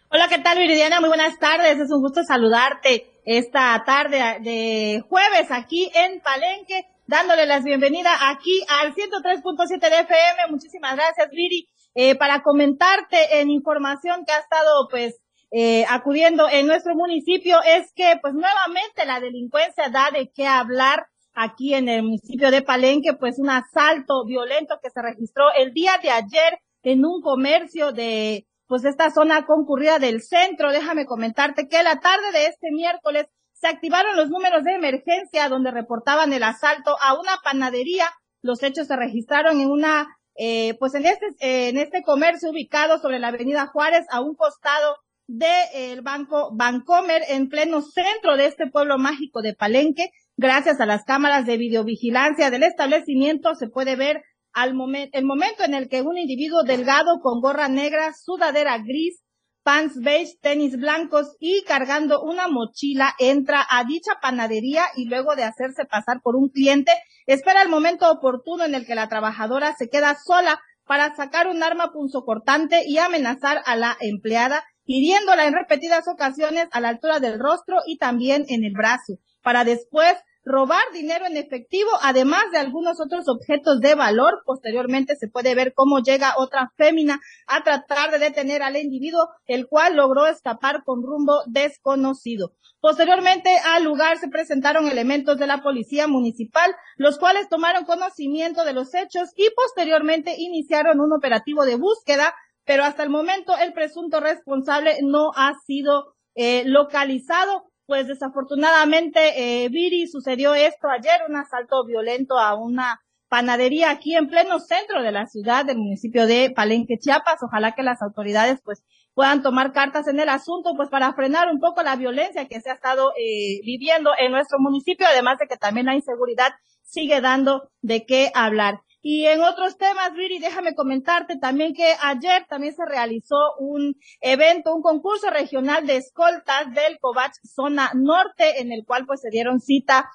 Hola, 0.09 0.27
¿qué 0.27 0.39
tal, 0.39 0.57
Viridiana? 0.57 0.99
Muy 1.01 1.09
buenas 1.09 1.37
tardes. 1.37 1.79
Es 1.79 1.91
un 1.91 2.01
gusto 2.01 2.23
saludarte 2.23 3.21
esta 3.25 3.83
tarde 3.85 4.39
de 4.39 5.03
jueves 5.07 5.51
aquí 5.51 5.91
en 5.93 6.19
Palenque, 6.21 6.87
dándole 7.05 7.45
las 7.45 7.63
bienvenidas 7.63 8.17
aquí 8.23 8.65
al 8.69 8.95
103.7 8.95 9.79
de 9.79 9.99
FM. 9.99 10.47
Muchísimas 10.49 10.95
gracias, 10.95 11.29
Viri, 11.29 11.69
eh, 11.93 12.15
para 12.15 12.41
comentarte 12.41 13.39
en 13.39 13.51
información 13.51 14.25
que 14.25 14.31
ha 14.33 14.39
estado, 14.39 14.87
pues, 14.89 15.21
eh, 15.51 15.85
acudiendo 15.87 16.49
en 16.49 16.65
nuestro 16.65 16.95
municipio, 16.95 17.61
es 17.63 17.93
que, 17.93 18.17
pues, 18.19 18.33
nuevamente 18.33 19.05
la 19.05 19.19
delincuencia 19.19 19.89
da 19.89 20.09
de 20.11 20.31
qué 20.33 20.47
hablar 20.47 21.12
aquí 21.33 21.73
en 21.73 21.89
el 21.89 22.03
municipio 22.03 22.51
de 22.51 22.61
Palenque, 22.61 23.13
pues 23.13 23.39
un 23.39 23.49
asalto 23.49 24.25
violento 24.25 24.79
que 24.81 24.89
se 24.89 25.01
registró 25.01 25.45
el 25.57 25.73
día 25.73 25.93
de 26.01 26.09
ayer 26.09 26.59
en 26.83 27.05
un 27.05 27.21
comercio 27.21 27.91
de 27.91 28.45
pues 28.67 28.85
esta 28.85 29.11
zona 29.11 29.45
concurrida 29.45 29.99
del 29.99 30.21
centro. 30.21 30.71
Déjame 30.71 31.05
comentarte 31.05 31.67
que 31.67 31.83
la 31.83 31.99
tarde 31.99 32.31
de 32.33 32.47
este 32.47 32.71
miércoles 32.71 33.27
se 33.53 33.67
activaron 33.67 34.17
los 34.17 34.29
números 34.29 34.63
de 34.63 34.73
emergencia 34.73 35.47
donde 35.49 35.71
reportaban 35.71 36.33
el 36.33 36.43
asalto 36.43 36.95
a 37.01 37.13
una 37.13 37.37
panadería. 37.43 38.09
Los 38.41 38.61
hechos 38.61 38.87
se 38.87 38.95
registraron 38.95 39.61
en 39.61 39.69
una, 39.69 40.07
eh, 40.35 40.75
pues 40.79 40.95
en 40.95 41.05
este, 41.05 41.27
en 41.39 41.77
este 41.77 42.03
comercio 42.03 42.49
ubicado 42.49 42.99
sobre 42.99 43.19
la 43.19 43.29
avenida 43.29 43.67
Juárez 43.67 44.05
a 44.11 44.21
un 44.21 44.35
costado 44.35 44.97
del 45.27 46.01
banco 46.01 46.49
Bancomer 46.53 47.21
en 47.29 47.47
pleno 47.47 47.81
centro 47.81 48.35
de 48.35 48.47
este 48.47 48.67
pueblo 48.67 48.97
mágico 48.97 49.41
de 49.41 49.53
Palenque. 49.53 50.09
Gracias 50.43 50.81
a 50.81 50.85
las 50.85 51.05
cámaras 51.05 51.45
de 51.45 51.55
videovigilancia 51.55 52.51
del 52.51 52.63
establecimiento 52.63 53.55
se 53.55 53.69
puede 53.69 53.95
ver 53.95 54.25
al 54.51 54.75
el 55.13 55.23
momento 55.23 55.63
en 55.63 55.73
el 55.73 55.87
que 55.87 56.01
un 56.01 56.17
individuo 56.17 56.63
delgado 56.63 57.21
con 57.21 57.39
gorra 57.39 57.69
negra, 57.69 58.11
sudadera 58.13 58.77
gris, 58.79 59.21
pants 59.63 59.95
beige, 60.01 60.33
tenis 60.41 60.75
blancos 60.75 61.37
y 61.39 61.63
cargando 61.63 62.21
una 62.21 62.49
mochila 62.49 63.15
entra 63.19 63.65
a 63.69 63.85
dicha 63.85 64.19
panadería 64.21 64.83
y 64.97 65.05
luego 65.05 65.37
de 65.37 65.45
hacerse 65.45 65.85
pasar 65.85 66.19
por 66.21 66.35
un 66.35 66.49
cliente, 66.49 66.91
espera 67.25 67.61
el 67.61 67.69
momento 67.69 68.11
oportuno 68.11 68.65
en 68.65 68.75
el 68.75 68.85
que 68.85 68.95
la 68.95 69.07
trabajadora 69.07 69.73
se 69.77 69.87
queda 69.87 70.17
sola 70.25 70.59
para 70.85 71.15
sacar 71.15 71.47
un 71.47 71.63
arma 71.63 71.93
punzocortante 71.93 72.83
y 72.85 72.97
amenazar 72.97 73.61
a 73.65 73.77
la 73.77 73.95
empleada, 74.01 74.61
hiriéndola 74.83 75.45
en 75.45 75.53
repetidas 75.53 76.09
ocasiones 76.09 76.67
a 76.73 76.81
la 76.81 76.89
altura 76.89 77.21
del 77.21 77.39
rostro 77.39 77.77
y 77.87 77.97
también 77.97 78.43
en 78.49 78.65
el 78.65 78.73
brazo 78.73 79.19
para 79.41 79.63
después 79.63 80.15
robar 80.45 80.83
dinero 80.93 81.25
en 81.25 81.37
efectivo, 81.37 81.89
además 82.01 82.43
de 82.51 82.59
algunos 82.59 82.99
otros 82.99 83.27
objetos 83.27 83.79
de 83.79 83.95
valor. 83.95 84.43
Posteriormente 84.45 85.15
se 85.15 85.27
puede 85.27 85.55
ver 85.55 85.73
cómo 85.73 85.99
llega 85.99 86.35
otra 86.37 86.71
fémina 86.77 87.19
a 87.47 87.63
tratar 87.63 88.11
de 88.11 88.19
detener 88.19 88.61
al 88.61 88.77
individuo, 88.77 89.29
el 89.45 89.67
cual 89.67 89.95
logró 89.95 90.25
escapar 90.27 90.83
con 90.83 91.01
rumbo 91.01 91.41
desconocido. 91.47 92.53
Posteriormente 92.79 93.49
al 93.65 93.85
lugar 93.85 94.17
se 94.17 94.27
presentaron 94.27 94.89
elementos 94.89 95.37
de 95.37 95.47
la 95.47 95.63
policía 95.63 96.07
municipal, 96.07 96.75
los 96.97 97.17
cuales 97.17 97.47
tomaron 97.47 97.85
conocimiento 97.85 98.65
de 98.65 98.73
los 98.73 98.93
hechos 98.93 99.29
y 99.37 99.49
posteriormente 99.55 100.35
iniciaron 100.37 100.99
un 100.99 101.13
operativo 101.13 101.63
de 101.63 101.77
búsqueda, 101.77 102.35
pero 102.65 102.83
hasta 102.83 103.03
el 103.03 103.09
momento 103.09 103.57
el 103.57 103.71
presunto 103.71 104.19
responsable 104.19 104.97
no 105.01 105.31
ha 105.35 105.53
sido 105.65 106.15
eh, 106.35 106.63
localizado 106.65 107.71
pues 107.85 108.07
desafortunadamente, 108.07 109.63
eh, 109.63 109.69
Viri, 109.69 110.07
sucedió 110.07 110.55
esto 110.55 110.87
ayer, 110.89 111.21
un 111.27 111.35
asalto 111.35 111.85
violento 111.85 112.37
a 112.37 112.55
una 112.55 113.01
panadería 113.27 113.89
aquí 113.89 114.15
en 114.15 114.27
pleno 114.27 114.59
centro 114.59 115.01
de 115.01 115.11
la 115.11 115.25
ciudad 115.25 115.65
del 115.65 115.77
municipio 115.77 116.27
de 116.27 116.51
Palenque, 116.55 116.99
Chiapas. 116.99 117.41
Ojalá 117.41 117.73
que 117.73 117.81
las 117.81 118.01
autoridades 118.01 118.61
pues 118.63 118.83
puedan 119.15 119.41
tomar 119.41 119.73
cartas 119.73 120.07
en 120.07 120.19
el 120.19 120.29
asunto 120.29 120.73
pues 120.75 120.89
para 120.89 121.13
frenar 121.13 121.49
un 121.51 121.59
poco 121.59 121.81
la 121.83 121.95
violencia 121.95 122.47
que 122.47 122.61
se 122.61 122.69
ha 122.69 122.73
estado 122.73 123.11
eh, 123.17 123.59
viviendo 123.63 124.11
en 124.19 124.31
nuestro 124.31 124.59
municipio, 124.59 125.07
además 125.07 125.39
de 125.39 125.47
que 125.47 125.57
también 125.57 125.87
la 125.87 125.95
inseguridad 125.95 126.51
sigue 126.83 127.21
dando 127.21 127.69
de 127.81 128.05
qué 128.05 128.31
hablar. 128.35 128.81
Y 129.05 129.25
en 129.25 129.41
otros 129.41 129.77
temas, 129.77 130.13
Viri, 130.13 130.39
déjame 130.39 130.75
comentarte 130.75 131.37
también 131.37 131.73
que 131.73 131.93
ayer 132.01 132.45
también 132.47 132.73
se 132.73 132.85
realizó 132.85 133.35
un 133.59 133.97
evento, 134.21 134.73
un 134.73 134.81
concurso 134.81 135.29
regional 135.29 135.85
de 135.85 135.97
escoltas 135.97 136.73
del 136.73 136.99
Covach 136.99 137.33
Zona 137.43 137.91
Norte, 137.95 138.61
en 138.61 138.71
el 138.71 138.85
cual 138.85 139.05
pues 139.05 139.19
se 139.19 139.29
dieron 139.29 139.59
cita 139.59 140.09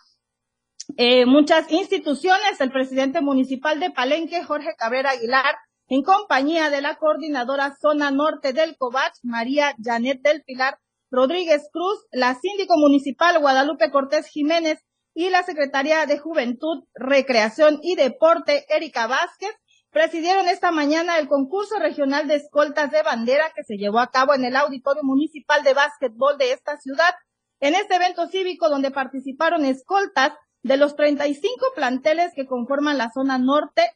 eh, 0.96 1.26
muchas 1.26 1.70
instituciones, 1.70 2.62
el 2.62 2.72
presidente 2.72 3.20
municipal 3.20 3.78
de 3.78 3.90
Palenque, 3.90 4.42
Jorge 4.42 4.74
Cabrera 4.78 5.10
Aguilar, 5.10 5.54
en 5.88 6.02
compañía 6.02 6.70
de 6.70 6.80
la 6.80 6.96
coordinadora 6.96 7.76
Zona 7.78 8.10
Norte 8.10 8.54
del 8.54 8.74
Covach, 8.78 9.12
María 9.22 9.74
Janet 9.84 10.22
del 10.22 10.42
Pilar 10.44 10.78
Rodríguez 11.10 11.68
Cruz, 11.70 12.06
la 12.10 12.34
síndico 12.36 12.78
municipal 12.78 13.38
Guadalupe 13.38 13.90
Cortés 13.90 14.28
Jiménez, 14.28 14.78
y 15.18 15.30
la 15.30 15.42
Secretaría 15.42 16.06
de 16.06 16.20
Juventud, 16.20 16.84
Recreación 16.94 17.80
y 17.82 17.96
Deporte, 17.96 18.66
Erika 18.68 19.08
Vázquez, 19.08 19.50
presidieron 19.90 20.46
esta 20.46 20.70
mañana 20.70 21.18
el 21.18 21.26
concurso 21.26 21.80
regional 21.80 22.28
de 22.28 22.36
escoltas 22.36 22.92
de 22.92 23.02
bandera 23.02 23.50
que 23.56 23.64
se 23.64 23.78
llevó 23.78 23.98
a 23.98 24.12
cabo 24.12 24.32
en 24.34 24.44
el 24.44 24.54
Auditorio 24.54 25.02
Municipal 25.02 25.64
de 25.64 25.74
Básquetbol 25.74 26.38
de 26.38 26.52
esta 26.52 26.76
ciudad. 26.76 27.16
En 27.58 27.74
este 27.74 27.96
evento 27.96 28.28
cívico 28.28 28.68
donde 28.68 28.92
participaron 28.92 29.64
escoltas 29.64 30.34
de 30.62 30.76
los 30.76 30.94
35 30.94 31.50
planteles 31.74 32.30
que 32.36 32.46
conforman 32.46 32.96
la 32.96 33.10
zona 33.10 33.38
norte 33.38 33.90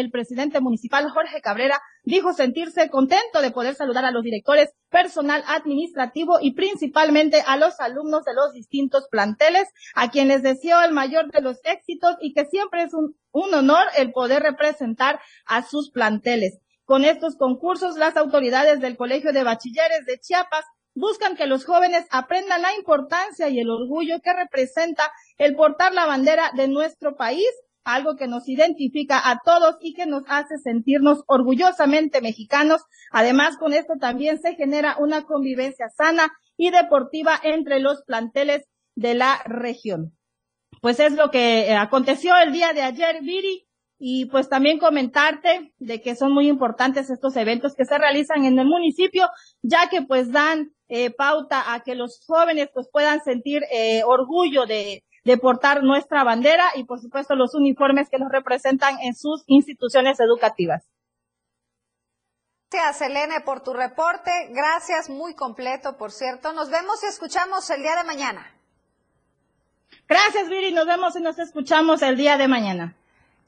el 0.00 0.10
presidente 0.10 0.60
municipal 0.60 1.08
Jorge 1.10 1.40
Cabrera 1.40 1.80
dijo 2.02 2.32
sentirse 2.32 2.88
contento 2.90 3.42
de 3.42 3.50
poder 3.50 3.74
saludar 3.74 4.04
a 4.04 4.10
los 4.10 4.22
directores, 4.22 4.70
personal 4.90 5.42
administrativo 5.46 6.38
y 6.40 6.54
principalmente 6.54 7.42
a 7.46 7.56
los 7.56 7.78
alumnos 7.80 8.24
de 8.24 8.34
los 8.34 8.52
distintos 8.52 9.08
planteles, 9.10 9.68
a 9.94 10.10
quienes 10.10 10.42
deseó 10.42 10.82
el 10.82 10.92
mayor 10.92 11.30
de 11.30 11.42
los 11.42 11.58
éxitos 11.64 12.16
y 12.20 12.32
que 12.32 12.46
siempre 12.46 12.82
es 12.82 12.94
un, 12.94 13.16
un 13.32 13.54
honor 13.54 13.86
el 13.96 14.12
poder 14.12 14.42
representar 14.42 15.20
a 15.46 15.62
sus 15.62 15.90
planteles. 15.90 16.58
Con 16.84 17.04
estos 17.04 17.36
concursos, 17.36 17.98
las 17.98 18.16
autoridades 18.16 18.80
del 18.80 18.96
Colegio 18.96 19.32
de 19.32 19.44
Bachilleres 19.44 20.06
de 20.06 20.18
Chiapas 20.18 20.64
buscan 20.94 21.36
que 21.36 21.46
los 21.46 21.64
jóvenes 21.64 22.06
aprendan 22.10 22.62
la 22.62 22.74
importancia 22.74 23.48
y 23.48 23.60
el 23.60 23.70
orgullo 23.70 24.20
que 24.22 24.32
representa 24.32 25.12
el 25.36 25.54
portar 25.54 25.92
la 25.92 26.06
bandera 26.06 26.50
de 26.56 26.68
nuestro 26.68 27.16
país 27.16 27.48
algo 27.94 28.16
que 28.16 28.28
nos 28.28 28.48
identifica 28.48 29.20
a 29.30 29.40
todos 29.44 29.76
y 29.80 29.94
que 29.94 30.06
nos 30.06 30.22
hace 30.28 30.58
sentirnos 30.58 31.22
orgullosamente 31.26 32.20
mexicanos. 32.20 32.82
Además, 33.10 33.56
con 33.56 33.72
esto 33.72 33.94
también 34.00 34.40
se 34.40 34.54
genera 34.54 34.96
una 34.98 35.22
convivencia 35.22 35.88
sana 35.88 36.32
y 36.56 36.70
deportiva 36.70 37.38
entre 37.42 37.80
los 37.80 38.02
planteles 38.02 38.66
de 38.94 39.14
la 39.14 39.42
región. 39.44 40.16
Pues 40.80 41.00
es 41.00 41.12
lo 41.12 41.30
que 41.30 41.68
eh, 41.68 41.76
aconteció 41.76 42.36
el 42.36 42.52
día 42.52 42.72
de 42.72 42.82
ayer, 42.82 43.22
Viri, 43.22 43.66
y 43.98 44.26
pues 44.26 44.48
también 44.48 44.78
comentarte 44.78 45.72
de 45.78 46.00
que 46.00 46.14
son 46.14 46.32
muy 46.32 46.48
importantes 46.48 47.10
estos 47.10 47.36
eventos 47.36 47.74
que 47.74 47.84
se 47.84 47.98
realizan 47.98 48.44
en 48.44 48.58
el 48.58 48.66
municipio, 48.66 49.26
ya 49.62 49.88
que 49.88 50.02
pues 50.02 50.30
dan 50.30 50.72
eh, 50.88 51.10
pauta 51.10 51.74
a 51.74 51.80
que 51.80 51.96
los 51.96 52.20
jóvenes 52.26 52.70
pues 52.72 52.88
puedan 52.92 53.20
sentir 53.22 53.62
eh, 53.72 54.02
orgullo 54.04 54.66
de, 54.66 55.02
de 55.24 55.38
portar 55.38 55.82
nuestra 55.82 56.24
bandera 56.24 56.64
y 56.74 56.84
por 56.84 57.00
supuesto 57.00 57.34
los 57.34 57.54
uniformes 57.54 58.08
que 58.08 58.18
los 58.18 58.30
representan 58.30 58.98
en 59.00 59.14
sus 59.14 59.44
instituciones 59.46 60.20
educativas. 60.20 60.88
Gracias, 62.70 63.00
Elena, 63.08 63.44
por 63.44 63.62
tu 63.62 63.72
reporte. 63.72 64.30
Gracias, 64.50 65.08
muy 65.08 65.34
completo, 65.34 65.96
por 65.96 66.12
cierto. 66.12 66.52
Nos 66.52 66.68
vemos 66.68 67.02
y 67.02 67.06
escuchamos 67.06 67.70
el 67.70 67.82
día 67.82 67.96
de 67.96 68.04
mañana. 68.04 68.54
Gracias, 70.06 70.48
Viri. 70.48 70.72
Nos 70.72 70.86
vemos 70.86 71.16
y 71.16 71.22
nos 71.22 71.38
escuchamos 71.38 72.02
el 72.02 72.16
día 72.16 72.36
de 72.36 72.46
mañana. 72.46 72.94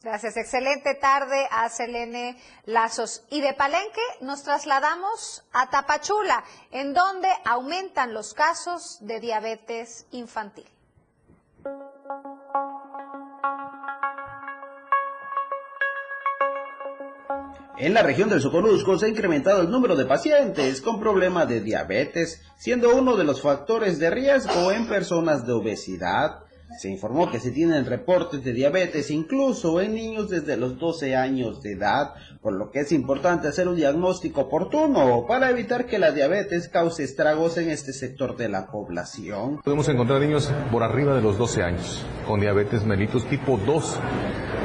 Gracias. 0.02 0.38
Excelente 0.38 0.94
tarde 0.94 1.46
a 1.50 1.68
Selene 1.68 2.40
Lazos. 2.64 3.22
Y 3.28 3.42
de 3.42 3.52
Palenque 3.52 4.00
nos 4.22 4.42
trasladamos 4.42 5.44
a 5.52 5.68
Tapachula, 5.68 6.42
en 6.70 6.94
donde 6.94 7.28
aumentan 7.44 8.14
los 8.14 8.32
casos 8.32 8.98
de 9.02 9.20
diabetes 9.20 10.06
infantil. 10.12 10.66
En 17.78 17.94
la 17.94 18.02
región 18.02 18.28
del 18.28 18.42
Soconusco 18.42 18.98
se 18.98 19.06
ha 19.06 19.08
incrementado 19.08 19.62
el 19.62 19.70
número 19.70 19.96
de 19.96 20.04
pacientes 20.04 20.82
con 20.82 21.00
problemas 21.00 21.48
de 21.48 21.62
diabetes, 21.62 22.42
siendo 22.58 22.94
uno 22.94 23.16
de 23.16 23.24
los 23.24 23.40
factores 23.40 23.98
de 23.98 24.10
riesgo 24.10 24.70
en 24.70 24.86
personas 24.86 25.46
de 25.46 25.52
obesidad. 25.54 26.40
Se 26.78 26.88
informó 26.88 27.30
que 27.30 27.40
se 27.40 27.50
tienen 27.50 27.84
reportes 27.84 28.44
de 28.44 28.52
diabetes 28.52 29.10
incluso 29.10 29.80
en 29.80 29.94
niños 29.94 30.30
desde 30.30 30.56
los 30.56 30.78
12 30.78 31.16
años 31.16 31.62
de 31.62 31.72
edad, 31.72 32.14
por 32.40 32.52
lo 32.52 32.70
que 32.70 32.80
es 32.80 32.92
importante 32.92 33.48
hacer 33.48 33.68
un 33.68 33.76
diagnóstico 33.76 34.42
oportuno 34.42 35.26
para 35.26 35.50
evitar 35.50 35.86
que 35.86 35.98
la 35.98 36.12
diabetes 36.12 36.68
cause 36.68 37.02
estragos 37.02 37.58
en 37.58 37.70
este 37.70 37.92
sector 37.92 38.36
de 38.36 38.48
la 38.48 38.66
población. 38.68 39.60
Podemos 39.62 39.88
encontrar 39.88 40.20
niños 40.20 40.50
por 40.70 40.82
arriba 40.82 41.14
de 41.14 41.22
los 41.22 41.36
12 41.36 41.62
años 41.62 42.04
con 42.26 42.40
diabetes 42.40 42.84
mellitus 42.84 43.26
tipo 43.26 43.58
2. 43.58 43.98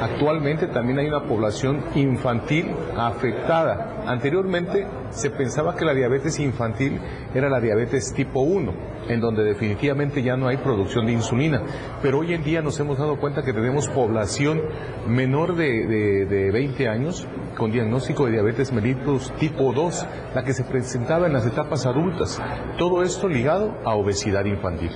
Actualmente 0.00 0.68
también 0.68 0.98
hay 0.98 1.06
una 1.06 1.26
población 1.26 1.82
infantil 1.94 2.66
afectada. 2.96 4.04
Anteriormente 4.06 4.86
se 5.10 5.30
pensaba 5.30 5.74
que 5.76 5.84
la 5.84 5.94
diabetes 5.94 6.38
infantil 6.38 7.00
era 7.34 7.48
la 7.48 7.60
diabetes 7.60 8.12
tipo 8.14 8.40
1, 8.40 8.72
en 9.08 9.20
donde 9.20 9.44
definitivamente 9.44 10.22
ya 10.22 10.36
no 10.36 10.48
hay 10.48 10.58
producción 10.58 11.06
de 11.06 11.12
insulina. 11.12 11.62
Pero 12.02 12.20
hoy 12.20 12.34
en 12.34 12.42
día 12.42 12.62
nos 12.62 12.78
hemos 12.80 12.98
dado 12.98 13.18
cuenta 13.18 13.42
que 13.42 13.52
tenemos 13.52 13.88
población 13.88 14.60
menor 15.06 15.56
de, 15.56 16.26
de, 16.26 16.50
20 16.50 16.88
años 16.88 17.26
con 17.56 17.72
diagnóstico 17.72 18.26
de 18.26 18.32
diabetes 18.32 18.72
mellitus 18.72 19.32
tipo 19.38 19.72
2, 19.72 20.06
la 20.34 20.44
que 20.44 20.52
se 20.52 20.64
presentaba 20.64 21.26
en 21.26 21.32
las 21.32 21.46
etapas 21.46 21.86
adultas. 21.86 22.40
Todo 22.78 23.02
esto 23.02 23.28
ligado 23.28 23.74
a 23.84 23.94
obesidad 23.94 24.44
infantil. 24.44 24.90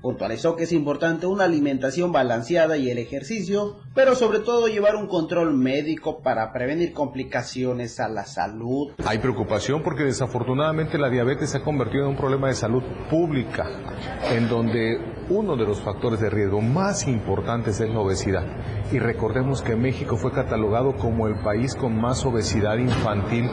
Puntualizó 0.00 0.54
que 0.56 0.64
es 0.64 0.72
importante 0.72 1.26
una 1.26 1.44
alimentación 1.44 2.12
balanceada 2.12 2.76
y 2.76 2.90
el 2.90 2.98
ejercicio, 2.98 3.76
pero 3.94 4.14
sobre 4.14 4.40
todo 4.40 4.68
llevar 4.68 4.96
un 4.96 5.08
control 5.08 5.54
médico 5.54 6.20
para 6.22 6.52
prevenir 6.52 6.92
complicaciones 6.92 7.98
a 7.98 8.08
la 8.08 8.24
salud. 8.24 8.92
Hay 9.04 9.18
preocupación 9.18 9.82
porque 9.82 10.04
desafortunadamente 10.04 10.98
la 10.98 11.10
diabetes 11.10 11.50
se 11.50 11.58
ha 11.58 11.62
convertido 11.62 12.04
en 12.04 12.10
un 12.10 12.16
problema 12.16 12.48
de 12.48 12.54
salud 12.54 12.82
pública, 13.10 13.66
en 14.30 14.48
donde 14.48 15.17
uno 15.30 15.56
de 15.56 15.66
los 15.66 15.80
factores 15.80 16.20
de 16.20 16.30
riesgo 16.30 16.60
más 16.60 17.06
importantes 17.06 17.80
es 17.80 17.90
la 17.90 18.00
obesidad. 18.00 18.44
Y 18.90 18.98
recordemos 18.98 19.62
que 19.62 19.76
México 19.76 20.16
fue 20.16 20.32
catalogado 20.32 20.96
como 20.96 21.26
el 21.26 21.36
país 21.40 21.74
con 21.74 22.00
más 22.00 22.24
obesidad 22.24 22.78
infantil 22.78 23.50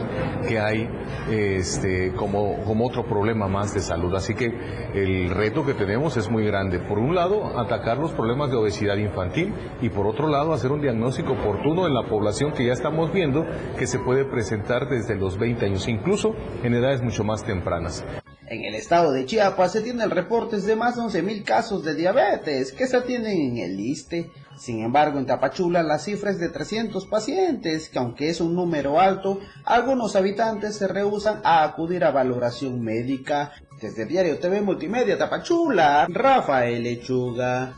que 0.48 0.58
hay 0.58 0.88
este, 1.30 2.12
como, 2.14 2.62
como 2.64 2.86
otro 2.86 3.06
problema 3.06 3.46
más 3.48 3.74
de 3.74 3.80
salud. 3.80 4.14
Así 4.14 4.34
que 4.34 4.46
el 4.94 5.30
reto 5.30 5.64
que 5.64 5.74
tenemos 5.74 6.16
es 6.16 6.30
muy 6.30 6.46
grande. 6.46 6.78
Por 6.78 6.98
un 6.98 7.14
lado, 7.14 7.58
atacar 7.58 7.98
los 7.98 8.12
problemas 8.12 8.50
de 8.50 8.56
obesidad 8.56 8.96
infantil 8.96 9.52
y 9.82 9.90
por 9.90 10.06
otro 10.06 10.28
lado, 10.28 10.52
hacer 10.52 10.72
un 10.72 10.80
diagnóstico 10.80 11.32
oportuno 11.32 11.86
en 11.86 11.94
la 11.94 12.04
población 12.08 12.52
que 12.52 12.64
ya 12.64 12.72
estamos 12.72 13.12
viendo 13.12 13.44
que 13.78 13.86
se 13.86 13.98
puede 13.98 14.24
presentar 14.24 14.88
desde 14.88 15.16
los 15.16 15.38
20 15.38 15.66
años, 15.66 15.88
incluso 15.88 16.34
en 16.62 16.74
edades 16.74 17.02
mucho 17.02 17.24
más 17.24 17.44
tempranas. 17.44 18.04
En 18.48 18.64
el 18.64 18.76
estado 18.76 19.10
de 19.10 19.26
Chiapas 19.26 19.72
se 19.72 19.80
tienen 19.80 20.08
reportes 20.08 20.64
de 20.66 20.76
más 20.76 20.94
de 20.94 21.02
11.000 21.02 21.42
casos 21.42 21.84
de 21.84 21.94
diabetes 21.96 22.72
que 22.72 22.86
se 22.86 22.96
atienden 22.96 23.40
en 23.40 23.58
el 23.58 23.80
ISTE. 23.80 24.30
Sin 24.56 24.84
embargo, 24.84 25.18
en 25.18 25.26
Tapachula 25.26 25.82
la 25.82 25.98
cifra 25.98 26.30
es 26.30 26.38
de 26.38 26.48
300 26.48 27.06
pacientes, 27.06 27.88
que 27.88 27.98
aunque 27.98 28.30
es 28.30 28.40
un 28.40 28.54
número 28.54 29.00
alto, 29.00 29.40
algunos 29.64 30.14
habitantes 30.14 30.76
se 30.76 30.86
rehusan 30.86 31.40
a 31.42 31.64
acudir 31.64 32.04
a 32.04 32.12
valoración 32.12 32.80
médica. 32.80 33.52
Desde 33.82 34.06
Diario 34.06 34.38
TV 34.38 34.62
Multimedia 34.62 35.18
Tapachula, 35.18 36.06
Rafael 36.08 36.84
Lechuga. 36.84 37.74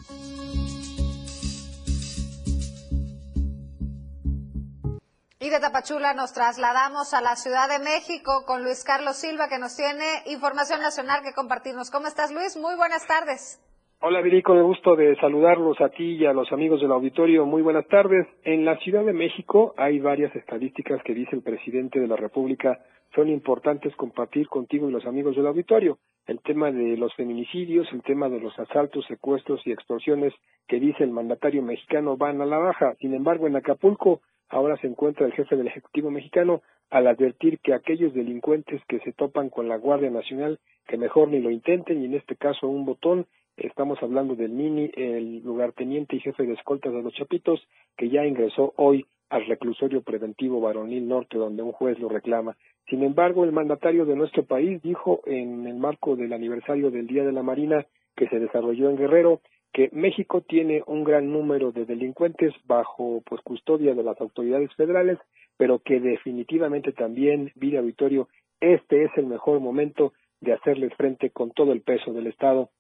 De 5.51 5.61
Tapachula 5.61 6.13
nos 6.13 6.35
trasladamos 6.35 7.15
a 7.15 7.23
la 7.23 7.35
Ciudad 7.35 7.71
de 7.71 7.83
México 7.83 8.45
con 8.47 8.63
Luis 8.63 8.85
Carlos 8.85 9.17
Silva, 9.17 9.49
que 9.49 9.59
nos 9.59 9.75
tiene 9.75 10.05
información 10.27 10.81
nacional 10.81 11.23
que 11.23 11.33
compartirnos. 11.33 11.91
¿Cómo 11.91 12.07
estás, 12.07 12.31
Luis? 12.31 12.55
Muy 12.59 12.77
buenas 12.77 13.07
tardes. 13.07 13.59
Hola, 14.01 14.21
Virico, 14.21 14.55
de 14.55 14.61
gusto 14.61 14.95
de 14.95 15.17
saludarlos 15.17 15.81
a 15.81 15.89
ti 15.89 16.17
y 16.17 16.27
a 16.27 16.35
los 16.35 16.53
amigos 16.53 16.83
del 16.83 16.93
auditorio. 16.93 17.47
Muy 17.47 17.63
buenas 17.63 17.89
tardes. 17.89 18.27
En 18.45 18.67
la 18.67 18.77
Ciudad 18.81 19.07
de 19.07 19.15
México 19.15 19.73
hay 19.79 20.01
varias 20.01 20.37
estadísticas 20.37 21.03
que 21.03 21.15
dice 21.15 21.35
el 21.35 21.43
presidente 21.43 21.99
de 21.99 22.09
la 22.09 22.17
República 22.17 22.79
son 23.15 23.31
importantes 23.31 23.97
compartir 23.97 24.49
contigo 24.49 24.91
y 24.91 24.93
los 24.93 25.07
amigos 25.07 25.35
del 25.35 25.47
auditorio. 25.47 25.97
El 26.27 26.41
tema 26.43 26.71
de 26.71 26.99
los 26.99 27.15
feminicidios, 27.15 27.89
el 27.93 28.03
tema 28.03 28.29
de 28.29 28.39
los 28.39 28.59
asaltos, 28.59 29.07
secuestros 29.07 29.63
y 29.65 29.73
extorsiones 29.73 30.35
que 30.67 30.79
dice 30.79 31.05
el 31.05 31.11
mandatario 31.11 31.63
mexicano 31.63 32.19
van 32.19 32.43
a 32.43 32.47
la 32.47 32.59
baja. 32.59 32.97
Sin 33.01 33.15
embargo, 33.15 33.47
en 33.47 33.57
Acapulco 33.57 34.21
ahora 34.49 34.77
se 34.79 34.87
encuentra 34.87 35.27
el 35.27 35.33
jefe 35.33 35.57
del 35.57 35.67
Ejecutivo 35.67 36.11
mexicano 36.11 36.63
al 36.91 37.07
advertir 37.07 37.59
que 37.59 37.75
aquellos 37.75 38.15
delincuentes 38.15 38.81
que 38.89 39.01
se 39.01 39.13
topan 39.13 39.51
con 39.51 39.69
la 39.69 39.77
Guardia 39.77 40.11
Nacional 40.11 40.59
que 40.87 40.97
mejor 40.97 41.29
ni 41.29 41.39
lo 41.39 41.51
intenten 41.51 42.03
y 42.03 42.07
en 42.07 42.15
este 42.15 42.37
caso 42.37 42.67
un 42.67 42.87
botón 42.87 43.27
estamos 43.57 44.03
hablando 44.03 44.35
del 44.35 44.51
Mini, 44.51 44.91
el 44.95 45.43
lugarteniente 45.43 46.17
y 46.17 46.21
jefe 46.21 46.45
de 46.45 46.55
escoltas 46.55 46.93
de 46.93 47.03
los 47.03 47.13
Chapitos 47.15 47.61
que 47.97 48.09
ya 48.09 48.25
ingresó 48.25 48.73
hoy 48.77 49.07
al 49.29 49.47
reclusorio 49.47 50.03
preventivo 50.03 50.61
varonil 50.61 51.07
norte 51.07 51.37
donde 51.37 51.63
un 51.63 51.73
juez 51.73 51.99
lo 51.99 52.09
reclama. 52.09 52.57
Sin 52.89 53.03
embargo, 53.03 53.45
el 53.45 53.53
mandatario 53.53 54.07
de 54.07 54.17
nuestro 54.17 54.45
país 54.45 54.81
dijo 54.83 55.21
en 55.27 55.67
el 55.67 55.77
marco 55.77 56.17
del 56.17 56.33
aniversario 56.33 56.91
del 56.91 57.07
Día 57.07 57.25
de 57.25 57.33
la 57.33 57.43
Marina 57.43 57.85
que 58.17 58.29
se 58.29 58.39
desarrolló 58.39 58.89
en 58.89 58.97
Guerrero 58.97 59.41
que 59.73 59.91
México 59.93 60.41
tiene 60.41 60.83
un 60.87 61.05
gran 61.05 61.31
número 61.31 61.73
de 61.73 61.85
delincuentes 61.85 62.55
bajo 62.65 63.23
pues 63.27 63.41
custodia 63.43 63.95
de 63.95 64.03
las 64.03 64.21
autoridades 64.21 64.73
federales, 64.75 65.19
pero 65.57 65.81
que 65.81 66.01
definitivamente 66.01 66.93
también, 66.93 67.53
Villa 67.55 67.81
Auditorio, 67.81 68.29
este 68.61 69.05
es 69.05 69.11
el 69.17 69.27
mejor 69.27 69.61
momento 69.61 70.13
de 70.41 70.53
hacerles 70.53 70.95
frente 70.95 71.31
con 71.31 71.51
todo 71.51 71.73
el 71.73 71.83
peso 71.83 72.13
del 72.13 72.27
Estado. 72.27 72.71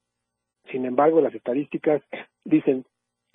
Sin 0.71 0.85
embargo, 0.85 1.21
las 1.21 1.35
estadísticas 1.35 2.03
dicen 2.45 2.85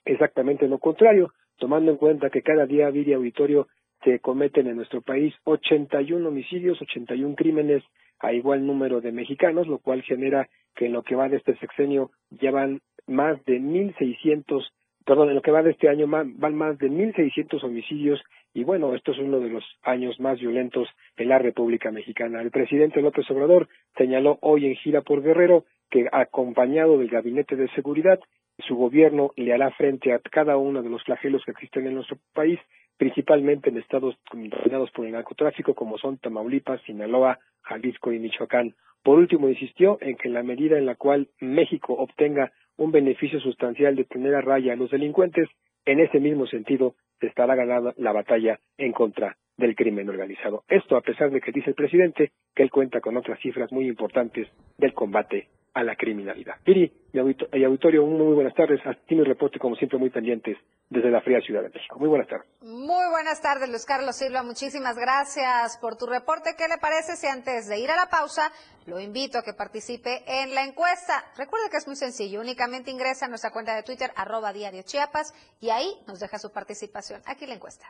exactamente 0.05 0.67
lo 0.67 0.79
contrario, 0.79 1.33
tomando 1.57 1.91
en 1.91 1.97
cuenta 1.97 2.29
que 2.29 2.41
cada 2.41 2.65
día, 2.65 2.89
Villa 2.89 3.15
Auditorio, 3.15 3.67
se 4.03 4.19
cometen 4.19 4.67
en 4.67 4.75
nuestro 4.75 5.01
país 5.01 5.33
81 5.45 6.27
homicidios, 6.27 6.81
81 6.81 7.35
crímenes 7.35 7.83
a 8.23 8.33
igual 8.33 8.65
número 8.65 9.01
de 9.01 9.11
mexicanos, 9.11 9.67
lo 9.67 9.77
cual 9.77 10.01
genera 10.01 10.49
que 10.75 10.87
en 10.87 10.93
lo 10.93 11.03
que 11.03 11.15
va 11.15 11.29
de 11.29 11.37
este 11.37 11.55
sexenio 11.57 12.09
ya 12.31 12.51
van 12.51 12.81
más 13.05 13.43
de 13.45 13.59
1.600, 13.59 14.65
perdón, 15.05 15.29
en 15.29 15.35
lo 15.35 15.41
que 15.41 15.51
va 15.51 15.61
de 15.61 15.71
este 15.71 15.89
año 15.89 16.07
van 16.07 16.55
más 16.55 16.79
de 16.79 16.89
1.600 16.89 17.63
homicidios 17.63 18.21
y 18.53 18.63
bueno, 18.63 18.95
esto 18.95 19.11
es 19.11 19.19
uno 19.19 19.39
de 19.39 19.49
los 19.49 19.63
años 19.81 20.19
más 20.19 20.39
violentos 20.39 20.87
en 21.17 21.27
la 21.29 21.37
República 21.37 21.91
Mexicana. 21.91 22.41
El 22.41 22.51
presidente 22.51 23.01
López 23.01 23.29
Obrador 23.29 23.67
señaló 23.97 24.37
hoy 24.41 24.67
en 24.67 24.75
gira 24.75 25.01
por 25.01 25.21
Guerrero 25.21 25.65
que 25.89 26.07
acompañado 26.11 26.97
del 26.97 27.09
Gabinete 27.09 27.55
de 27.55 27.67
Seguridad, 27.69 28.19
su 28.59 28.75
gobierno 28.75 29.31
le 29.35 29.53
hará 29.53 29.71
frente 29.71 30.13
a 30.13 30.19
cada 30.19 30.57
uno 30.57 30.81
de 30.81 30.89
los 30.89 31.03
flagelos 31.03 31.43
que 31.43 31.51
existen 31.51 31.87
en 31.87 31.95
nuestro 31.95 32.17
país, 32.33 32.59
principalmente 32.97 33.69
en 33.69 33.77
estados 33.77 34.15
dominados 34.31 34.91
por 34.91 35.05
el 35.05 35.11
narcotráfico 35.11 35.73
como 35.73 35.97
son 35.97 36.17
Tamaulipas, 36.17 36.81
Sinaloa, 36.81 37.39
Jalisco 37.61 38.11
y 38.11 38.19
Michoacán. 38.19 38.75
Por 39.03 39.17
último, 39.17 39.49
insistió 39.49 39.97
en 40.01 40.15
que 40.15 40.27
en 40.27 40.33
la 40.33 40.43
medida 40.43 40.77
en 40.77 40.85
la 40.85 40.95
cual 40.95 41.29
México 41.39 41.93
obtenga 41.93 42.51
un 42.77 42.91
beneficio 42.91 43.39
sustancial 43.39 43.95
de 43.95 44.05
tener 44.05 44.33
a 44.35 44.41
raya 44.41 44.73
a 44.73 44.77
los 44.77 44.91
delincuentes, 44.91 45.49
en 45.85 45.99
ese 45.99 46.19
mismo 46.19 46.47
sentido 46.47 46.95
se 47.19 47.27
estará 47.27 47.55
ganando 47.55 47.93
la 47.97 48.11
batalla 48.11 48.59
en 48.77 48.93
contra 48.93 49.37
del 49.57 49.75
crimen 49.75 50.09
organizado. 50.09 50.63
Esto 50.67 50.97
a 50.97 51.01
pesar 51.01 51.31
de 51.31 51.41
que 51.41 51.51
dice 51.51 51.69
el 51.69 51.75
presidente 51.75 52.31
que 52.55 52.63
él 52.63 52.71
cuenta 52.71 53.01
con 53.01 53.17
otras 53.17 53.39
cifras 53.39 53.71
muy 53.71 53.87
importantes 53.87 54.47
del 54.77 54.93
combate 54.93 55.49
a 55.73 55.83
la 55.83 55.95
criminalidad. 55.95 56.55
Piri 56.63 56.91
y 57.13 57.63
auditorio, 57.63 58.05
muy 58.05 58.35
buenas 58.35 58.53
tardes. 58.53 58.79
Aquí 58.85 59.15
mi 59.15 59.23
reporte, 59.23 59.57
como 59.57 59.75
siempre, 59.75 59.97
muy 59.97 60.11
pendientes 60.11 60.55
desde 60.89 61.09
la 61.09 61.19
fría 61.21 61.41
Ciudad 61.41 61.63
de 61.63 61.69
México. 61.69 61.97
Muy 61.97 62.09
buenas 62.09 62.27
tardes. 62.27 62.47
Muy 62.61 63.09
buenas 63.09 63.41
tardes, 63.41 63.69
Luis 63.69 63.83
Carlos 63.85 64.15
Silva. 64.15 64.43
Muchísimas 64.43 64.95
gracias 64.97 65.79
por 65.79 65.97
tu 65.97 66.05
reporte. 66.05 66.51
¿Qué 66.55 66.67
le 66.67 66.77
parece 66.77 67.15
si 67.15 67.25
antes 67.25 67.67
de 67.67 67.79
ir 67.79 67.89
a 67.89 67.95
la 67.95 68.07
pausa 68.07 68.51
lo 68.85 68.99
invito 68.99 69.39
a 69.39 69.43
que 69.43 69.53
participe 69.53 70.21
en 70.27 70.53
la 70.53 70.63
encuesta? 70.63 71.23
Recuerde 71.37 71.71
que 71.71 71.77
es 71.77 71.87
muy 71.87 71.95
sencillo. 71.95 72.41
Únicamente 72.41 72.91
ingresa 72.91 73.25
a 73.25 73.29
nuestra 73.29 73.49
cuenta 73.49 73.75
de 73.75 73.81
Twitter, 73.81 74.11
arroba 74.15 74.53
diario 74.53 74.83
Chiapas, 74.83 75.33
y 75.59 75.71
ahí 75.71 75.87
nos 76.07 76.19
deja 76.19 76.37
su 76.37 76.51
participación. 76.51 77.21
Aquí 77.25 77.47
la 77.47 77.55
encuesta. 77.55 77.87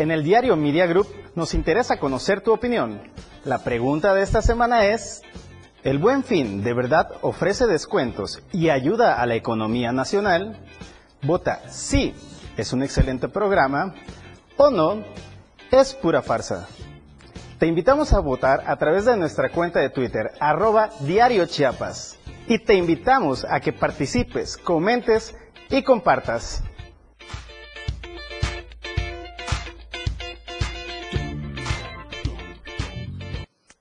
En 0.00 0.10
el 0.10 0.24
diario 0.24 0.56
Media 0.56 0.86
Group 0.86 1.08
nos 1.34 1.52
interesa 1.52 1.98
conocer 1.98 2.40
tu 2.40 2.54
opinión. 2.54 3.02
La 3.44 3.58
pregunta 3.58 4.14
de 4.14 4.22
esta 4.22 4.40
semana 4.40 4.86
es, 4.86 5.20
¿el 5.82 5.98
buen 5.98 6.24
fin 6.24 6.64
de 6.64 6.72
verdad 6.72 7.10
ofrece 7.20 7.66
descuentos 7.66 8.42
y 8.50 8.70
ayuda 8.70 9.20
a 9.20 9.26
la 9.26 9.34
economía 9.34 9.92
nacional? 9.92 10.56
Vota 11.20 11.60
sí, 11.68 12.14
es 12.56 12.72
un 12.72 12.82
excelente 12.82 13.28
programa, 13.28 13.94
o 14.56 14.70
no, 14.70 15.04
es 15.70 15.92
pura 15.92 16.22
farsa. 16.22 16.66
Te 17.58 17.66
invitamos 17.66 18.14
a 18.14 18.20
votar 18.20 18.64
a 18.68 18.76
través 18.76 19.04
de 19.04 19.18
nuestra 19.18 19.50
cuenta 19.50 19.80
de 19.80 19.90
Twitter, 19.90 20.30
arroba 20.40 20.88
Diario 21.00 21.44
Chiapas. 21.44 22.16
Y 22.46 22.58
te 22.58 22.72
invitamos 22.72 23.44
a 23.44 23.60
que 23.60 23.74
participes, 23.74 24.56
comentes 24.56 25.36
y 25.68 25.82
compartas. 25.82 26.64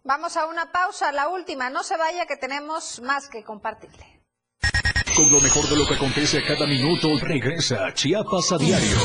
Vamos 0.10 0.36
a 0.38 0.48
una 0.48 0.72
pausa, 0.72 1.12
la 1.12 1.30
última. 1.30 1.70
No 1.70 1.84
se 1.84 1.96
vaya 1.96 2.26
que 2.26 2.36
tenemos 2.36 3.00
más 3.04 3.30
que 3.30 3.44
compartirle. 3.44 4.24
Con 5.16 5.32
lo 5.32 5.40
mejor 5.40 5.70
de 5.70 5.76
lo 5.76 5.86
que 5.86 5.94
acontece 5.94 6.40
a 6.40 6.48
cada 6.48 6.66
minuto, 6.66 7.10
regresa 7.22 7.94
Chiapas 7.94 8.52
a 8.52 8.58
diario. 8.58 8.98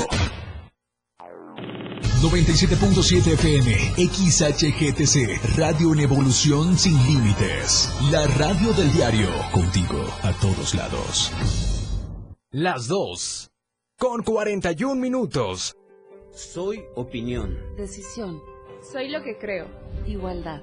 97.7 2.22 3.34
FM, 3.34 3.70
XHGTC, 3.98 5.58
Radio 5.58 5.92
en 5.92 6.00
Evolución 6.00 6.78
Sin 6.78 6.96
Límites. 7.04 7.94
La 8.10 8.26
radio 8.38 8.72
del 8.72 8.90
diario, 8.90 9.28
contigo 9.52 10.02
a 10.22 10.32
todos 10.40 10.74
lados. 10.74 11.30
Las 12.50 12.88
dos, 12.88 13.50
con 13.98 14.22
41 14.22 14.94
minutos. 14.94 15.76
Soy 16.32 16.82
opinión. 16.94 17.58
Decisión. 17.76 18.42
Soy 18.90 19.10
lo 19.10 19.22
que 19.22 19.36
creo. 19.36 19.66
Igualdad. 20.06 20.62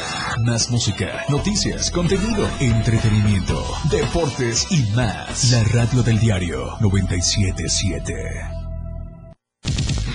Más 0.45 0.71
música, 0.71 1.23
noticias, 1.29 1.91
contenido, 1.91 2.47
entretenimiento, 2.59 3.63
deportes 3.91 4.65
y 4.71 4.81
más. 4.95 5.51
La 5.51 5.63
radio 5.65 6.01
del 6.01 6.19
diario 6.19 6.77
977. 6.79 8.13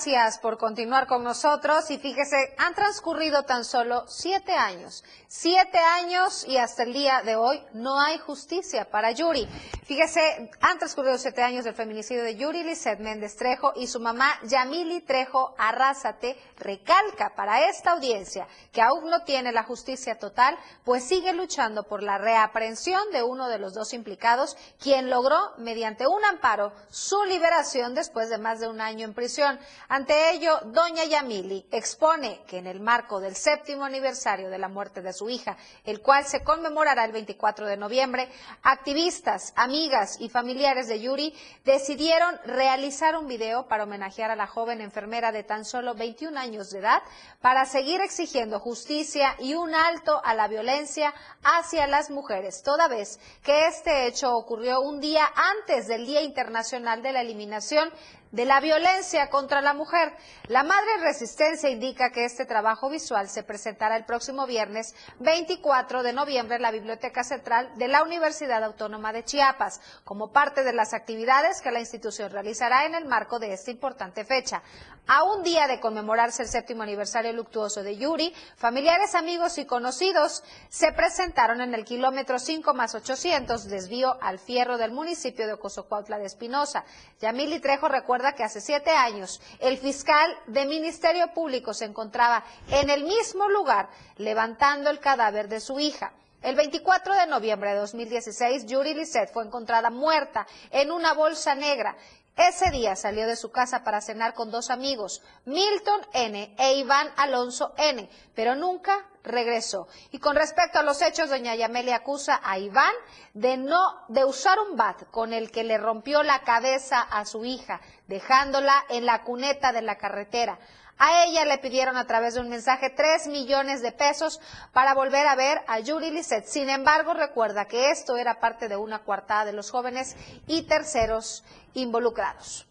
gracias 0.07 0.38
por 0.38 0.57
continuar 0.57 1.09
con 1.09 1.24
nosotros 1.24 1.90
y 1.90 1.98
fíjese, 1.98 2.54
han 2.59 2.74
transcurrido 2.74 3.42
tan 3.42 3.64
solo 3.64 4.04
siete 4.07 4.52
años, 4.52 5.02
siete 5.26 5.78
años 5.78 6.44
y 6.46 6.59
hasta 6.59 6.84
el 6.84 6.92
día 6.92 7.22
de 7.22 7.34
hoy 7.34 7.61
no 7.72 8.00
hay 8.00 8.16
justicia 8.18 8.88
para 8.88 9.11
Yuri. 9.11 9.48
Fíjese, 9.84 10.50
han 10.61 10.78
transcurrido 10.78 11.18
siete 11.18 11.42
años 11.42 11.64
del 11.64 11.74
feminicidio 11.74 12.22
de 12.22 12.36
Yuri 12.36 12.62
Lizeth 12.62 13.00
Méndez 13.00 13.34
Trejo 13.36 13.72
y 13.74 13.88
su 13.88 13.98
mamá 13.98 14.38
Yamili 14.44 15.00
Trejo 15.00 15.57
Arrázate 15.59 16.36
recalca 16.57 17.34
para 17.34 17.68
esta 17.68 17.92
audiencia 17.92 18.46
que 18.72 18.82
aún 18.82 19.11
no 19.11 19.24
tiene 19.24 19.50
la 19.50 19.64
justicia 19.64 20.18
total, 20.18 20.57
pues 20.84 21.02
sigue 21.02 21.32
luchando 21.32 21.82
por 21.82 22.02
la 22.02 22.18
reaprehensión 22.18 23.11
de 23.11 23.24
uno 23.24 23.48
de 23.48 23.59
los 23.59 23.74
dos 23.74 23.92
implicados, 23.92 24.57
quien 24.80 25.11
logró 25.11 25.36
mediante 25.59 26.07
un 26.07 26.24
amparo 26.24 26.72
su 26.90 27.24
liberación 27.24 27.94
después 27.94 28.30
de 28.30 28.38
más 28.38 28.61
de 28.61 28.68
un 28.68 28.80
año 28.80 29.04
en 29.04 29.14
prisión. 29.14 29.59
Ante 29.97 30.32
ello, 30.32 30.61
doña 30.66 31.05
Yamili 31.05 31.68
expone 31.70 32.42
que 32.47 32.59
en 32.59 32.66
el 32.66 32.80
marco 32.80 33.18
del 33.18 33.34
séptimo 33.34 33.82
aniversario 33.86 34.51
de 34.51 34.59
la 34.59 34.68
muerte 34.68 35.01
de 35.01 35.14
su 35.14 35.30
hija, 35.30 35.57
el 35.86 36.03
cual 36.03 36.26
se 36.26 36.44
conmemorará 36.44 37.07
el 37.07 37.12
24 37.12 37.66
de 37.66 37.78
noviembre, 37.78 38.28
activistas, 38.62 39.55
amigas 39.57 40.18
y 40.20 40.28
familiares 40.28 40.86
de 40.88 41.01
Yuri 41.01 41.34
decidieron 41.64 42.38
realizar 42.44 43.16
un 43.16 43.26
video 43.26 43.68
para 43.68 43.84
homenajear 43.84 44.30
a 44.30 44.36
la 44.36 44.47
joven 44.47 44.82
enfermera 44.82 45.32
de 45.32 45.44
tan 45.44 45.64
solo 45.64 45.94
21 45.94 46.38
años 46.38 46.68
de 46.68 46.80
edad 46.80 47.03
para 47.40 47.64
seguir 47.64 48.03
exigiendo 48.03 48.61
justicia 48.61 49.34
y 49.38 49.55
un 49.55 49.74
alto 49.74 50.20
a 50.22 50.34
la 50.34 50.47
violencia 50.47 51.14
hacia 51.42 51.86
las 51.86 52.11
mujeres, 52.11 52.62
toda 52.62 52.86
vez 52.86 53.18
que 53.42 53.64
este 53.64 54.07
hecho 54.07 54.36
ocurrió 54.36 54.82
un 54.82 55.01
día 55.01 55.26
antes 55.34 55.88
del 55.88 56.05
Día 56.05 56.20
Internacional 56.20 57.01
de 57.01 57.12
la 57.12 57.22
Eliminación 57.22 57.90
de 58.37 58.45
la 58.45 58.61
violencia 58.61 59.30
contra 59.30 59.62
la 59.62 59.72
mujer. 59.72 60.12
La 60.49 60.62
Madre 60.62 60.99
Resistencia 61.01 61.70
indica 61.70 62.11
que 62.11 62.26
este 62.26 62.45
trabajo 62.45 62.91
visual 62.91 63.30
se 63.30 63.43
presentará 63.43 63.97
el 63.97 64.05
próximo 64.05 64.47
viernes 64.47 64.95
24 65.20 66.03
de 66.03 66.12
noviembre 66.12 66.57
en 66.57 66.62
la 66.62 66.70
Biblioteca 66.70 67.24
Central 67.24 67.72
de 67.76 67.89
la 67.89 68.03
Universidad 68.03 68.62
Autónoma 68.62 69.14
de 69.14 69.24
Chiapas, 69.24 69.80
como 70.05 70.32
parte 70.32 70.64
de 70.64 70.74
las 70.74 70.93
actividades 70.93 71.62
que 71.62 71.70
la 71.70 71.80
institución 71.80 72.30
realizará 72.30 72.84
en 72.84 72.95
el 72.95 73.07
marco 73.07 73.39
de 73.39 73.55
esta 73.55 73.70
importante 73.70 74.22
fecha. 74.26 74.62
A 75.09 75.22
un 75.22 75.43
día 75.43 75.66
de 75.66 75.80
conmemorarse 75.80 76.43
el 76.43 76.49
séptimo 76.49 76.82
aniversario 76.82 77.32
luctuoso 77.32 77.82
de 77.82 77.97
Yuri, 77.97 78.34
familiares, 78.57 79.14
amigos 79.14 79.57
y 79.57 79.64
conocidos 79.64 80.43
se 80.68 80.93
presentaron 80.93 81.61
en 81.61 81.74
el 81.74 81.84
kilómetro 81.84 82.39
5 82.39 82.74
más 82.74 82.95
800, 82.95 83.68
desvío 83.68 84.18
al 84.20 84.41
fierro 84.41 84.76
del 84.76 84.91
municipio 84.91 85.47
de 85.47 85.55
Ocosocuautla 85.55 86.18
de 86.18 86.26
Espinosa. 86.26 86.84
Yamili 87.20 87.61
Trejo 87.61 87.89
recuerda 87.89 88.26
que 88.35 88.45
hace 88.45 88.61
siete 88.61 88.91
años 88.91 89.41
el 89.61 89.79
fiscal 89.79 90.37
de 90.47 90.66
Ministerio 90.66 91.33
Público 91.33 91.74
se 91.74 91.85
encontraba 91.85 92.45
en 92.70 92.91
el 92.91 93.05
mismo 93.05 93.49
lugar 93.49 93.89
levantando 94.16 94.91
el 94.91 95.01
cadáver 95.01 95.49
de 95.49 95.61
su 95.61 95.79
hija. 95.79 96.12
El 96.43 96.55
24 96.55 97.14
de 97.14 97.27
noviembre 97.27 97.70
de 97.70 97.79
2016, 97.79 98.66
Yuri 98.66 98.95
Lisset 98.95 99.33
fue 99.33 99.45
encontrada 99.45 99.91
muerta 99.91 100.47
en 100.70 100.93
una 100.93 101.12
bolsa 101.14 101.55
negra. 101.55 101.97
Ese 102.37 102.70
día 102.70 102.97
salió 102.97 103.26
de 103.26 103.34
su 103.34 103.51
casa 103.51 103.82
para 103.82 104.03
cenar 104.03 104.34
con 104.34 104.51
dos 104.51 104.68
amigos, 104.68 105.22
Milton 105.47 106.03
N. 106.12 106.55
e 106.59 106.74
Iván 106.74 107.11
Alonso 107.16 107.72
N., 107.78 108.11
pero 108.34 108.55
nunca 108.55 109.09
regresó. 109.24 109.89
Y 110.12 110.18
con 110.18 110.37
respecto 110.37 110.78
a 110.78 110.82
los 110.82 111.01
hechos, 111.01 111.30
doña 111.30 111.55
Yameli 111.55 111.93
acusa 111.93 112.39
a 112.45 112.59
Iván 112.59 112.93
de 113.32 113.57
no 113.57 114.05
de 114.09 114.26
usar 114.26 114.59
un 114.59 114.76
bat 114.76 115.05
con 115.11 115.32
el 115.32 115.51
que 115.51 115.64
le 115.64 115.78
rompió 115.78 116.22
la 116.22 116.41
cabeza 116.41 117.01
a 117.01 117.24
su 117.24 117.47
hija, 117.47 117.80
dejándola 118.07 118.84
en 118.91 119.07
la 119.07 119.24
cuneta 119.24 119.72
de 119.72 119.80
la 119.80 119.97
carretera. 119.97 120.59
A 120.99 121.24
ella 121.24 121.44
le 121.44 121.59
pidieron 121.59 121.97
a 121.97 122.07
través 122.07 122.34
de 122.34 122.40
un 122.40 122.49
mensaje 122.49 122.88
tres 122.88 123.26
millones 123.26 123.82
de 123.82 123.92
pesos 123.92 124.40
para 124.72 124.94
volver 124.94 125.26
a 125.26 125.34
ver 125.34 125.61
a 125.66 125.78
Yuri 125.80 126.11
Lisset. 126.11 126.47
Sin 126.47 126.70
embargo, 126.70 127.12
recuerda 127.12 127.66
que 127.66 127.90
esto 127.90 128.16
era 128.16 128.40
parte 128.40 128.68
de 128.68 128.76
una 128.76 129.01
coartada 129.01 129.44
de 129.44 129.53
los 129.53 129.70
jóvenes 129.70 130.16
y 130.47 130.62
terceros 130.62 131.44
involucrados. 131.74 132.66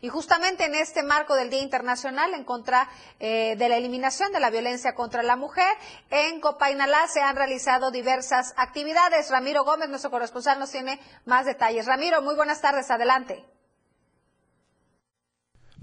Y 0.00 0.08
justamente 0.08 0.66
en 0.66 0.74
este 0.74 1.02
marco 1.02 1.34
del 1.34 1.48
Día 1.48 1.62
Internacional 1.62 2.34
en 2.34 2.44
contra 2.44 2.90
eh, 3.18 3.56
de 3.56 3.68
la 3.70 3.78
eliminación 3.78 4.30
de 4.32 4.38
la 4.38 4.50
violencia 4.50 4.94
contra 4.94 5.22
la 5.22 5.34
mujer, 5.34 5.76
en 6.10 6.40
Copainalá 6.40 7.08
se 7.08 7.22
han 7.22 7.34
realizado 7.34 7.90
diversas 7.90 8.52
actividades. 8.58 9.30
Ramiro 9.30 9.64
Gómez, 9.64 9.88
nuestro 9.88 10.10
corresponsal, 10.10 10.58
nos 10.58 10.70
tiene 10.70 11.00
más 11.24 11.46
detalles. 11.46 11.86
Ramiro, 11.86 12.20
muy 12.20 12.34
buenas 12.34 12.60
tardes, 12.60 12.90
adelante. 12.90 13.44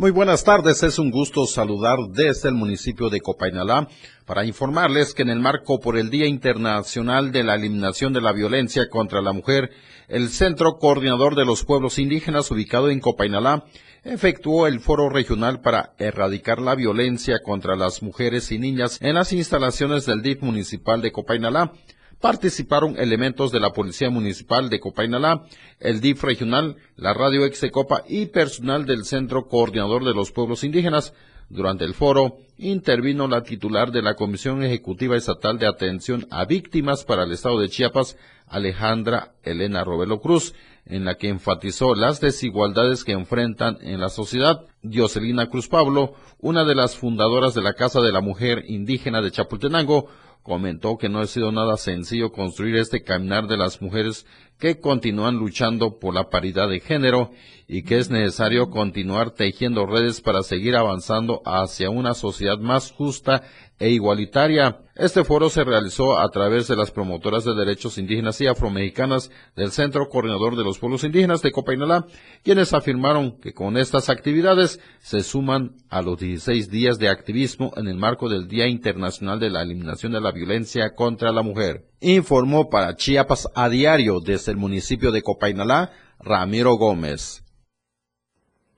Muy 0.01 0.09
buenas 0.09 0.43
tardes, 0.43 0.81
es 0.81 0.97
un 0.97 1.11
gusto 1.11 1.45
saludar 1.45 1.99
desde 2.11 2.49
el 2.49 2.55
municipio 2.55 3.11
de 3.11 3.21
Copainalá 3.21 3.87
para 4.25 4.45
informarles 4.45 5.13
que 5.13 5.21
en 5.21 5.29
el 5.29 5.39
marco 5.39 5.79
por 5.79 5.95
el 5.95 6.09
Día 6.09 6.25
Internacional 6.25 7.31
de 7.31 7.43
la 7.43 7.53
Eliminación 7.53 8.11
de 8.11 8.19
la 8.19 8.33
Violencia 8.33 8.89
contra 8.89 9.21
la 9.21 9.31
Mujer, 9.31 9.69
el 10.07 10.29
Centro 10.29 10.79
Coordinador 10.79 11.35
de 11.35 11.45
los 11.45 11.63
Pueblos 11.65 11.99
Indígenas 11.99 12.49
ubicado 12.49 12.89
en 12.89 12.99
Copainalá 12.99 13.63
efectuó 14.03 14.65
el 14.65 14.79
foro 14.79 15.07
regional 15.07 15.61
para 15.61 15.93
erradicar 15.99 16.59
la 16.59 16.73
violencia 16.73 17.37
contra 17.43 17.75
las 17.75 18.01
mujeres 18.01 18.51
y 18.51 18.57
niñas 18.57 18.97
en 19.03 19.13
las 19.13 19.31
instalaciones 19.31 20.07
del 20.07 20.23
DIF 20.23 20.41
municipal 20.41 21.03
de 21.03 21.11
Copainalá 21.11 21.73
participaron 22.21 22.97
elementos 22.97 23.51
de 23.51 23.59
la 23.59 23.71
Policía 23.71 24.09
Municipal 24.09 24.69
de 24.69 24.79
Copainalá, 24.79 25.43
el 25.79 25.99
DIF 25.99 26.23
regional, 26.23 26.77
la 26.95 27.13
Radio 27.13 27.45
Execopa 27.45 28.03
y 28.07 28.27
personal 28.27 28.85
del 28.85 29.05
Centro 29.05 29.47
Coordinador 29.47 30.05
de 30.05 30.13
los 30.13 30.31
Pueblos 30.31 30.63
Indígenas. 30.63 31.13
Durante 31.49 31.83
el 31.83 31.93
foro, 31.93 32.37
intervino 32.57 33.27
la 33.27 33.43
titular 33.43 33.91
de 33.91 34.01
la 34.01 34.13
Comisión 34.13 34.63
Ejecutiva 34.63 35.17
Estatal 35.17 35.59
de 35.59 35.67
Atención 35.67 36.25
a 36.29 36.45
Víctimas 36.45 37.03
para 37.03 37.23
el 37.23 37.31
Estado 37.33 37.59
de 37.59 37.67
Chiapas, 37.67 38.15
Alejandra 38.47 39.33
Elena 39.43 39.83
Robelo 39.83 40.21
Cruz, 40.21 40.53
en 40.85 41.03
la 41.03 41.15
que 41.15 41.27
enfatizó 41.27 41.95
las 41.95 42.21
desigualdades 42.21 43.03
que 43.03 43.11
enfrentan 43.11 43.77
en 43.81 43.99
la 43.99 44.09
sociedad. 44.09 44.65
Dioselina 44.81 45.49
Cruz 45.49 45.67
Pablo, 45.67 46.13
una 46.39 46.63
de 46.63 46.75
las 46.75 46.95
fundadoras 46.95 47.53
de 47.53 47.61
la 47.61 47.73
Casa 47.73 48.01
de 48.01 48.11
la 48.11 48.21
Mujer 48.21 48.63
Indígena 48.67 49.21
de 49.21 49.31
Chapultenango, 49.31 50.07
comentó 50.41 50.97
que 50.97 51.09
no 51.09 51.19
ha 51.19 51.27
sido 51.27 51.51
nada 51.51 51.77
sencillo 51.77 52.31
construir 52.31 52.75
este 52.75 53.03
caminar 53.03 53.47
de 53.47 53.57
las 53.57 53.81
mujeres 53.81 54.25
que 54.61 54.79
continúan 54.79 55.37
luchando 55.37 55.97
por 55.97 56.13
la 56.13 56.29
paridad 56.29 56.69
de 56.69 56.79
género 56.79 57.31
y 57.67 57.81
que 57.81 57.97
es 57.97 58.11
necesario 58.11 58.69
continuar 58.69 59.31
tejiendo 59.31 59.87
redes 59.87 60.21
para 60.21 60.43
seguir 60.43 60.75
avanzando 60.75 61.41
hacia 61.45 61.89
una 61.89 62.13
sociedad 62.13 62.59
más 62.59 62.91
justa 62.91 63.41
e 63.79 63.89
igualitaria. 63.89 64.81
Este 64.95 65.23
foro 65.23 65.49
se 65.49 65.63
realizó 65.63 66.19
a 66.19 66.29
través 66.29 66.67
de 66.67 66.75
las 66.75 66.91
promotoras 66.91 67.43
de 67.43 67.55
derechos 67.55 67.97
indígenas 67.97 68.39
y 68.39 68.45
afromexicanas 68.45 69.31
del 69.55 69.71
Centro 69.71 70.07
Coordinador 70.09 70.55
de 70.55 70.63
los 70.63 70.77
Pueblos 70.77 71.03
Indígenas 71.03 71.41
de 71.41 71.51
Copainalá, 71.51 72.05
quienes 72.43 72.71
afirmaron 72.73 73.39
que 73.41 73.53
con 73.53 73.77
estas 73.77 74.09
actividades 74.09 74.79
se 74.99 75.23
suman 75.23 75.71
a 75.89 76.03
los 76.03 76.19
16 76.19 76.69
días 76.69 76.99
de 76.99 77.09
activismo 77.09 77.71
en 77.77 77.87
el 77.87 77.97
marco 77.97 78.29
del 78.29 78.47
Día 78.47 78.67
Internacional 78.67 79.39
de 79.39 79.49
la 79.49 79.63
Eliminación 79.63 80.11
de 80.11 80.21
la 80.21 80.31
Violencia 80.31 80.93
contra 80.93 81.31
la 81.31 81.41
Mujer. 81.41 81.90
Informó 82.01 82.69
para 82.69 82.95
Chiapas 82.95 83.47
a 83.53 83.69
diario 83.69 84.19
desde 84.19 84.51
el 84.51 84.57
municipio 84.57 85.11
de 85.11 85.21
Copainalá, 85.21 85.91
Ramiro 86.19 86.75
Gómez. 86.75 87.43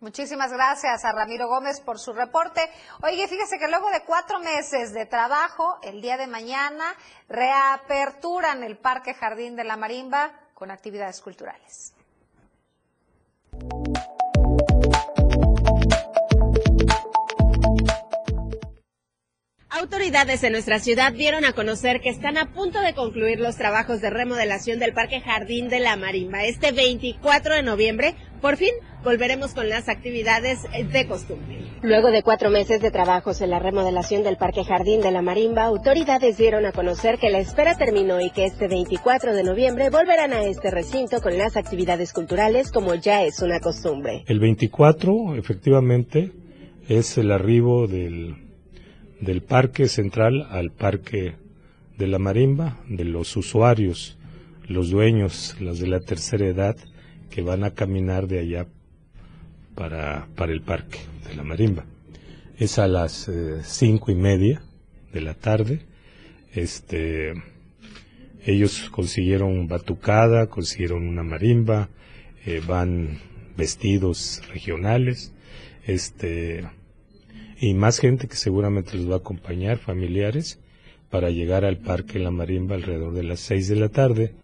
Muchísimas 0.02 0.52
gracias 0.52 1.06
a 1.06 1.14
Ramiro 1.14 1.48
Gómez 1.48 1.80
por 1.80 1.98
su 1.98 2.12
reporte. 2.12 2.60
Oye, 3.02 3.26
fíjese 3.30 3.58
que 3.58 3.70
luego 3.70 3.90
de 3.92 4.04
cuatro 4.06 4.40
meses 4.40 4.94
de 4.94 5.06
trabajo, 5.06 5.78
el 5.84 6.02
día 6.02 6.18
de 6.18 6.28
mañana 6.28 6.84
reaperturan 7.30 8.62
el 8.64 8.76
Parque 8.76 9.14
Jardín 9.14 9.56
de 9.56 9.64
la 9.64 9.78
Marimba 9.78 10.34
con 10.54 10.72
actividades 10.72 11.22
culturales. 11.22 11.94
Autoridades 19.84 20.42
en 20.46 20.54
nuestra 20.54 20.80
ciudad 20.80 21.12
dieron 21.12 21.44
a 21.44 21.52
conocer 21.52 22.00
que 22.00 22.08
están 22.08 22.38
a 22.38 22.54
punto 22.54 22.80
de 22.80 22.94
concluir 22.94 23.42
los 23.42 23.58
trabajos 23.58 24.00
de 24.00 24.10
remodelación 24.10 24.80
del 24.80 24.94
Parque 24.94 25.20
Jardín 25.20 25.68
de 25.68 25.82
la 25.82 25.98
Marimba. 25.98 26.46
Este 26.46 26.72
24 26.72 27.56
de 27.56 27.64
noviembre, 27.64 28.16
por 28.40 28.56
fin, 28.56 28.72
volveremos 29.04 29.54
con 29.54 29.68
las 29.68 29.90
actividades 29.90 30.60
de 30.72 31.06
costumbre. 31.06 31.58
Luego 31.82 32.12
de 32.12 32.24
cuatro 32.24 32.50
meses 32.50 32.80
de 32.80 32.92
trabajos 32.92 33.42
en 33.42 33.50
la 33.50 33.60
remodelación 33.60 34.24
del 34.24 34.38
Parque 34.38 34.64
Jardín 34.64 35.02
de 35.02 35.12
la 35.12 35.22
Marimba, 35.22 35.66
autoridades 35.66 36.38
dieron 36.38 36.66
a 36.66 36.72
conocer 36.72 37.18
que 37.20 37.30
la 37.30 37.40
espera 37.40 37.76
terminó 37.76 38.22
y 38.22 38.30
que 38.30 38.46
este 38.46 38.70
24 38.70 39.36
de 39.36 39.44
noviembre 39.44 39.90
volverán 39.90 40.32
a 40.32 40.44
este 40.44 40.72
recinto 40.72 41.20
con 41.20 41.38
las 41.38 41.58
actividades 41.58 42.14
culturales 42.14 42.72
como 42.72 42.96
ya 42.96 43.26
es 43.26 43.42
una 43.42 43.60
costumbre. 43.60 44.24
El 44.28 44.40
24, 44.40 45.36
efectivamente, 45.36 46.32
es 46.88 47.18
el 47.18 47.34
arribo 47.34 47.88
del 47.88 48.43
del 49.24 49.42
Parque 49.42 49.88
Central 49.88 50.48
al 50.50 50.72
Parque 50.72 51.36
de 51.98 52.08
la 52.08 52.20
Marimba, 52.20 52.80
de 52.90 53.06
los 53.06 53.36
usuarios, 53.38 54.18
los 54.68 54.90
dueños, 54.90 55.56
los 55.60 55.80
de 55.80 55.88
la 55.88 56.02
tercera 56.02 56.46
edad, 56.46 56.76
que 57.30 57.42
van 57.42 57.64
a 57.64 57.72
caminar 57.72 58.28
de 58.28 58.40
allá 58.40 58.68
para, 59.76 60.28
para 60.36 60.52
el 60.52 60.62
Parque 60.62 61.00
de 61.28 61.36
la 61.36 61.44
Marimba. 61.44 61.86
Es 62.58 62.80
a 62.80 62.88
las 62.88 63.30
eh, 63.30 63.62
cinco 63.64 64.12
y 64.12 64.16
media 64.16 64.62
de 65.14 65.22
la 65.22 65.34
tarde. 65.34 65.82
Este, 66.54 67.34
ellos 68.46 68.90
consiguieron 68.92 69.68
batucada, 69.68 70.48
consiguieron 70.48 71.08
una 71.08 71.24
marimba, 71.24 71.90
eh, 72.46 72.62
van 72.68 73.20
vestidos 73.56 74.42
regionales, 74.50 75.34
este, 75.86 76.66
y 77.64 77.74
más 77.74 78.00
gente 78.00 78.28
que 78.28 78.36
seguramente 78.36 78.98
los 78.98 79.10
va 79.10 79.16
a 79.16 79.20
acompañar, 79.20 79.78
familiares, 79.78 80.60
para 81.10 81.30
llegar 81.30 81.64
al 81.64 81.78
Parque 81.78 82.20
La 82.20 82.30
Marimba 82.30 82.76
alrededor 82.76 83.14
de 83.14 83.24
las 83.24 83.40
6 83.40 83.70
de 83.70 83.76
la 83.78 83.88
tarde. 83.88 84.36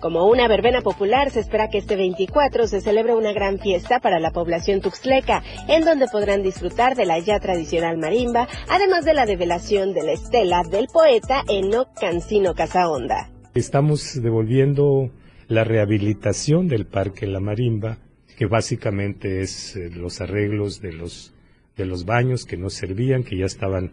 Como 0.00 0.28
una 0.28 0.46
verbena 0.46 0.80
popular, 0.80 1.30
se 1.32 1.40
espera 1.40 1.68
que 1.68 1.78
este 1.78 1.96
24 1.96 2.68
se 2.68 2.80
celebre 2.80 3.16
una 3.16 3.32
gran 3.32 3.58
fiesta 3.58 3.98
para 3.98 4.20
la 4.20 4.30
población 4.30 4.80
tuxtleca, 4.82 5.42
en 5.66 5.84
donde 5.84 6.06
podrán 6.06 6.44
disfrutar 6.44 6.94
de 6.94 7.06
la 7.06 7.18
ya 7.18 7.40
tradicional 7.40 7.98
marimba, 7.98 8.46
además 8.68 9.04
de 9.04 9.14
la 9.14 9.26
develación 9.26 9.92
de 9.92 10.04
la 10.04 10.12
estela 10.12 10.62
del 10.62 10.86
poeta 10.92 11.42
Enoc 11.48 11.88
Cancino 11.98 12.54
Casaonda. 12.54 13.32
Estamos 13.52 14.22
devolviendo 14.22 15.10
la 15.48 15.64
rehabilitación 15.64 16.68
del 16.68 16.86
Parque 16.86 17.26
La 17.26 17.40
Marimba, 17.40 17.98
que 18.38 18.46
básicamente 18.46 19.40
es 19.40 19.74
eh, 19.74 19.90
los 19.90 20.20
arreglos 20.20 20.80
de 20.80 20.92
los 20.92 21.34
de 21.80 21.86
los 21.86 22.04
baños 22.04 22.44
que 22.44 22.56
no 22.56 22.70
servían, 22.70 23.24
que 23.24 23.36
ya 23.36 23.46
estaban 23.46 23.92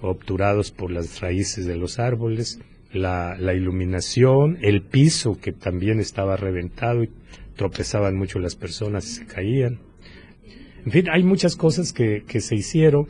obturados 0.00 0.70
por 0.70 0.90
las 0.90 1.20
raíces 1.20 1.66
de 1.66 1.76
los 1.76 1.98
árboles, 1.98 2.60
la, 2.92 3.36
iluminación, 3.54 4.58
el 4.62 4.82
piso 4.82 5.38
que 5.40 5.52
también 5.52 6.00
estaba 6.00 6.36
reventado 6.36 7.02
y 7.02 7.10
tropezaban 7.56 8.16
mucho 8.16 8.38
las 8.38 8.56
personas 8.56 9.06
y 9.06 9.14
se 9.14 9.26
caían. 9.26 9.80
En 10.84 10.92
fin, 10.92 11.06
hay 11.10 11.22
muchas 11.22 11.56
cosas 11.56 11.92
que, 11.92 12.24
que 12.26 12.40
se 12.40 12.54
hicieron, 12.54 13.06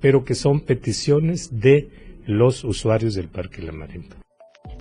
pero 0.00 0.24
que 0.24 0.34
son 0.34 0.60
peticiones 0.60 1.60
de 1.60 1.88
los 2.26 2.64
usuarios 2.64 3.14
del 3.14 3.28
Parque 3.28 3.62
La 3.62 3.72
Marimba. 3.72 4.21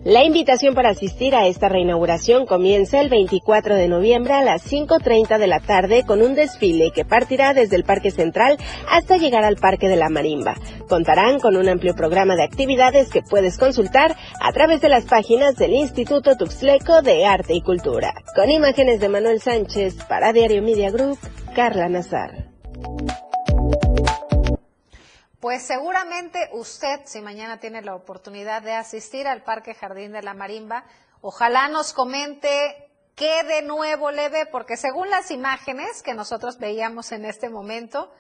La 0.03 0.23
invitación 0.23 0.73
para 0.73 0.89
asistir 0.89 1.35
a 1.35 1.45
esta 1.45 1.69
reinauguración 1.69 2.47
comienza 2.47 2.99
el 2.99 3.09
24 3.09 3.75
de 3.75 3.87
noviembre 3.87 4.33
a 4.33 4.41
las 4.41 4.65
5.30 4.65 5.37
de 5.37 5.45
la 5.45 5.59
tarde 5.59 6.03
con 6.07 6.23
un 6.23 6.33
desfile 6.33 6.89
que 6.89 7.05
partirá 7.05 7.53
desde 7.53 7.75
el 7.75 7.83
Parque 7.83 8.09
Central 8.09 8.57
hasta 8.89 9.17
llegar 9.17 9.43
al 9.43 9.57
Parque 9.57 9.89
de 9.89 9.97
la 9.97 10.09
Marimba. 10.09 10.55
Contarán 10.89 11.39
con 11.39 11.55
un 11.55 11.69
amplio 11.69 11.93
programa 11.93 12.35
de 12.35 12.43
actividades 12.43 13.11
que 13.11 13.21
puedes 13.21 13.59
consultar 13.59 14.15
a 14.41 14.51
través 14.53 14.81
de 14.81 14.89
las 14.89 15.05
páginas 15.05 15.55
del 15.55 15.73
Instituto 15.73 16.35
Tuxleco 16.35 17.03
de 17.03 17.27
Arte 17.27 17.53
y 17.53 17.61
Cultura. 17.61 18.15
Con 18.35 18.49
imágenes 18.49 19.01
de 19.01 19.09
Manuel 19.09 19.39
Sánchez 19.39 20.03
para 20.09 20.33
Diario 20.33 20.63
Media 20.63 20.89
Group, 20.89 21.19
Carla 21.53 21.89
Nazar. 21.89 22.49
Pues 25.41 25.63
seguramente 25.63 26.51
usted, 26.53 27.01
si 27.05 27.19
mañana 27.19 27.59
tiene 27.59 27.81
la 27.81 27.95
oportunidad 27.95 28.61
de 28.61 28.73
asistir 28.73 29.27
al 29.27 29.41
Parque 29.41 29.73
Jardín 29.73 30.11
de 30.11 30.21
la 30.21 30.35
Marimba, 30.35 30.83
ojalá 31.21 31.67
nos 31.67 31.93
comente 31.93 32.91
qué 33.15 33.43
de 33.45 33.63
nuevo 33.63 34.11
le 34.11 34.29
ve, 34.29 34.45
porque 34.45 34.77
según 34.77 35.09
las 35.09 35.31
imágenes 35.31 36.03
que 36.03 36.13
nosotros 36.13 36.59
veíamos 36.59 37.11
en 37.11 37.25
este 37.25 37.49
momento, 37.49 38.13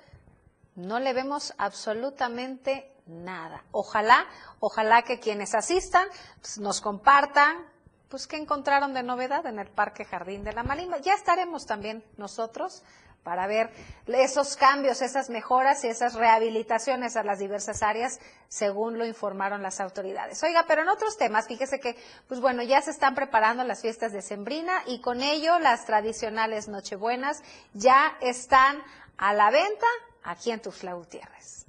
no 0.73 0.99
le 0.99 1.13
vemos 1.13 1.53
absolutamente 1.59 2.91
nada. 3.05 3.65
Ojalá, 3.71 4.25
ojalá 4.59 5.03
que 5.03 5.19
quienes 5.19 5.53
asistan 5.53 6.07
pues, 6.41 6.57
nos 6.57 6.81
compartan, 6.81 7.67
pues 8.09 8.25
qué 8.25 8.37
encontraron 8.37 8.95
de 8.95 9.03
novedad 9.03 9.45
en 9.45 9.59
el 9.59 9.69
Parque 9.69 10.05
Jardín 10.05 10.43
de 10.43 10.53
la 10.53 10.63
Marimba. 10.63 10.97
Ya 10.97 11.13
estaremos 11.13 11.67
también 11.67 12.03
nosotros 12.17 12.81
para 13.23 13.47
ver 13.47 13.69
esos 14.07 14.55
cambios, 14.55 15.01
esas 15.01 15.29
mejoras 15.29 15.83
y 15.83 15.87
esas 15.87 16.15
rehabilitaciones 16.15 17.15
a 17.15 17.23
las 17.23 17.39
diversas 17.39 17.83
áreas, 17.83 18.19
según 18.47 18.97
lo 18.97 19.05
informaron 19.05 19.61
las 19.61 19.79
autoridades. 19.79 20.41
Oiga, 20.43 20.65
pero 20.67 20.81
en 20.81 20.89
otros 20.89 21.17
temas, 21.17 21.47
fíjese 21.47 21.79
que, 21.79 21.95
pues 22.27 22.41
bueno, 22.41 22.63
ya 22.63 22.81
se 22.81 22.91
están 22.91 23.15
preparando 23.15 23.63
las 23.63 23.81
fiestas 23.81 24.11
de 24.11 24.21
Sembrina 24.21 24.83
y 24.87 25.01
con 25.01 25.21
ello 25.21 25.59
las 25.59 25.85
tradicionales 25.85 26.67
Nochebuenas 26.67 27.43
ya 27.73 28.17
están 28.21 28.81
a 29.17 29.33
la 29.33 29.51
venta 29.51 29.87
aquí 30.23 30.51
en 30.51 30.61
Tufla 30.61 30.93
Gutiérrez. 30.93 31.65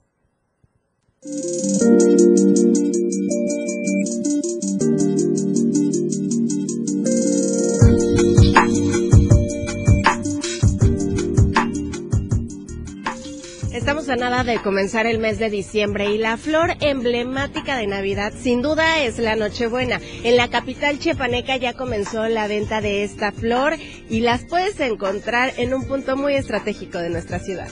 Estamos 13.93 14.09
a 14.09 14.16
nada 14.16 14.43
de 14.43 14.59
comenzar 14.59 15.05
el 15.05 15.18
mes 15.18 15.38
de 15.38 15.51
diciembre 15.51 16.07
y 16.14 16.16
la 16.16 16.38
flor 16.38 16.78
emblemática 16.80 17.76
de 17.76 17.86
Navidad 17.86 18.32
sin 18.34 18.62
duda 18.62 19.03
es 19.03 19.18
la 19.18 19.36
Nochebuena. 19.36 20.01
En 20.24 20.38
la 20.38 20.49
capital 20.49 20.99
chiapaneca 20.99 21.59
ya 21.59 21.74
comenzó 21.74 22.26
la 22.26 22.49
venta 22.49 22.80
de 22.80 23.05
esta 23.05 23.32
flor 23.32 23.74
y 24.09 24.20
las 24.20 24.45
puedes 24.45 24.80
encontrar 24.80 25.53
en 25.59 25.74
un 25.74 25.84
punto 25.84 26.16
muy 26.16 26.32
estratégico 26.32 26.97
de 27.01 27.11
nuestra 27.11 27.38
ciudad. 27.38 27.68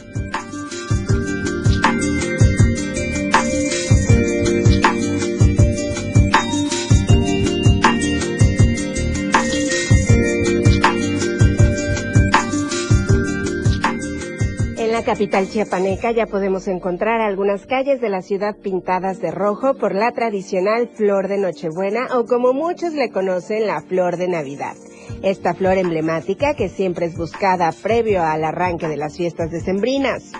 Capital 15.02 15.48
chiapaneca 15.48 16.10
ya 16.10 16.26
podemos 16.26 16.68
encontrar 16.68 17.20
algunas 17.20 17.66
calles 17.66 18.00
de 18.00 18.08
la 18.08 18.22
ciudad 18.22 18.56
pintadas 18.56 19.20
de 19.20 19.30
rojo 19.30 19.74
por 19.74 19.94
la 19.94 20.12
tradicional 20.12 20.88
flor 20.88 21.28
de 21.28 21.38
Nochebuena 21.38 22.08
o 22.18 22.24
como 22.24 22.52
muchos 22.52 22.92
le 22.94 23.10
conocen 23.10 23.66
la 23.66 23.80
flor 23.82 24.16
de 24.16 24.28
Navidad. 24.28 24.74
Esta 25.22 25.54
flor 25.54 25.78
emblemática 25.78 26.54
que 26.54 26.68
siempre 26.68 27.06
es 27.06 27.16
buscada 27.16 27.72
previo 27.72 28.22
al 28.22 28.44
arranque 28.44 28.88
de 28.88 28.96
las 28.96 29.16
fiestas 29.16 29.50
decembrinas. 29.50 30.32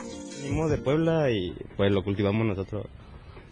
Venimos 0.42 0.70
de 0.70 0.78
Puebla 0.78 1.30
y 1.30 1.54
pues 1.76 1.92
lo 1.92 2.02
cultivamos 2.02 2.46
nosotros. 2.46 2.86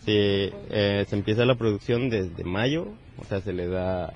Sí, 0.04 0.12
eh, 0.14 1.04
se 1.08 1.16
empieza 1.16 1.44
la 1.44 1.56
producción 1.56 2.08
desde 2.08 2.44
mayo, 2.44 2.86
o 3.18 3.24
sea, 3.24 3.40
se 3.40 3.52
le 3.52 3.66
da 3.66 4.12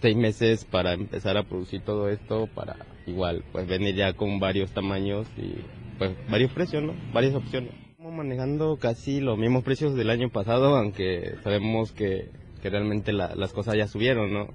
seis 0.00 0.16
meses 0.16 0.64
para 0.64 0.92
empezar 0.92 1.36
a 1.36 1.44
producir 1.44 1.82
todo 1.82 2.08
esto, 2.08 2.48
para 2.54 2.76
igual, 3.06 3.44
pues 3.52 3.66
venir 3.66 3.94
ya 3.94 4.12
con 4.12 4.40
varios 4.40 4.72
tamaños 4.72 5.26
y 5.36 5.54
pues 5.98 6.12
varios 6.30 6.52
precios, 6.52 6.82
¿no? 6.82 6.94
Varias 7.12 7.34
opciones. 7.34 7.72
Estamos 7.90 8.14
manejando 8.14 8.76
casi 8.76 9.20
los 9.20 9.38
mismos 9.38 9.64
precios 9.64 9.94
del 9.94 10.10
año 10.10 10.30
pasado, 10.30 10.76
aunque 10.76 11.34
sabemos 11.42 11.92
que, 11.92 12.30
que 12.62 12.70
realmente 12.70 13.12
las 13.12 13.52
cosas 13.52 13.76
ya 13.76 13.88
subieron, 13.88 14.32
¿no? 14.32 14.48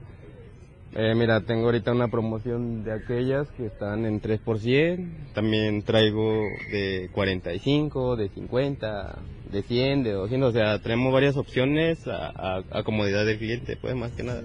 Eh, 0.93 1.15
mira, 1.15 1.39
tengo 1.41 1.67
ahorita 1.67 1.93
una 1.93 2.09
promoción 2.09 2.83
de 2.83 2.91
aquellas 2.91 3.49
que 3.51 3.65
están 3.65 4.05
en 4.05 4.19
3 4.19 4.41
por 4.41 4.59
100. 4.59 5.29
También 5.33 5.83
traigo 5.83 6.43
de 6.69 7.09
45, 7.13 8.17
de 8.17 8.27
50, 8.27 9.19
de 9.51 9.63
100, 9.63 10.03
de 10.03 10.11
200. 10.11 10.49
O 10.49 10.51
sea, 10.51 10.79
tenemos 10.79 11.13
varias 11.13 11.37
opciones 11.37 12.05
a, 12.07 12.61
a 12.71 12.83
comodidad 12.83 13.25
del 13.25 13.37
cliente, 13.37 13.77
pues 13.77 13.95
más 13.95 14.11
que 14.11 14.23
nada. 14.23 14.43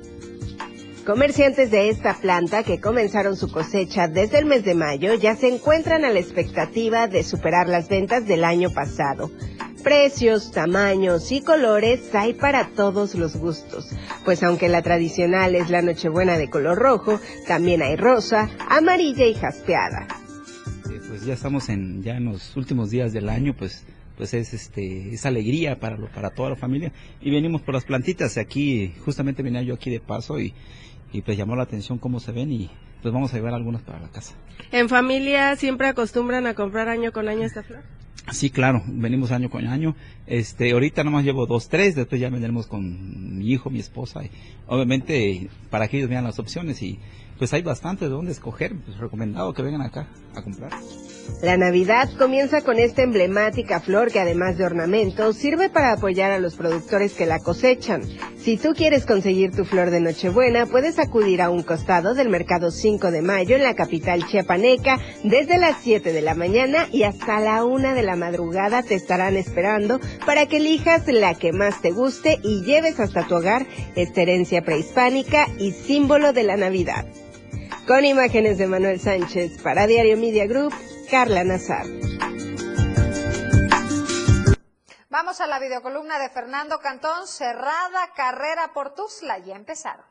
Comerciantes 1.07 1.71
de 1.71 1.89
esta 1.89 2.15
planta 2.15 2.65
que 2.65 2.81
comenzaron 2.81 3.37
su 3.37 3.49
cosecha 3.49 4.09
desde 4.09 4.41
el 4.41 4.45
mes 4.45 4.65
de 4.65 4.75
mayo 4.75 5.15
ya 5.15 5.37
se 5.37 5.47
encuentran 5.47 6.05
a 6.05 6.11
la 6.11 6.19
expectativa 6.19 7.07
de 7.07 7.23
superar 7.23 7.69
las 7.69 7.89
ventas 7.89 8.27
del 8.27 8.43
año 8.43 8.71
pasado. 8.71 9.31
Precios, 9.85 10.51
tamaños 10.51 11.31
y 11.31 11.43
colores 11.43 12.13
hay 12.13 12.35
para 12.35 12.71
todos 12.71 13.15
los 13.15 13.37
gustos, 13.37 13.89
pues 14.25 14.43
aunque 14.43 14.69
la 14.69 14.83
tradicional 14.83 15.55
es 15.55 15.71
la 15.71 15.81
Nochebuena 15.81 16.39
de 16.39 16.51
color 16.51 16.77
rojo, 16.77 17.21
también 17.47 17.83
hay 17.83 17.95
rosa, 17.95 18.51
amarilla 18.69 19.27
y 19.27 19.35
jaspeada. 19.35 20.09
Eh, 20.91 21.01
pues 21.09 21.25
ya 21.25 21.35
estamos 21.35 21.69
en 21.69 22.03
ya 22.03 22.17
en 22.17 22.25
los 22.25 22.57
últimos 22.57 22.91
días 22.91 23.13
del 23.13 23.29
año, 23.29 23.55
pues 23.57 23.85
pues 24.17 24.35
es 24.35 24.53
este 24.55 25.15
es 25.15 25.25
alegría 25.25 25.79
para 25.79 25.99
para 26.09 26.31
toda 26.31 26.51
la 26.51 26.57
familia 26.57 26.91
y 27.21 27.31
venimos 27.31 27.61
por 27.61 27.75
las 27.75 27.85
plantitas 27.85 28.39
aquí 28.39 28.95
justamente 29.05 29.43
venía 29.43 29.61
yo 29.61 29.75
aquí 29.75 29.91
de 29.91 30.01
paso 30.01 30.41
y, 30.41 30.55
y 31.13 31.23
pues 31.23 31.37
llamó 31.37 31.57
la 31.57 31.63
atención 31.63 31.99
cómo 31.99 32.21
se 32.21 32.33
ven 32.33 32.53
y 32.53 32.71
pues 33.03 33.13
vamos 33.13 33.33
a 33.33 33.37
llevar 33.37 33.55
algunas 33.55 33.83
para 33.83 34.01
la 34.01 34.09
casa. 34.09 34.35
¿En 34.73 34.89
familia 34.89 35.57
siempre 35.57 35.89
acostumbran 35.89 36.47
a 36.47 36.55
comprar 36.55 36.89
año 36.89 37.13
con 37.13 37.29
año 37.29 37.45
esta 37.45 37.63
flor? 37.63 37.83
Sí, 38.33 38.51
claro, 38.51 38.83
venimos 38.87 39.31
año 39.31 39.51
con 39.51 39.67
año. 39.67 39.95
Este, 40.27 40.73
ahorita 40.73 41.05
nomás 41.05 41.25
llevo 41.25 41.47
dos, 41.47 41.69
tres, 41.69 41.95
después 41.95 42.21
ya 42.21 42.29
vendremos 42.29 42.67
con 42.67 43.39
mi 43.39 43.53
hijo, 43.53 43.71
mi 43.71 43.79
esposa. 43.79 44.25
Y 44.25 44.31
obviamente, 44.67 45.49
para 45.71 45.87
que 45.87 45.99
ellos 45.99 46.11
vean 46.11 46.25
las 46.25 46.41
opciones 46.41 46.83
y 46.83 46.99
pues 47.39 47.53
hay 47.53 47.63
bastante 47.63 48.07
de 48.07 48.11
dónde 48.11 48.33
escoger. 48.33 48.75
Pues 48.85 48.99
recomendado 48.99 49.55
que 49.55 49.63
vengan 49.63 49.83
acá 49.83 50.09
La 51.43 51.57
Navidad 51.57 52.09
comienza 52.17 52.63
con 52.63 52.79
esta 52.79 53.03
emblemática 53.03 53.81
flor 53.81 54.11
que 54.11 54.21
además 54.21 54.57
de 54.57 54.65
ornamento 54.65 55.33
sirve 55.33 55.69
para 55.69 55.93
apoyar 55.93 56.31
a 56.31 56.39
los 56.39 56.55
productores 56.55 57.13
que 57.13 57.27
la 57.27 57.41
cosechan. 57.41 58.03
Si 58.39 58.57
tú 58.57 58.75
quieres 58.75 59.05
conseguir 59.05 59.51
tu 59.51 59.65
flor 59.65 59.91
de 59.91 60.01
Nochebuena, 60.01 60.67
puedes 60.67 60.99
acudir 60.99 61.43
a 61.43 61.51
un 61.51 61.63
costado 61.63 62.15
del 62.15 62.31
mercado 62.31 62.71
5 62.71 63.11
de 63.11 63.23
mayo 63.23 63.57
en 63.57 63.65
la 63.65 63.75
capital 63.75 64.27
chiapaneca 64.27 64.99
desde 65.25 65.59
las 65.59 65.77
7 65.83 66.13
de 66.13 66.23
la 66.23 66.35
mañana 66.35 66.87
y 66.91 67.03
hasta 67.03 67.41
la 67.41 67.65
1 67.65 67.95
de 67.95 68.03
la 68.03 68.17
madrugada 68.17 68.83
te 68.83 68.95
estarán 68.95 69.37
esperando 69.37 70.01
para 70.25 70.47
que 70.47 70.57
elijas 70.57 71.07
la 71.09 71.35
que 71.35 71.53
más 71.53 71.83
te 71.83 71.91
guste 71.91 72.39
y 72.43 72.63
lleves 72.63 72.99
hasta 72.99 73.27
tu 73.27 73.35
hogar 73.35 73.67
esta 73.95 74.23
herencia 74.23 74.63
prehispánica 74.63 75.49
y 75.59 75.73
símbolo 75.73 76.33
de 76.33 76.45
la 76.45 76.57
Navidad. 76.57 77.05
Con 77.87 78.05
imágenes 78.05 78.59
de 78.59 78.67
Manuel 78.67 78.99
Sánchez 78.99 79.63
para 79.63 79.87
Diario 79.87 80.17
Media 80.17 80.45
Group, 80.49 80.75
Carla 81.09 81.45
Nazar. 81.45 81.87
Vamos 85.09 85.41
a 85.41 85.47
la 85.47 85.61
videocolumna 85.61 86.19
de 86.19 86.29
Fernando 86.29 86.81
Cantón, 86.81 87.29
cerrada 87.29 88.13
carrera 88.17 88.73
por 88.75 88.93
Tuzla. 88.93 89.39
Ya 89.39 89.55
empezaron. 89.55 90.05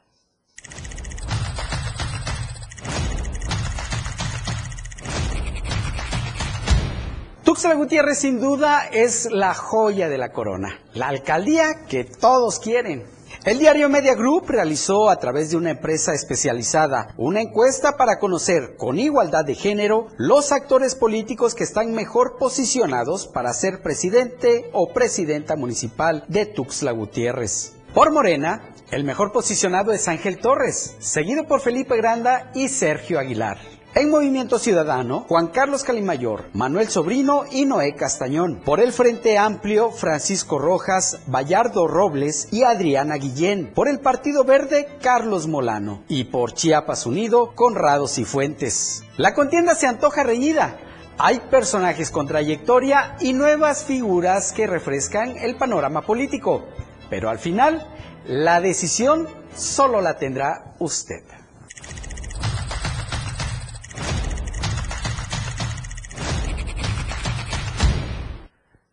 Tuxtla 7.44 7.74
Gutiérrez 7.74 8.20
sin 8.20 8.40
duda 8.40 8.88
es 8.88 9.30
la 9.30 9.54
joya 9.54 10.08
de 10.08 10.18
la 10.18 10.32
corona, 10.32 10.80
la 10.94 11.10
alcaldía 11.10 11.86
que 11.90 12.06
todos 12.06 12.62
quieren. 12.62 13.15
El 13.46 13.60
diario 13.60 13.90
Media 13.90 14.16
Group 14.16 14.48
realizó 14.48 15.08
a 15.08 15.20
través 15.20 15.52
de 15.52 15.58
una 15.58 15.70
empresa 15.70 16.16
especializada 16.16 17.14
una 17.16 17.42
encuesta 17.42 17.96
para 17.96 18.18
conocer 18.18 18.76
con 18.76 18.98
igualdad 18.98 19.46
de 19.46 19.54
género 19.54 20.08
los 20.18 20.52
actores 20.52 20.96
políticos 20.96 21.54
que 21.54 21.64
están 21.64 21.92
mejor 21.92 22.38
posicionados 22.40 23.28
para 23.28 23.54
ser 23.54 23.84
presidente 23.84 24.72
o 24.74 24.92
presidenta 24.92 25.56
municipal 25.56 26.26
de 26.28 26.48
Tuxtla 26.48 26.92
Gutiérrez. 26.92 27.76
Por 27.94 28.12
Morena, 28.12 28.74
el 28.90 29.04
mejor 29.04 29.32
posicionado 29.32 29.92
es 29.92 30.08
Ángel 30.08 30.40
Torres, 30.40 30.96
seguido 30.98 31.46
por 31.46 31.62
Felipe 31.62 31.98
Granda 31.98 32.50
y 32.56 32.68
Sergio 32.70 33.20
Aguilar. 33.20 33.75
En 33.98 34.10
Movimiento 34.10 34.60
Ciudadano, 34.60 35.22
Juan 35.30 35.48
Carlos 35.48 35.86
Calimayor, 35.86 36.50
Manuel 36.52 36.90
Sobrino 36.90 37.46
y 37.50 37.64
Noé 37.64 37.96
Castañón. 37.96 38.60
Por 38.66 38.82
el 38.82 38.92
Frente 38.92 39.38
Amplio, 39.38 39.90
Francisco 39.90 40.60
Rojas, 40.60 41.20
Bayardo 41.28 41.88
Robles 41.88 42.50
y 42.52 42.64
Adriana 42.64 43.16
Guillén. 43.16 43.72
Por 43.74 43.88
el 43.88 44.02
Partido 44.02 44.44
Verde, 44.44 44.98
Carlos 45.02 45.48
Molano. 45.48 46.04
Y 46.10 46.26
por 46.26 46.54
Chiapas 46.54 47.06
Unido, 47.06 47.56
Conrados 47.56 48.18
y 48.18 48.26
Fuentes. 48.26 49.02
La 49.16 49.34
contienda 49.34 49.76
se 49.76 49.88
antoja 49.88 50.24
reñida. 50.24 50.78
Hay 51.18 51.40
personajes 51.50 52.12
con 52.12 52.28
trayectoria 52.28 53.16
y 53.22 53.32
nuevas 53.32 53.86
figuras 53.86 54.52
que 54.52 54.68
refrescan 54.68 55.38
el 55.38 55.56
panorama 55.56 56.02
político. 56.02 56.66
Pero 57.10 57.30
al 57.30 57.40
final, 57.40 57.88
la 58.26 58.60
decisión 58.60 59.26
solo 59.56 60.02
la 60.02 60.18
tendrá 60.18 60.76
usted. 60.80 61.24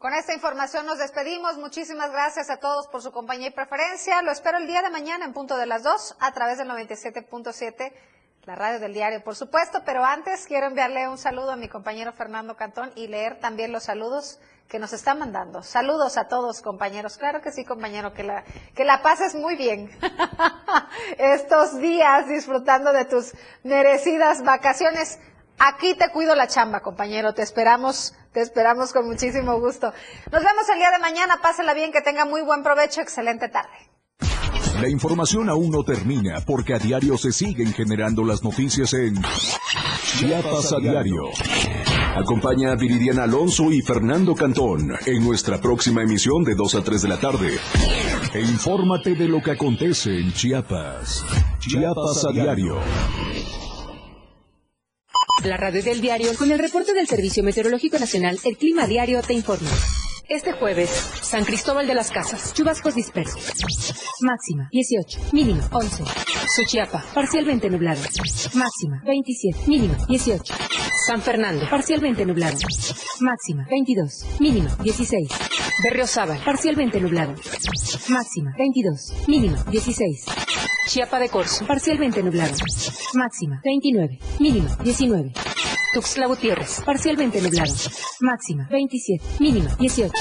Con 0.03 0.15
esta 0.15 0.35
información 0.35 0.85
nos 0.85 0.99
despedimos. 0.99 1.59
Muchísimas 1.59 2.11
gracias 2.11 2.51
a 2.51 2.57
todos 2.57 2.89
por 2.89 3.03
su 3.03 3.13
compañía 3.13 3.47
y 3.47 3.51
preferencia. 3.53 4.21
Lo 4.23 4.33
espero 4.33 4.59
el 4.59 4.67
día 4.67 4.83
de 4.83 4.91
mañana 4.91 5.25
en 5.25 5.33
punto 5.33 5.57
de 5.57 5.65
las 5.65 5.85
2 5.85 6.17
a 6.19 6.33
través 6.33 6.59
del 6.59 6.69
97.7, 6.71 7.93
la 8.43 8.57
radio 8.57 8.81
del 8.81 8.95
diario, 8.95 9.23
por 9.23 9.37
supuesto. 9.37 9.83
Pero 9.87 10.05
antes 10.05 10.49
quiero 10.49 10.67
enviarle 10.67 11.07
un 11.07 11.19
saludo 11.19 11.53
a 11.53 11.57
mi 11.57 11.69
compañero 11.69 12.13
Fernando 12.13 12.57
Cantón 12.57 12.91
y 12.97 13.07
leer 13.07 13.39
también 13.39 13.71
los 13.71 13.85
saludos 13.85 14.41
que 14.67 14.81
nos 14.81 14.93
está 14.93 15.15
mandando. 15.15 15.63
Saludos 15.63 16.17
a 16.17 16.27
todos, 16.27 16.63
compañeros. 16.63 17.17
Claro 17.17 17.41
que 17.41 17.53
sí, 17.53 17.65
compañero, 17.65 18.13
que 18.13 18.25
la, 18.25 18.43
que 18.75 18.85
la 18.85 19.03
pases 19.03 19.37
muy 19.37 19.55
bien 19.55 19.89
estos 21.17 21.79
días 21.79 22.27
disfrutando 22.27 22.93
de 22.93 23.05
tus 23.05 23.35
merecidas 23.63 24.43
vacaciones. 24.43 25.21
Aquí 25.65 25.95
te 25.95 26.11
cuido 26.11 26.35
la 26.35 26.49
chamba, 26.49 26.81
compañero. 26.81 27.35
Te 27.35 27.43
esperamos, 27.43 28.15
te 28.33 28.41
esperamos 28.41 28.93
con 28.93 29.07
muchísimo 29.07 29.61
gusto. 29.61 29.93
Nos 30.33 30.43
vemos 30.43 30.69
el 30.73 30.79
día 30.79 30.91
de 30.91 30.99
mañana. 30.99 31.39
Pásela 31.41 31.73
bien, 31.73 31.93
que 31.93 32.01
tenga 32.01 32.25
muy 32.25 32.43
buen 32.43 32.65
provecho. 32.65 33.01
Excelente 33.01 33.49
tarde. 33.49 33.71
La 34.81 34.89
información 34.89 35.49
aún 35.49 35.71
no 35.71 35.85
termina 35.85 36.41
porque 36.45 36.75
a 36.75 36.81
diario 36.81 37.17
se 37.17 37.31
siguen 37.31 37.73
generando 37.73 38.25
las 38.25 38.43
noticias 38.43 38.93
en 38.95 39.15
Chiapas 40.19 40.73
a 40.73 40.79
diario. 40.81 41.31
Acompaña 42.17 42.73
a 42.73 42.75
Viridiana 42.75 43.23
Alonso 43.23 43.71
y 43.71 43.83
Fernando 43.83 44.35
Cantón 44.35 44.93
en 45.07 45.25
nuestra 45.25 45.61
próxima 45.61 46.03
emisión 46.03 46.43
de 46.43 46.57
2 46.57 46.75
a 46.75 46.83
3 46.83 47.03
de 47.03 47.09
la 47.09 47.21
tarde. 47.21 47.57
E 48.35 48.41
infórmate 48.41 49.15
de 49.15 49.29
lo 49.29 49.41
que 49.41 49.53
acontece 49.53 50.19
en 50.19 50.33
Chiapas. 50.33 51.25
Chiapas 51.61 52.25
a 52.29 52.33
diario. 52.33 52.81
La 55.45 55.57
radio 55.57 55.83
del 55.83 56.01
diario 56.01 56.37
con 56.37 56.53
el 56.53 56.59
reporte 56.59 56.95
del 56.95 57.09
Servicio 57.09 57.43
Meteorológico 57.43 57.99
Nacional, 57.99 58.39
el 58.45 58.57
Clima 58.57 58.87
Diario 58.87 59.21
te 59.23 59.33
informa. 59.33 59.69
Este 60.29 60.53
jueves, 60.53 60.89
San 61.21 61.45
Cristóbal 61.45 61.87
de 61.89 61.95
las 61.95 62.13
Casas, 62.13 62.55
chubascos 62.55 62.95
dispersos. 62.95 63.43
Máxima 64.21 64.69
18, 64.71 65.19
mínima 65.33 65.69
11. 65.73 66.05
Suchiapa, 66.55 67.05
parcialmente 67.13 67.69
nublado. 67.69 68.01
Máxima 68.55 69.03
27, 69.05 69.59
mínima 69.67 69.97
18. 70.07 70.55
San 71.07 71.21
Fernando, 71.21 71.69
parcialmente 71.69 72.25
nublado. 72.25 72.59
Máxima 73.21 73.67
22, 73.69 74.27
mínima 74.39 74.77
16. 74.77 75.29
Berriozábal, 75.83 76.41
parcialmente 76.45 77.01
nublado. 77.01 77.35
Máxima 78.09 78.55
22, 78.57 79.13
mínima 79.27 79.65
16. 79.65 80.25
Chiapa 80.87 81.19
de 81.19 81.29
Corzo, 81.29 81.67
parcialmente 81.67 82.23
nublado. 82.23 82.55
Máxima 83.15 83.61
29, 83.65 84.19
mínima 84.41 84.77
19. 84.83 85.33
Tuxtla 85.95 86.27
Gutiérrez, 86.27 86.83
parcialmente 86.85 87.41
nublado. 87.41 87.73
Máxima 88.21 88.69
27, 88.71 89.25
mínima 89.41 89.75
18. 89.79 90.13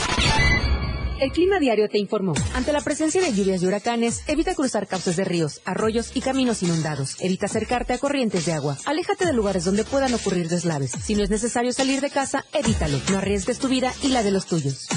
El 1.20 1.32
Clima 1.32 1.60
Diario 1.60 1.88
te 1.88 2.00
informó. 2.00 2.34
Ante 2.56 2.74
la 2.74 2.82
presencia 2.82 3.22
de 3.22 3.32
lluvias 3.32 3.62
y 3.62 3.68
huracanes, 3.68 4.24
evita 4.28 4.56
cruzar 4.56 4.88
cauces 4.88 5.16
de 5.18 5.24
ríos, 5.24 5.62
arroyos 5.66 6.12
y 6.16 6.22
caminos 6.22 6.64
inundados. 6.64 7.16
Evita 7.20 7.46
acercarte 7.46 7.94
a 7.94 8.00
corrientes 8.00 8.46
de 8.46 8.54
agua. 8.54 8.78
Aléjate 8.86 9.26
de 9.26 9.34
lugares 9.34 9.66
donde 9.66 9.84
puedan 9.84 10.14
ocurrir 10.14 10.50
deslaves. 10.50 10.92
Si 10.92 11.14
no 11.14 11.24
es 11.24 11.30
necesario 11.30 11.74
salir 11.74 12.02
de 12.02 12.10
casa, 12.10 12.46
evítalo. 12.54 13.00
No 13.12 13.20
arriesgues 13.20 13.60
tu 13.60 13.68
vida 13.68 13.94
y 14.02 14.10
la 14.10 14.24
de 14.24 14.32
los 14.32 14.48
tuyos. 14.48 14.88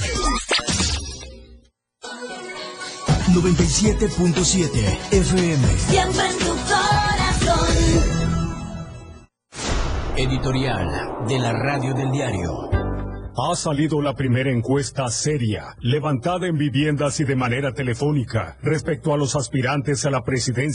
97.7 3.34 5.10
FM. 5.10 5.66
Siempre 5.76 6.24
en 6.30 6.38
tu 6.38 6.54
corazón. 6.70 7.68
Editorial 10.16 11.26
de 11.26 11.38
la 11.40 11.52
Radio 11.52 11.94
del 11.94 12.12
Diario. 12.12 12.70
Ha 13.36 13.56
salido 13.56 14.00
la 14.00 14.14
primera 14.14 14.52
encuesta 14.52 15.08
seria, 15.08 15.74
levantada 15.80 16.46
en 16.46 16.56
viviendas 16.56 17.18
y 17.18 17.24
de 17.24 17.34
manera 17.34 17.72
telefónica, 17.72 18.56
respecto 18.62 19.12
a 19.12 19.16
los 19.16 19.34
aspirantes 19.34 20.06
a 20.06 20.10
la 20.10 20.22
presidencia. 20.22 20.72